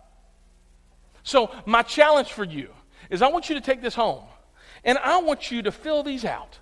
So, 1.29 1.51
my 1.67 1.83
challenge 1.83 2.33
for 2.33 2.43
you 2.43 2.69
is 3.11 3.21
I 3.21 3.27
want 3.27 3.49
you 3.49 3.55
to 3.55 3.61
take 3.61 3.83
this 3.83 3.93
home 3.93 4.23
and 4.83 4.97
I 4.97 5.19
want 5.19 5.51
you 5.51 5.61
to 5.61 5.71
fill 5.71 6.01
these 6.01 6.25
out, 6.25 6.57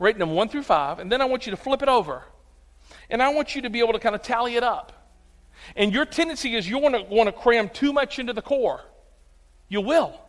rating 0.00 0.18
them 0.18 0.32
one 0.32 0.48
through 0.48 0.64
five, 0.64 0.98
and 0.98 1.10
then 1.10 1.20
I 1.20 1.26
want 1.26 1.46
you 1.46 1.52
to 1.52 1.56
flip 1.56 1.84
it 1.84 1.88
over. 1.88 2.24
And 3.10 3.22
I 3.22 3.28
want 3.28 3.54
you 3.54 3.62
to 3.62 3.70
be 3.70 3.78
able 3.78 3.92
to 3.92 4.00
kind 4.00 4.16
of 4.16 4.22
tally 4.22 4.56
it 4.56 4.64
up. 4.64 5.14
And 5.76 5.92
your 5.92 6.04
tendency 6.04 6.56
is 6.56 6.68
you 6.68 6.78
want 6.78 6.96
to 6.96 7.02
want 7.02 7.28
to 7.28 7.32
cram 7.32 7.68
too 7.68 7.92
much 7.92 8.18
into 8.18 8.32
the 8.32 8.42
core. 8.42 8.80
You 9.68 9.80
will. 9.82 10.20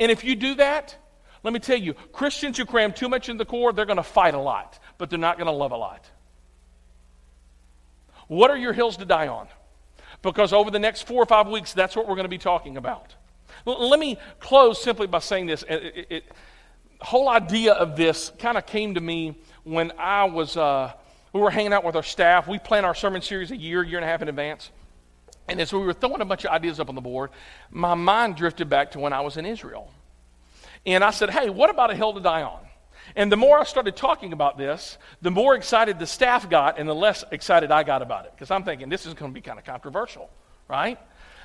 And 0.00 0.10
if 0.10 0.24
you 0.24 0.34
do 0.34 0.54
that, 0.54 0.96
let 1.42 1.52
me 1.52 1.60
tell 1.60 1.76
you, 1.76 1.92
Christians 2.10 2.56
who 2.56 2.64
cram 2.64 2.94
too 2.94 3.10
much 3.10 3.28
into 3.28 3.44
the 3.44 3.50
core, 3.50 3.74
they're 3.74 3.84
going 3.84 3.98
to 3.98 4.02
fight 4.02 4.32
a 4.32 4.40
lot, 4.40 4.78
but 4.96 5.10
they're 5.10 5.18
not 5.18 5.36
going 5.36 5.44
to 5.44 5.52
love 5.52 5.72
a 5.72 5.76
lot. 5.76 6.08
What 8.28 8.50
are 8.50 8.56
your 8.56 8.72
hills 8.72 8.96
to 8.96 9.04
die 9.04 9.28
on? 9.28 9.46
Because 10.22 10.52
over 10.52 10.70
the 10.70 10.78
next 10.78 11.02
four 11.02 11.22
or 11.22 11.26
five 11.26 11.48
weeks, 11.48 11.72
that's 11.72 11.94
what 11.94 12.08
we're 12.08 12.14
going 12.14 12.24
to 12.24 12.28
be 12.28 12.38
talking 12.38 12.76
about. 12.76 13.14
Let 13.64 13.98
me 13.98 14.18
close 14.38 14.82
simply 14.82 15.06
by 15.06 15.18
saying 15.18 15.46
this. 15.46 15.64
It, 15.68 16.06
it 16.10 16.24
whole 17.00 17.28
idea 17.28 17.72
of 17.72 17.96
this 17.96 18.32
kind 18.38 18.56
of 18.56 18.66
came 18.66 18.94
to 18.94 19.00
me 19.00 19.36
when 19.64 19.92
I 19.98 20.24
was, 20.24 20.56
uh, 20.56 20.92
we 21.32 21.40
were 21.40 21.50
hanging 21.50 21.72
out 21.72 21.84
with 21.84 21.96
our 21.96 22.02
staff. 22.02 22.48
We 22.48 22.58
plan 22.58 22.84
our 22.84 22.94
sermon 22.94 23.22
series 23.22 23.50
a 23.50 23.56
year, 23.56 23.82
year 23.82 23.98
and 23.98 24.04
a 24.04 24.08
half 24.08 24.22
in 24.22 24.28
advance. 24.28 24.70
And 25.48 25.60
as 25.60 25.72
we 25.72 25.80
were 25.80 25.92
throwing 25.92 26.20
a 26.20 26.24
bunch 26.24 26.44
of 26.44 26.50
ideas 26.50 26.80
up 26.80 26.88
on 26.88 26.94
the 26.94 27.00
board, 27.00 27.30
my 27.70 27.94
mind 27.94 28.36
drifted 28.36 28.68
back 28.68 28.92
to 28.92 28.98
when 28.98 29.12
I 29.12 29.20
was 29.20 29.36
in 29.36 29.46
Israel. 29.46 29.92
And 30.84 31.04
I 31.04 31.10
said, 31.10 31.30
hey, 31.30 31.50
what 31.50 31.70
about 31.70 31.90
a 31.90 31.94
hill 31.94 32.14
to 32.14 32.20
die 32.20 32.42
on? 32.42 32.65
And 33.14 33.30
the 33.30 33.36
more 33.36 33.58
I 33.58 33.64
started 33.64 33.96
talking 33.96 34.32
about 34.32 34.58
this, 34.58 34.98
the 35.22 35.30
more 35.30 35.54
excited 35.54 35.98
the 35.98 36.06
staff 36.06 36.48
got 36.50 36.78
and 36.78 36.88
the 36.88 36.94
less 36.94 37.24
excited 37.30 37.70
I 37.70 37.82
got 37.82 38.02
about 38.02 38.24
it. 38.24 38.32
Because 38.34 38.50
I'm 38.50 38.64
thinking, 38.64 38.88
this 38.88 39.06
is 39.06 39.14
going 39.14 39.30
to 39.30 39.34
be 39.34 39.40
kind 39.40 39.58
of 39.58 39.64
controversial, 39.64 40.30
right? 40.68 40.98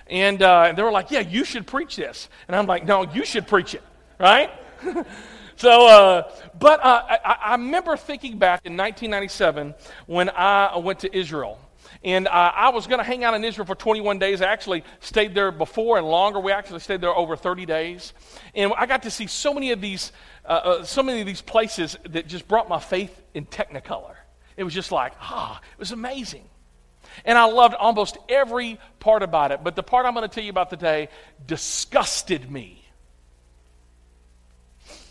And 0.08 0.42
uh, 0.42 0.74
they 0.76 0.82
were 0.82 0.92
like, 0.92 1.12
yeah, 1.12 1.20
you 1.20 1.46
should 1.46 1.68
preach 1.68 1.96
this. 1.96 2.30
And 2.48 2.56
I'm 2.56 2.66
like, 2.66 2.86
no, 2.86 3.04
you 3.04 3.26
should 3.26 3.48
preach 3.48 3.76
it, 3.76 3.84
right? 4.20 4.50
so, 5.56 5.88
uh, 5.88 6.32
but 6.60 6.84
uh, 6.84 7.18
I, 7.24 7.38
I 7.46 7.52
remember 7.54 7.96
thinking 7.96 8.38
back 8.38 8.66
in 8.66 8.76
1997 8.76 9.76
when 10.08 10.30
I 10.30 10.78
went 10.78 11.00
to 11.00 11.16
Israel. 11.16 11.60
And 12.04 12.28
uh, 12.28 12.32
I 12.32 12.70
was 12.70 12.88
going 12.88 12.98
to 12.98 13.04
hang 13.04 13.24
out 13.24 13.36
in 13.36 13.44
Israel 13.44 13.66
for 13.66 13.76
21 13.76 14.18
days. 14.18 14.42
I 14.42 14.52
actually 14.52 14.84
stayed 15.02 15.36
there 15.36 15.52
before 15.52 15.98
and 16.00 16.08
longer. 16.08 16.40
We 16.40 16.52
actually 16.52 16.80
stayed 16.80 17.00
there 17.00 17.16
over 17.16 17.36
30 17.36 17.68
days. 17.68 18.14
And 18.56 18.74
I 18.76 18.88
got 18.88 19.04
to 19.04 19.12
see 19.12 19.28
so 19.28 19.54
many 19.54 19.72
of 19.72 19.82
these, 19.82 20.12
uh, 20.44 20.48
uh, 20.48 20.84
so 20.84 21.04
many 21.04 21.22
of 21.22 21.28
these 21.28 21.42
places 21.42 21.96
that 22.10 22.28
just 22.28 22.48
brought 22.48 22.68
my 22.68 22.80
faith 22.80 23.22
in 23.36 23.46
technicolor. 23.46 24.16
It 24.58 24.64
was 24.64 24.74
just 24.74 24.92
like, 24.92 25.14
ah, 25.22 25.60
it 25.60 25.80
was 25.80 25.92
amazing. 25.92 26.44
And 27.24 27.38
I 27.38 27.46
loved 27.46 27.76
almost 27.76 28.18
every 28.30 28.80
part 29.00 29.22
about 29.22 29.52
it. 29.52 29.64
But 29.64 29.76
the 29.76 29.84
part 29.84 30.06
I'm 30.06 30.14
going 30.14 30.28
to 30.28 30.34
tell 30.34 30.44
you 30.44 30.50
about 30.50 30.70
today 30.70 31.10
disgusted 31.46 32.50
me. 32.50 32.84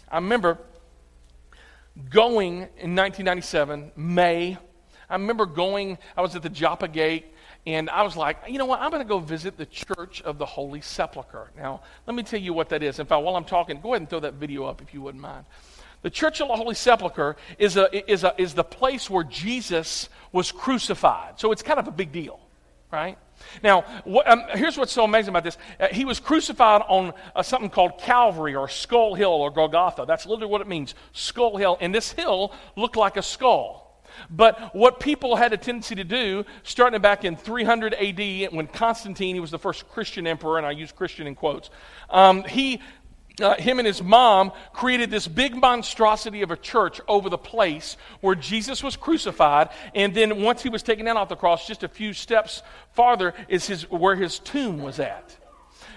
I 0.09 0.17
remember 0.17 0.59
going 2.09 2.55
in 2.79 2.97
1997, 2.97 3.93
May. 3.95 4.59
I 5.11 5.15
remember 5.15 5.45
going, 5.45 5.99
I 6.17 6.23
was 6.23 6.37
at 6.37 6.43
the 6.43 6.49
Joppa 6.49 6.89
Gate, 6.89 7.27
and 7.67 7.91
I 7.91 8.03
was 8.03 8.17
like, 8.17 8.39
you 8.49 8.59
know 8.59 8.65
what, 8.65 8.81
I'm 8.81 8.91
going 8.91 9.03
to 9.03 9.09
go 9.09 9.19
visit 9.19 9.59
the 9.59 9.67
Church 9.67 10.23
of 10.23 10.39
the 10.39 10.47
Holy 10.47 10.81
Sepulchre. 10.81 11.51
Now, 11.57 11.83
let 12.07 12.17
me 12.17 12.23
tell 12.23 12.41
you 12.41 12.55
what 12.55 12.71
that 12.71 12.83
is. 12.83 12.99
In 12.99 13.07
fact, 13.07 13.23
while 13.23 13.37
I'm 13.37 13.45
talking, 13.45 13.81
go 13.81 13.91
ahead 13.91 14.03
and 14.03 14.09
throw 14.09 14.21
that 14.21 14.35
video 14.35 14.65
up 14.65 14.81
if 14.81 14.95
you 14.95 15.03
wouldn't 15.03 15.21
mind. 15.21 15.45
The 16.03 16.11
Church 16.11 16.41
of 16.41 16.49
the 16.49 16.57
Holy 16.57 16.75
Sepulchre 16.75 17.37
is, 17.59 17.77
a, 17.77 18.11
is, 18.11 18.25
a, 18.25 18.35
is 18.41 18.55
the 18.55 18.65
place 18.65 19.11
where 19.11 19.25
Jesus 19.25 20.09
was 20.33 20.51
crucified. 20.51 21.39
So 21.39 21.53
it's 21.53 21.63
kind 21.63 21.79
of 21.79 21.87
a 21.89 21.91
big 21.91 22.13
deal, 22.13 22.41
right? 22.91 23.19
Now, 23.63 23.83
what, 24.05 24.29
um, 24.29 24.45
here's 24.55 24.79
what's 24.79 24.93
so 24.93 25.05
amazing 25.05 25.31
about 25.31 25.45
this. 25.45 25.59
Uh, 25.79 25.89
he 25.89 26.07
was 26.07 26.21
crucified 26.21 26.83
on 26.89 27.13
uh, 27.35 27.43
something 27.43 27.69
called 27.69 27.99
Calvary 27.99 28.55
or 28.55 28.69
Skull 28.69 29.15
Hill 29.15 29.33
or 29.33 29.51
Golgotha. 29.51 30.05
That's 30.07 30.25
literally 30.25 30.51
what 30.51 30.61
it 30.61 30.69
means 30.69 30.95
Skull 31.13 31.57
Hill. 31.57 31.77
And 31.81 31.95
this 31.95 32.13
hill 32.13 32.55
looked 32.77 32.97
like 32.97 33.17
a 33.17 33.23
skull. 33.23 33.90
But 34.31 34.75
what 34.75 35.01
people 35.01 35.37
had 35.37 35.53
a 35.53 35.57
tendency 35.57 35.95
to 35.97 36.05
do, 36.05 36.45
starting 36.63 37.01
back 37.01 37.25
in 37.25 37.37
300 37.37 37.95
AD, 37.95 38.53
when 38.53 38.67
Constantine, 38.67 39.35
he 39.35 39.41
was 39.41 39.51
the 39.51 39.59
first 39.59 39.89
Christian 39.89 40.27
emperor, 40.27 40.59
and 40.59 40.67
I 40.67 40.73
use 40.73 40.93
Christian 40.93 41.27
in 41.27 41.35
quotes, 41.35 41.71
um, 42.11 42.45
he 42.45 42.81
uh, 43.41 43.55
him 43.57 43.79
and 43.79 43.87
his 43.87 44.03
mom 44.03 44.53
created 44.73 45.11
this 45.11 45.27
big 45.27 45.57
monstrosity 45.57 46.43
of 46.43 46.51
a 46.51 46.57
church 46.57 47.01
over 47.09 47.31
the 47.31 47.39
place 47.39 47.97
where 48.21 48.35
Jesus 48.35 48.83
was 48.83 48.97
crucified. 48.97 49.71
And 49.95 50.15
then 50.15 50.43
once 50.43 50.63
he 50.63 50.69
was 50.69 50.83
taken 50.83 51.07
down 51.07 51.17
off 51.17 51.29
the 51.29 51.37
cross, 51.37 51.67
just 51.67 51.83
a 51.83 51.89
few 51.89 52.13
steps 52.13 52.63
farther 52.93 53.35
is 53.49 53.67
his, 53.67 53.91
where 53.91 54.17
his 54.17 54.39
tomb 54.39 54.83
was 54.83 54.99
at. 54.99 55.37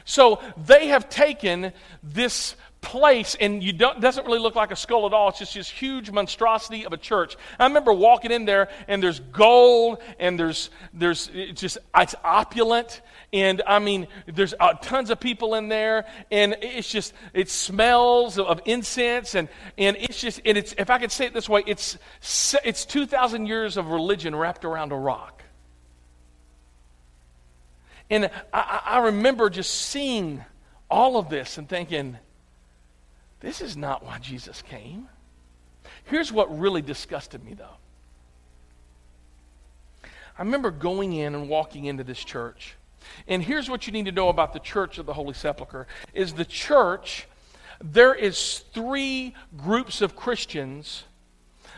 So 0.06 0.42
they 0.58 0.88
have 0.88 1.10
taken 1.10 1.74
this 2.02 2.56
place 2.84 3.36
and 3.40 3.64
you 3.64 3.74
don't 3.74 4.00
doesn't 4.00 4.28
really 4.28 4.40
look 4.40 4.56
like 4.56 4.72
a 4.72 4.76
skull 4.76 5.08
at 5.08 5.14
all. 5.14 5.30
It's 5.30 5.40
just 5.40 5.56
this 5.56 5.70
huge 5.70 6.12
monstrosity 6.12 6.86
of 6.86 6.94
a 6.94 6.98
church. 6.98 7.36
I 7.58 7.66
remember 7.66 7.92
walking 7.94 8.32
in 8.32 8.46
there 8.46 8.70
and 8.88 9.02
there's 9.02 9.20
gold 9.20 10.00
and 10.20 10.40
there's 10.40 10.70
there's 10.94 11.32
it's 11.34 11.62
just 11.62 11.80
it's 11.96 12.14
opulent. 12.24 13.02
And 13.32 13.64
I 13.66 13.80
mean, 13.80 14.08
there's 14.28 14.54
uh, 14.60 14.74
tons 14.74 15.10
of 15.10 15.20
people 15.20 15.56
in 15.56 15.68
there, 15.68 16.06
and 16.30 16.56
it's 16.62 16.92
just 16.92 17.14
it 17.34 17.50
smells 17.50 18.38
of 18.38 18.62
incense, 18.66 19.34
and 19.34 19.50
and 19.76 19.98
it's 19.98 20.22
just 20.22 20.42
and 20.46 20.56
it's 20.56 20.76
if 20.78 20.92
I 20.92 21.00
could 21.00 21.12
say 21.12 21.26
it 21.26 21.34
this 21.34 21.50
way, 21.50 21.64
it's 21.66 21.98
it's 22.64 22.86
two 22.86 23.08
thousand 23.08 23.48
years 23.48 23.76
of 23.76 23.88
religion 23.88 24.36
wrapped 24.36 24.66
around 24.66 24.92
a 24.92 24.98
rock. 24.98 25.42
And 28.12 28.30
I, 28.54 28.82
I 28.86 28.98
remember 29.00 29.50
just 29.50 29.74
seeing 29.74 30.44
all 30.92 31.18
of 31.18 31.30
this 31.30 31.58
and 31.58 31.68
thinking, 31.68 32.18
this 33.44 33.62
is 33.62 33.78
not 33.78 34.04
why 34.04 34.18
Jesus 34.18 34.64
came. 34.64 35.08
Here's 36.06 36.32
what 36.32 36.58
really 36.58 36.82
disgusted 36.82 37.44
me, 37.44 37.54
though. 37.54 37.78
I 40.04 40.42
remember 40.42 40.72
going 40.72 41.14
in 41.14 41.36
and 41.36 41.48
walking 41.48 41.86
into 41.86 42.04
this 42.04 42.24
church 42.24 42.76
and 43.28 43.44
here's 43.44 43.70
what 43.70 43.88
you 43.88 43.94
need 43.94 44.06
to 44.06 44.12
know 44.12 44.30
about 44.30 44.54
the 44.54 44.60
church 44.60 44.98
of 44.98 45.06
the 45.06 45.14
Holy 45.14 45.34
Sepulchre 45.34 45.88
is 46.14 46.34
the 46.34 46.46
church 46.46 47.28
there 47.82 48.14
is 48.14 48.60
three 48.74 49.34
groups 49.58 50.02
of 50.02 50.16
Christians 50.16 51.04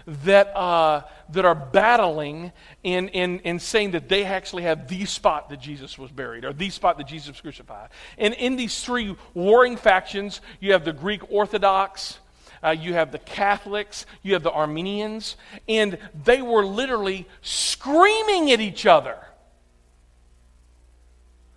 that, 0.08 0.56
uh, 0.56 1.02
that 1.30 1.46
are 1.46 1.56
battling 1.56 2.52
in, 2.84 3.10
in, 3.10 3.40
in 3.40 3.60
saying 3.60 3.92
that 3.92 4.08
they 4.08 4.24
actually 4.24 4.64
have 4.64 4.88
the 4.88 5.06
spot 5.06 5.50
that 5.50 5.60
Jesus 5.60 5.98
was 5.98 6.12
buried 6.12 6.46
or 6.46 6.54
the 6.54 6.70
spot 6.70 6.98
that 6.98 7.08
Jesus 7.08 7.30
was 7.30 7.42
crucified. 7.42 7.90
And 8.18 8.34
in 8.36 8.56
these 8.56 8.84
three 8.84 9.16
warring 9.34 9.78
factions, 9.78 10.42
you 10.60 10.74
have 10.74 10.86
the 10.86 10.94
Greek 10.94 11.32
Orthodox, 11.32 12.20
uh, 12.64 12.70
you 12.70 12.94
have 12.94 13.12
the 13.12 13.20
Catholics, 13.20 14.06
you 14.22 14.34
have 14.34 14.44
the 14.44 14.52
Armenians, 14.52 15.38
and 15.68 15.98
they 16.24 16.42
were 16.42 16.66
literally 16.66 17.28
screaming 17.42 18.52
at 18.52 18.62
each 18.62 18.86
other 18.86 19.18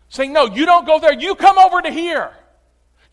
saying, 0.08 0.32
No, 0.32 0.46
you 0.46 0.66
don't 0.66 0.86
go 0.86 0.98
there. 0.98 1.12
You 1.12 1.34
come 1.34 1.58
over 1.58 1.82
to 1.82 1.90
here. 1.90 2.32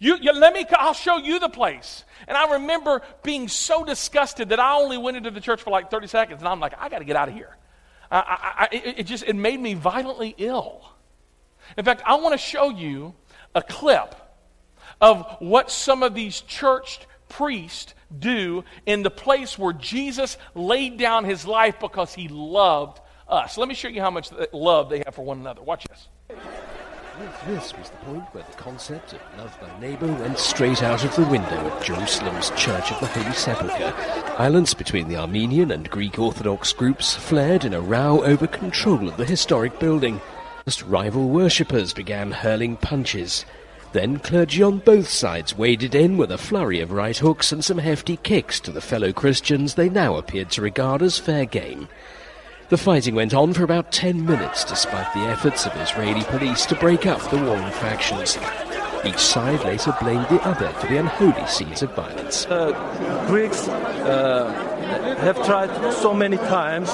You, 0.05 0.17
you, 0.21 0.33
let 0.33 0.53
me, 0.53 0.63
I'll 0.77 0.93
show 0.93 1.17
you 1.17 1.39
the 1.39 1.49
place. 1.49 2.03
And 2.27 2.37
I 2.37 2.53
remember 2.53 3.01
being 3.23 3.47
so 3.47 3.83
disgusted 3.83 4.49
that 4.49 4.59
I 4.59 4.75
only 4.75 4.99
went 4.99 5.17
into 5.17 5.31
the 5.31 5.41
church 5.41 5.63
for 5.63 5.71
like 5.71 5.89
30 5.89 6.05
seconds, 6.05 6.41
and 6.41 6.47
I'm 6.47 6.59
like, 6.59 6.73
I 6.77 6.89
got 6.89 6.99
to 6.99 7.05
get 7.05 7.15
out 7.15 7.27
of 7.27 7.33
here. 7.33 7.57
I, 8.11 8.67
I, 8.71 8.75
it, 8.75 8.99
it 8.99 9.03
just, 9.07 9.23
it 9.23 9.35
made 9.35 9.59
me 9.59 9.73
violently 9.73 10.35
ill. 10.37 10.87
In 11.75 11.83
fact, 11.83 12.03
I 12.05 12.17
want 12.17 12.33
to 12.33 12.37
show 12.37 12.69
you 12.69 13.15
a 13.55 13.63
clip 13.63 14.13
of 15.01 15.25
what 15.39 15.71
some 15.71 16.03
of 16.03 16.13
these 16.13 16.41
church 16.41 16.99
priests 17.27 17.95
do 18.19 18.63
in 18.85 19.01
the 19.01 19.09
place 19.09 19.57
where 19.57 19.73
Jesus 19.73 20.37
laid 20.53 20.99
down 20.99 21.25
his 21.25 21.47
life 21.47 21.79
because 21.79 22.13
he 22.13 22.27
loved 22.27 22.99
us. 23.27 23.57
Let 23.57 23.67
me 23.67 23.73
show 23.73 23.87
you 23.87 24.01
how 24.01 24.11
much 24.11 24.29
love 24.53 24.91
they 24.91 24.99
have 24.99 25.15
for 25.15 25.25
one 25.25 25.39
another. 25.39 25.63
Watch 25.63 25.87
this. 25.89 26.37
This 27.47 27.73
was 27.77 27.89
the 27.89 27.97
point 27.97 28.23
where 28.33 28.43
the 28.43 28.57
concept 28.57 29.13
of 29.13 29.19
love 29.37 29.57
thy 29.61 29.79
neighbour 29.79 30.07
went 30.07 30.37
straight 30.37 30.83
out 30.83 31.05
of 31.05 31.15
the 31.15 31.23
window 31.23 31.69
at 31.69 31.81
Jerusalem's 31.81 32.49
Church 32.51 32.91
of 32.91 32.99
the 32.99 33.05
Holy 33.05 33.33
Sepulchre. 33.33 33.93
Violence 34.37 34.73
between 34.73 35.07
the 35.07 35.15
Armenian 35.15 35.71
and 35.71 35.89
Greek 35.89 36.19
Orthodox 36.19 36.73
groups 36.73 37.15
flared 37.15 37.63
in 37.63 37.73
a 37.73 37.79
row 37.79 38.21
over 38.25 38.47
control 38.47 39.07
of 39.07 39.15
the 39.15 39.23
historic 39.23 39.79
building. 39.79 40.19
First, 40.65 40.81
rival 40.83 41.29
worshippers 41.29 41.93
began 41.93 42.31
hurling 42.31 42.75
punches. 42.75 43.45
Then 43.93 44.19
clergy 44.19 44.61
on 44.61 44.79
both 44.79 45.07
sides 45.07 45.57
waded 45.57 45.95
in 45.95 46.17
with 46.17 46.33
a 46.33 46.37
flurry 46.37 46.81
of 46.81 46.91
right 46.91 47.17
hooks 47.17 47.53
and 47.53 47.63
some 47.63 47.77
hefty 47.77 48.17
kicks 48.17 48.59
to 48.59 48.71
the 48.71 48.81
fellow 48.81 49.13
Christians 49.13 49.75
they 49.75 49.87
now 49.87 50.17
appeared 50.17 50.49
to 50.51 50.61
regard 50.61 51.01
as 51.01 51.17
fair 51.17 51.45
game. 51.45 51.87
The 52.67 52.77
fighting 52.77 53.13
went 53.13 53.35
on 53.35 53.53
for 53.53 53.63
about 53.63 53.91
10 53.91 54.25
minutes 54.25 54.63
despite 54.63 55.13
the 55.13 55.19
efforts 55.19 55.67
of 55.67 55.75
Israeli 55.75 56.23
police 56.23 56.65
to 56.65 56.75
break 56.75 57.05
up 57.05 57.21
the 57.29 57.37
warring 57.37 57.71
factions. 57.73 58.39
Each 59.05 59.19
side 59.19 59.63
later 59.63 59.95
blamed 60.01 60.25
the 60.29 60.41
other 60.41 60.69
for 60.79 60.87
the 60.87 60.97
unholy 60.97 61.45
scenes 61.45 61.83
of 61.83 61.93
violence. 61.93 62.47
Uh, 62.47 62.71
Greeks 63.27 63.67
uh, 63.67 64.51
have 65.19 65.45
tried 65.45 65.69
so 65.93 66.11
many 66.11 66.37
times 66.37 66.89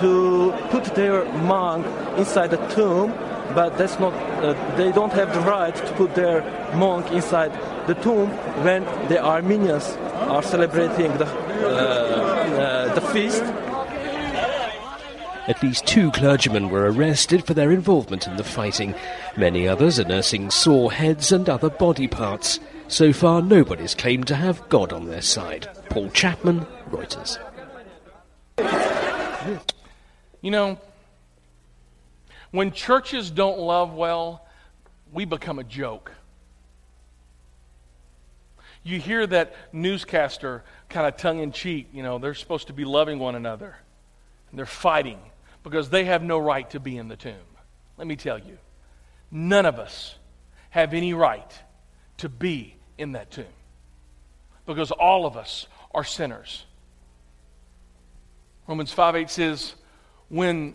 to 0.00 0.52
put 0.68 0.84
their 0.94 1.24
monk 1.44 1.86
inside 2.18 2.50
the 2.50 2.58
tomb, 2.74 3.10
but 3.54 3.78
that's 3.78 3.98
not. 3.98 4.12
Uh, 4.44 4.52
they 4.76 4.92
don't 4.92 5.12
have 5.14 5.32
the 5.32 5.40
right 5.40 5.74
to 5.74 5.92
put 5.94 6.14
their 6.14 6.42
monk 6.76 7.10
inside 7.12 7.50
the 7.86 7.94
tomb 7.94 8.28
when 8.62 8.84
the 9.08 9.24
Armenians 9.24 9.96
are 10.28 10.42
celebrating 10.42 11.16
the 11.16 11.24
uh, 11.24 11.68
uh, 12.60 12.94
the 12.94 13.00
feast 13.00 13.42
at 15.46 15.62
least 15.62 15.86
two 15.86 16.10
clergymen 16.12 16.70
were 16.70 16.90
arrested 16.90 17.46
for 17.46 17.52
their 17.52 17.70
involvement 17.70 18.26
in 18.26 18.36
the 18.36 18.44
fighting. 18.44 18.94
Many 19.36 19.68
others 19.68 20.00
are 20.00 20.04
nursing 20.04 20.50
sore 20.50 20.90
heads 20.90 21.32
and 21.32 21.48
other 21.48 21.68
body 21.68 22.08
parts. 22.08 22.60
So 22.88 23.12
far, 23.12 23.42
nobody's 23.42 23.94
claimed 23.94 24.26
to 24.28 24.36
have 24.36 24.68
God 24.68 24.92
on 24.92 25.06
their 25.06 25.22
side. 25.22 25.68
Paul 25.90 26.10
Chapman, 26.10 26.66
Reuters. 26.90 27.38
You 30.40 30.50
know, 30.50 30.78
When 32.50 32.70
churches 32.70 33.30
don't 33.30 33.58
love 33.58 33.94
well, 33.94 34.46
we 35.12 35.24
become 35.24 35.58
a 35.58 35.64
joke. 35.64 36.12
You 38.84 39.00
hear 39.00 39.26
that 39.26 39.56
newscaster 39.72 40.62
kind 40.88 41.06
of 41.06 41.16
tongue 41.16 41.40
in 41.40 41.50
cheek, 41.50 41.88
you 41.92 42.02
know, 42.02 42.18
they're 42.18 42.34
supposed 42.34 42.68
to 42.68 42.72
be 42.72 42.84
loving 42.84 43.18
one 43.18 43.34
another. 43.34 43.76
And 44.50 44.58
they're 44.58 44.66
fighting 44.66 45.18
because 45.64 45.90
they 45.90 46.04
have 46.04 46.22
no 46.22 46.38
right 46.38 46.70
to 46.70 46.78
be 46.78 46.96
in 46.96 47.08
the 47.08 47.16
tomb. 47.16 47.34
Let 47.96 48.06
me 48.06 48.14
tell 48.14 48.38
you, 48.38 48.58
none 49.32 49.66
of 49.66 49.80
us 49.80 50.14
have 50.70 50.94
any 50.94 51.12
right 51.12 51.50
to 52.18 52.28
be 52.28 52.76
in 52.96 53.12
that 53.12 53.32
tomb 53.32 53.46
because 54.66 54.92
all 54.92 55.26
of 55.26 55.36
us 55.36 55.66
are 55.92 56.04
sinners. 56.04 56.64
Romans 58.68 58.92
5 58.92 59.16
8 59.16 59.30
says, 59.30 59.74
When 60.28 60.74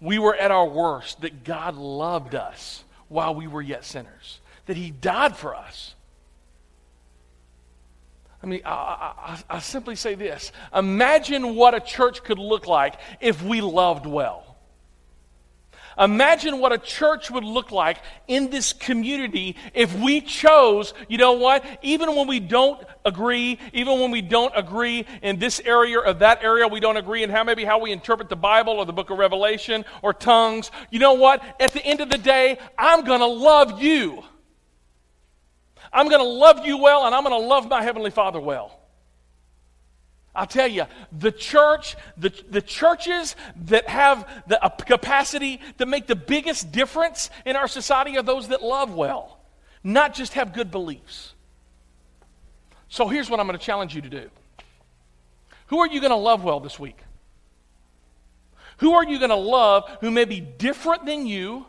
we 0.00 0.18
were 0.18 0.34
at 0.34 0.50
our 0.50 0.66
worst, 0.66 1.22
that 1.22 1.44
God 1.44 1.76
loved 1.76 2.34
us 2.34 2.84
while 3.08 3.34
we 3.34 3.46
were 3.46 3.62
yet 3.62 3.84
sinners, 3.84 4.40
that 4.66 4.76
He 4.76 4.90
died 4.90 5.36
for 5.36 5.54
us. 5.54 5.94
I 8.42 8.46
mean, 8.46 8.60
I, 8.64 8.70
I, 8.70 9.56
I, 9.56 9.58
simply 9.60 9.96
say 9.96 10.14
this 10.14 10.52
Imagine 10.74 11.54
what 11.54 11.74
a 11.74 11.80
church 11.80 12.22
could 12.22 12.38
look 12.38 12.66
like 12.66 12.96
if 13.20 13.42
we 13.42 13.60
loved 13.60 14.06
well. 14.06 14.46
Imagine 15.98 16.58
what 16.58 16.72
a 16.72 16.78
church 16.78 17.30
would 17.30 17.44
look 17.44 17.70
like 17.70 17.98
in 18.28 18.50
this 18.50 18.74
community 18.74 19.56
if 19.72 19.98
we 19.98 20.20
chose, 20.20 20.92
you 21.08 21.16
know 21.16 21.32
what, 21.32 21.64
even 21.80 22.14
when 22.14 22.26
we 22.26 22.38
don't 22.38 22.82
agree, 23.06 23.58
even 23.72 23.98
when 24.00 24.10
we 24.10 24.20
don't 24.20 24.52
agree 24.54 25.06
in 25.22 25.38
this 25.38 25.58
area 25.64 25.98
or 25.98 26.12
that 26.12 26.44
area, 26.44 26.68
we 26.68 26.80
don't 26.80 26.98
agree 26.98 27.22
in 27.22 27.30
how 27.30 27.44
maybe 27.44 27.64
how 27.64 27.78
we 27.78 27.92
interpret 27.92 28.28
the 28.28 28.36
Bible 28.36 28.74
or 28.74 28.84
the 28.84 28.92
book 28.92 29.08
of 29.08 29.16
Revelation 29.16 29.86
or 30.02 30.12
tongues. 30.12 30.70
You 30.90 30.98
know 30.98 31.14
what? 31.14 31.42
At 31.58 31.72
the 31.72 31.84
end 31.84 32.00
of 32.00 32.10
the 32.10 32.18
day, 32.18 32.58
I'm 32.76 33.04
going 33.04 33.20
to 33.20 33.26
love 33.26 33.82
you. 33.82 34.22
I'm 35.96 36.10
going 36.10 36.20
to 36.20 36.28
love 36.28 36.66
you 36.66 36.76
well, 36.76 37.06
and 37.06 37.14
I'm 37.14 37.24
going 37.24 37.40
to 37.40 37.48
love 37.48 37.70
my 37.70 37.82
Heavenly 37.82 38.10
Father 38.10 38.38
well. 38.38 38.78
I'll 40.34 40.46
tell 40.46 40.68
you, 40.68 40.84
the 41.10 41.32
church, 41.32 41.96
the, 42.18 42.30
the 42.50 42.60
churches 42.60 43.34
that 43.64 43.88
have 43.88 44.28
the 44.46 44.62
uh, 44.62 44.68
capacity 44.68 45.58
to 45.78 45.86
make 45.86 46.06
the 46.06 46.14
biggest 46.14 46.70
difference 46.70 47.30
in 47.46 47.56
our 47.56 47.66
society 47.66 48.18
are 48.18 48.22
those 48.22 48.48
that 48.48 48.62
love 48.62 48.92
well, 48.92 49.40
not 49.82 50.12
just 50.12 50.34
have 50.34 50.52
good 50.52 50.70
beliefs. 50.70 51.32
So 52.90 53.08
here's 53.08 53.30
what 53.30 53.40
I'm 53.40 53.46
going 53.46 53.58
to 53.58 53.64
challenge 53.64 53.94
you 53.94 54.02
to 54.02 54.10
do. 54.10 54.30
Who 55.68 55.78
are 55.78 55.88
you 55.88 56.00
going 56.00 56.10
to 56.10 56.16
love 56.16 56.44
well 56.44 56.60
this 56.60 56.78
week? 56.78 56.98
Who 58.78 58.92
are 58.92 59.04
you 59.04 59.18
going 59.18 59.30
to 59.30 59.36
love 59.36 59.88
who 60.02 60.10
may 60.10 60.26
be 60.26 60.40
different 60.40 61.06
than 61.06 61.26
you, 61.26 61.64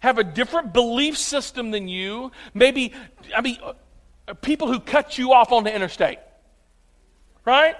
have 0.00 0.18
a 0.18 0.24
different 0.24 0.72
belief 0.72 1.16
system 1.16 1.70
than 1.70 1.88
you, 1.88 2.32
maybe, 2.54 2.92
I 3.34 3.40
mean, 3.40 3.58
uh, 3.62 4.34
people 4.34 4.68
who 4.68 4.80
cut 4.80 5.18
you 5.18 5.32
off 5.32 5.52
on 5.52 5.64
the 5.64 5.74
interstate? 5.74 6.18
Right? 7.44 7.76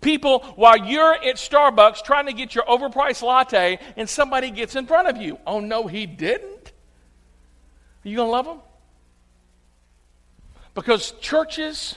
People, 0.00 0.40
while 0.56 0.76
you're 0.76 1.14
at 1.14 1.36
Starbucks 1.36 2.02
trying 2.02 2.26
to 2.26 2.32
get 2.32 2.54
your 2.54 2.64
overpriced 2.64 3.22
latte 3.22 3.78
and 3.96 4.08
somebody 4.08 4.50
gets 4.50 4.76
in 4.76 4.86
front 4.86 5.08
of 5.08 5.16
you. 5.16 5.38
Oh, 5.46 5.60
no, 5.60 5.86
he 5.86 6.06
didn't. 6.06 6.72
Are 8.04 8.08
you 8.08 8.16
going 8.16 8.28
to 8.28 8.32
love 8.32 8.44
them? 8.46 8.60
Because 10.74 11.12
churches 11.20 11.96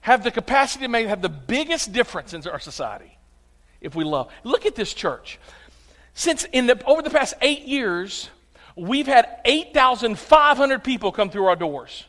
have 0.00 0.24
the 0.24 0.30
capacity 0.30 0.84
to 0.84 0.88
make, 0.88 1.06
have 1.06 1.22
the 1.22 1.28
biggest 1.28 1.92
difference 1.92 2.34
in 2.34 2.46
our 2.48 2.58
society 2.58 3.16
if 3.80 3.94
we 3.94 4.02
love. 4.02 4.32
Look 4.42 4.66
at 4.66 4.74
this 4.74 4.92
church. 4.92 5.38
Since 6.14 6.44
in 6.52 6.66
the, 6.66 6.84
over 6.84 7.02
the 7.02 7.10
past 7.10 7.34
eight 7.40 7.62
years, 7.62 8.30
we've 8.76 9.06
had 9.06 9.40
8,500 9.44 10.82
people 10.82 11.12
come 11.12 11.30
through 11.30 11.46
our 11.46 11.56
doors. 11.56 12.04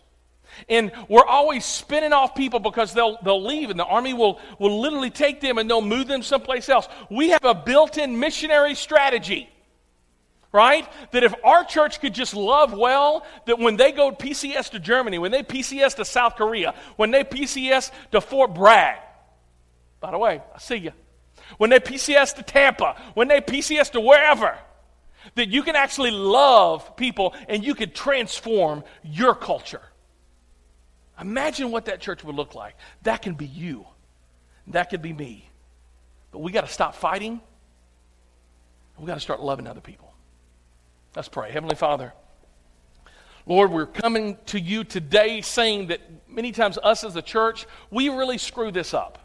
And 0.69 0.91
we're 1.09 1.25
always 1.25 1.65
spinning 1.65 2.13
off 2.13 2.33
people 2.33 2.59
because 2.59 2.93
they'll, 2.93 3.17
they'll 3.23 3.43
leave 3.43 3.69
and 3.69 3.79
the 3.79 3.85
army 3.85 4.13
will, 4.13 4.39
will 4.57 4.79
literally 4.79 5.09
take 5.09 5.41
them 5.41 5.57
and 5.57 5.69
they'll 5.69 5.81
move 5.81 6.07
them 6.07 6.23
someplace 6.23 6.69
else. 6.69 6.87
We 7.09 7.29
have 7.29 7.43
a 7.43 7.53
built 7.53 7.97
in 7.97 8.19
missionary 8.19 8.75
strategy, 8.75 9.49
right? 10.51 10.87
That 11.11 11.23
if 11.23 11.35
our 11.43 11.65
church 11.65 11.99
could 11.99 12.13
just 12.13 12.33
love 12.33 12.73
well, 12.73 13.25
that 13.47 13.59
when 13.59 13.75
they 13.75 13.91
go 13.91 14.11
PCS 14.11 14.71
to 14.71 14.79
Germany, 14.79 15.19
when 15.19 15.31
they 15.31 15.43
PCS 15.43 15.95
to 15.97 16.05
South 16.05 16.37
Korea, 16.37 16.73
when 16.95 17.11
they 17.11 17.23
PCS 17.23 17.91
to 18.11 18.21
Fort 18.21 18.53
Bragg, 18.53 18.99
by 19.99 20.11
the 20.11 20.17
way, 20.17 20.41
I 20.53 20.59
see 20.59 20.77
you. 20.77 20.91
When 21.57 21.69
they 21.69 21.79
PCS 21.79 22.35
to 22.35 22.43
Tampa, 22.43 22.95
when 23.13 23.27
they 23.27 23.41
PCS 23.41 23.91
to 23.91 24.01
wherever, 24.01 24.57
that 25.35 25.49
you 25.49 25.63
can 25.63 25.75
actually 25.75 26.11
love 26.11 26.95
people 26.95 27.33
and 27.47 27.63
you 27.63 27.75
can 27.75 27.91
transform 27.91 28.83
your 29.03 29.35
culture. 29.35 29.81
Imagine 31.19 31.71
what 31.71 31.85
that 31.85 32.01
church 32.01 32.23
would 32.23 32.35
look 32.35 32.55
like. 32.55 32.75
That 33.03 33.21
can 33.21 33.35
be 33.35 33.45
you. 33.45 33.85
That 34.67 34.89
could 34.89 35.01
be 35.01 35.13
me. 35.13 35.49
But 36.31 36.39
we 36.39 36.51
got 36.51 36.65
to 36.65 36.71
stop 36.71 36.95
fighting. 36.95 37.39
We 38.97 39.05
got 39.05 39.15
to 39.15 39.21
start 39.21 39.41
loving 39.41 39.67
other 39.67 39.81
people. 39.81 40.13
Let's 41.15 41.29
pray. 41.29 41.51
Heavenly 41.51 41.75
Father, 41.75 42.13
Lord, 43.45 43.71
we're 43.71 43.85
coming 43.85 44.37
to 44.47 44.59
you 44.59 44.83
today 44.83 45.41
saying 45.41 45.87
that 45.87 46.01
many 46.27 46.51
times 46.51 46.77
us 46.81 47.03
as 47.03 47.15
a 47.15 47.21
church, 47.21 47.67
we 47.91 48.09
really 48.09 48.37
screw 48.37 48.71
this 48.71 48.93
up. 48.93 49.19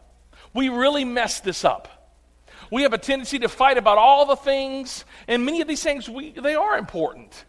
We 0.52 0.68
really 0.68 1.04
mess 1.04 1.40
this 1.40 1.64
up. 1.64 1.99
We 2.70 2.82
have 2.82 2.92
a 2.92 2.98
tendency 2.98 3.38
to 3.40 3.48
fight 3.48 3.78
about 3.78 3.98
all 3.98 4.26
the 4.26 4.36
things, 4.36 5.04
and 5.26 5.44
many 5.44 5.60
of 5.60 5.68
these 5.68 5.82
things, 5.82 6.08
we, 6.08 6.30
they 6.30 6.54
are 6.54 6.78
important. 6.78 7.44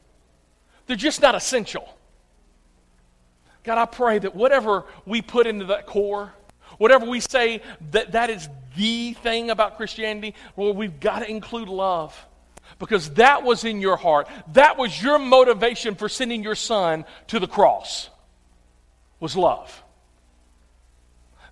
They're 0.87 0.95
just 0.95 1.21
not 1.21 1.35
essential. 1.35 1.87
God, 3.63 3.77
I 3.77 3.85
pray 3.85 4.19
that 4.19 4.35
whatever 4.35 4.85
we 5.05 5.21
put 5.21 5.45
into 5.45 5.65
that 5.65 5.85
core, 5.85 6.33
whatever 6.79 7.05
we 7.05 7.19
say 7.19 7.61
that 7.91 8.13
that 8.13 8.31
is 8.31 8.49
the 8.75 9.13
thing 9.13 9.51
about 9.51 9.77
Christianity, 9.77 10.33
well, 10.55 10.73
we've 10.73 10.99
got 10.99 11.19
to 11.19 11.29
include 11.29 11.69
love. 11.69 12.27
Because 12.79 13.11
that 13.11 13.43
was 13.43 13.63
in 13.63 13.81
your 13.81 13.97
heart. 13.97 14.27
That 14.53 14.77
was 14.77 15.01
your 15.03 15.19
motivation 15.19 15.93
for 15.93 16.09
sending 16.09 16.41
your 16.41 16.55
son 16.55 17.05
to 17.27 17.39
the 17.39 17.47
cross. 17.47 18.09
Was 19.19 19.35
love. 19.35 19.83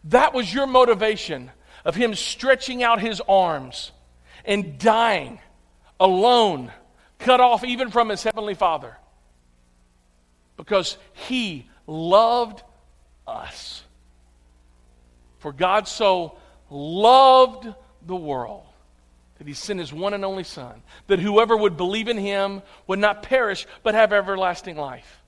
That 0.06 0.34
was 0.34 0.52
your 0.52 0.66
motivation 0.66 1.52
of 1.86 1.96
him 1.96 2.16
stretching 2.16 2.84
out 2.84 3.02
his 3.02 3.22
arms 3.28 3.92
and 4.46 4.78
dying 4.78 5.40
alone, 6.00 6.72
cut 7.20 7.40
off 7.40 7.64
even 7.64 7.90
from 7.90 8.10
his 8.10 8.24
heavenly 8.24 8.54
Father. 8.54 8.98
Because 10.58 10.98
he 11.14 11.70
loved 11.88 12.64
us. 13.28 13.84
For 15.40 15.54
God 15.54 15.88
so 15.88 16.38
loved 16.70 17.68
the 18.06 18.16
world 18.16 18.66
that 19.38 19.48
he 19.48 19.54
sent 19.54 19.80
his 19.80 19.94
one 19.94 20.14
and 20.14 20.26
only 20.26 20.44
Son, 20.44 20.84
that 21.08 21.20
whoever 21.20 21.56
would 21.56 21.78
believe 21.78 22.10
in 22.10 22.18
him 22.18 22.62
would 22.88 23.00
not 23.00 23.24
perish 23.24 23.66
but 23.84 23.96
have 23.96 24.12
everlasting 24.12 24.76
life. 24.76 25.22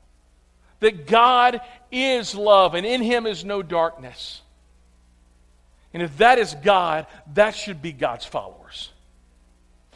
That 0.82 1.08
God 1.08 1.62
is 1.92 2.36
love 2.36 2.76
and 2.76 2.86
in 2.86 3.02
him 3.02 3.26
is 3.26 3.46
no 3.46 3.62
darkness. 3.62 4.42
And 5.94 6.02
if 6.02 6.18
that 6.18 6.40
is 6.40 6.56
God, 6.64 7.08
that 7.34 7.56
should 7.56 7.82
be 7.82 7.92
God's 7.92 8.26
followers. 8.26 8.90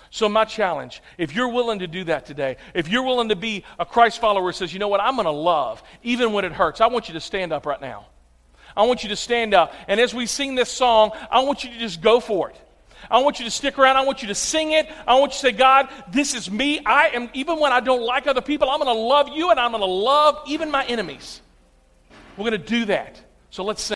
So, 0.10 0.30
my 0.30 0.46
challenge, 0.46 1.02
if 1.18 1.36
you're 1.36 1.50
willing 1.50 1.80
to 1.80 1.88
do 1.88 2.06
that 2.06 2.26
today, 2.26 2.58
if 2.74 2.88
you're 2.88 3.04
willing 3.04 3.30
to 3.30 3.36
be 3.36 3.66
a 3.78 3.86
Christ 3.86 4.22
follower 4.22 4.52
says, 4.54 4.72
you 4.72 4.80
know 4.80 4.88
what, 4.88 5.02
I'm 5.02 5.16
going 5.16 5.26
to 5.26 5.32
love 5.32 5.84
even 6.04 6.32
when 6.32 6.46
it 6.46 6.54
hurts, 6.54 6.80
I 6.80 6.88
want 6.88 7.10
you 7.10 7.16
to 7.16 7.20
stand 7.20 7.52
up 7.52 7.66
right 7.66 7.82
now. 7.82 8.06
I 8.78 8.84
want 8.84 9.04
you 9.04 9.10
to 9.10 9.16
stand 9.16 9.54
up. 9.54 9.74
And 9.88 10.00
as 10.00 10.14
we 10.14 10.26
sing 10.26 10.56
this 10.56 10.70
song, 10.70 11.12
I 11.32 11.42
want 11.42 11.64
you 11.64 11.70
to 11.70 11.78
just 11.78 12.02
go 12.02 12.20
for 12.20 12.50
it. 12.50 12.56
I 13.10 13.20
want 13.20 13.40
you 13.40 13.46
to 13.46 13.52
stick 13.52 13.78
around. 13.78 13.98
I 13.98 14.02
want 14.02 14.22
you 14.22 14.30
to 14.30 14.36
sing 14.36 14.72
it. 14.72 14.90
I 15.08 15.16
want 15.16 15.34
you 15.34 15.36
to 15.36 15.40
say, 15.40 15.52
God, 15.52 15.90
this 16.12 16.34
is 16.34 16.50
me. 16.50 16.80
I 16.86 17.10
am, 17.10 17.30
even 17.34 17.60
when 17.60 17.72
I 17.72 17.80
don't 17.80 18.02
like 18.02 18.28
other 18.28 18.42
people, 18.42 18.70
I'm 18.70 18.80
going 18.80 18.96
to 18.96 19.02
love 19.02 19.30
you 19.30 19.52
and 19.52 19.60
I'm 19.60 19.72
going 19.72 19.82
to 19.82 19.88
love 19.88 20.42
even 20.48 20.72
my 20.72 20.86
enemies. 20.86 21.42
We're 22.38 22.50
going 22.50 22.62
to 22.62 22.68
do 22.68 22.86
that. 22.86 23.22
So 23.50 23.64
let's 23.64 23.82
sing. 23.82 23.94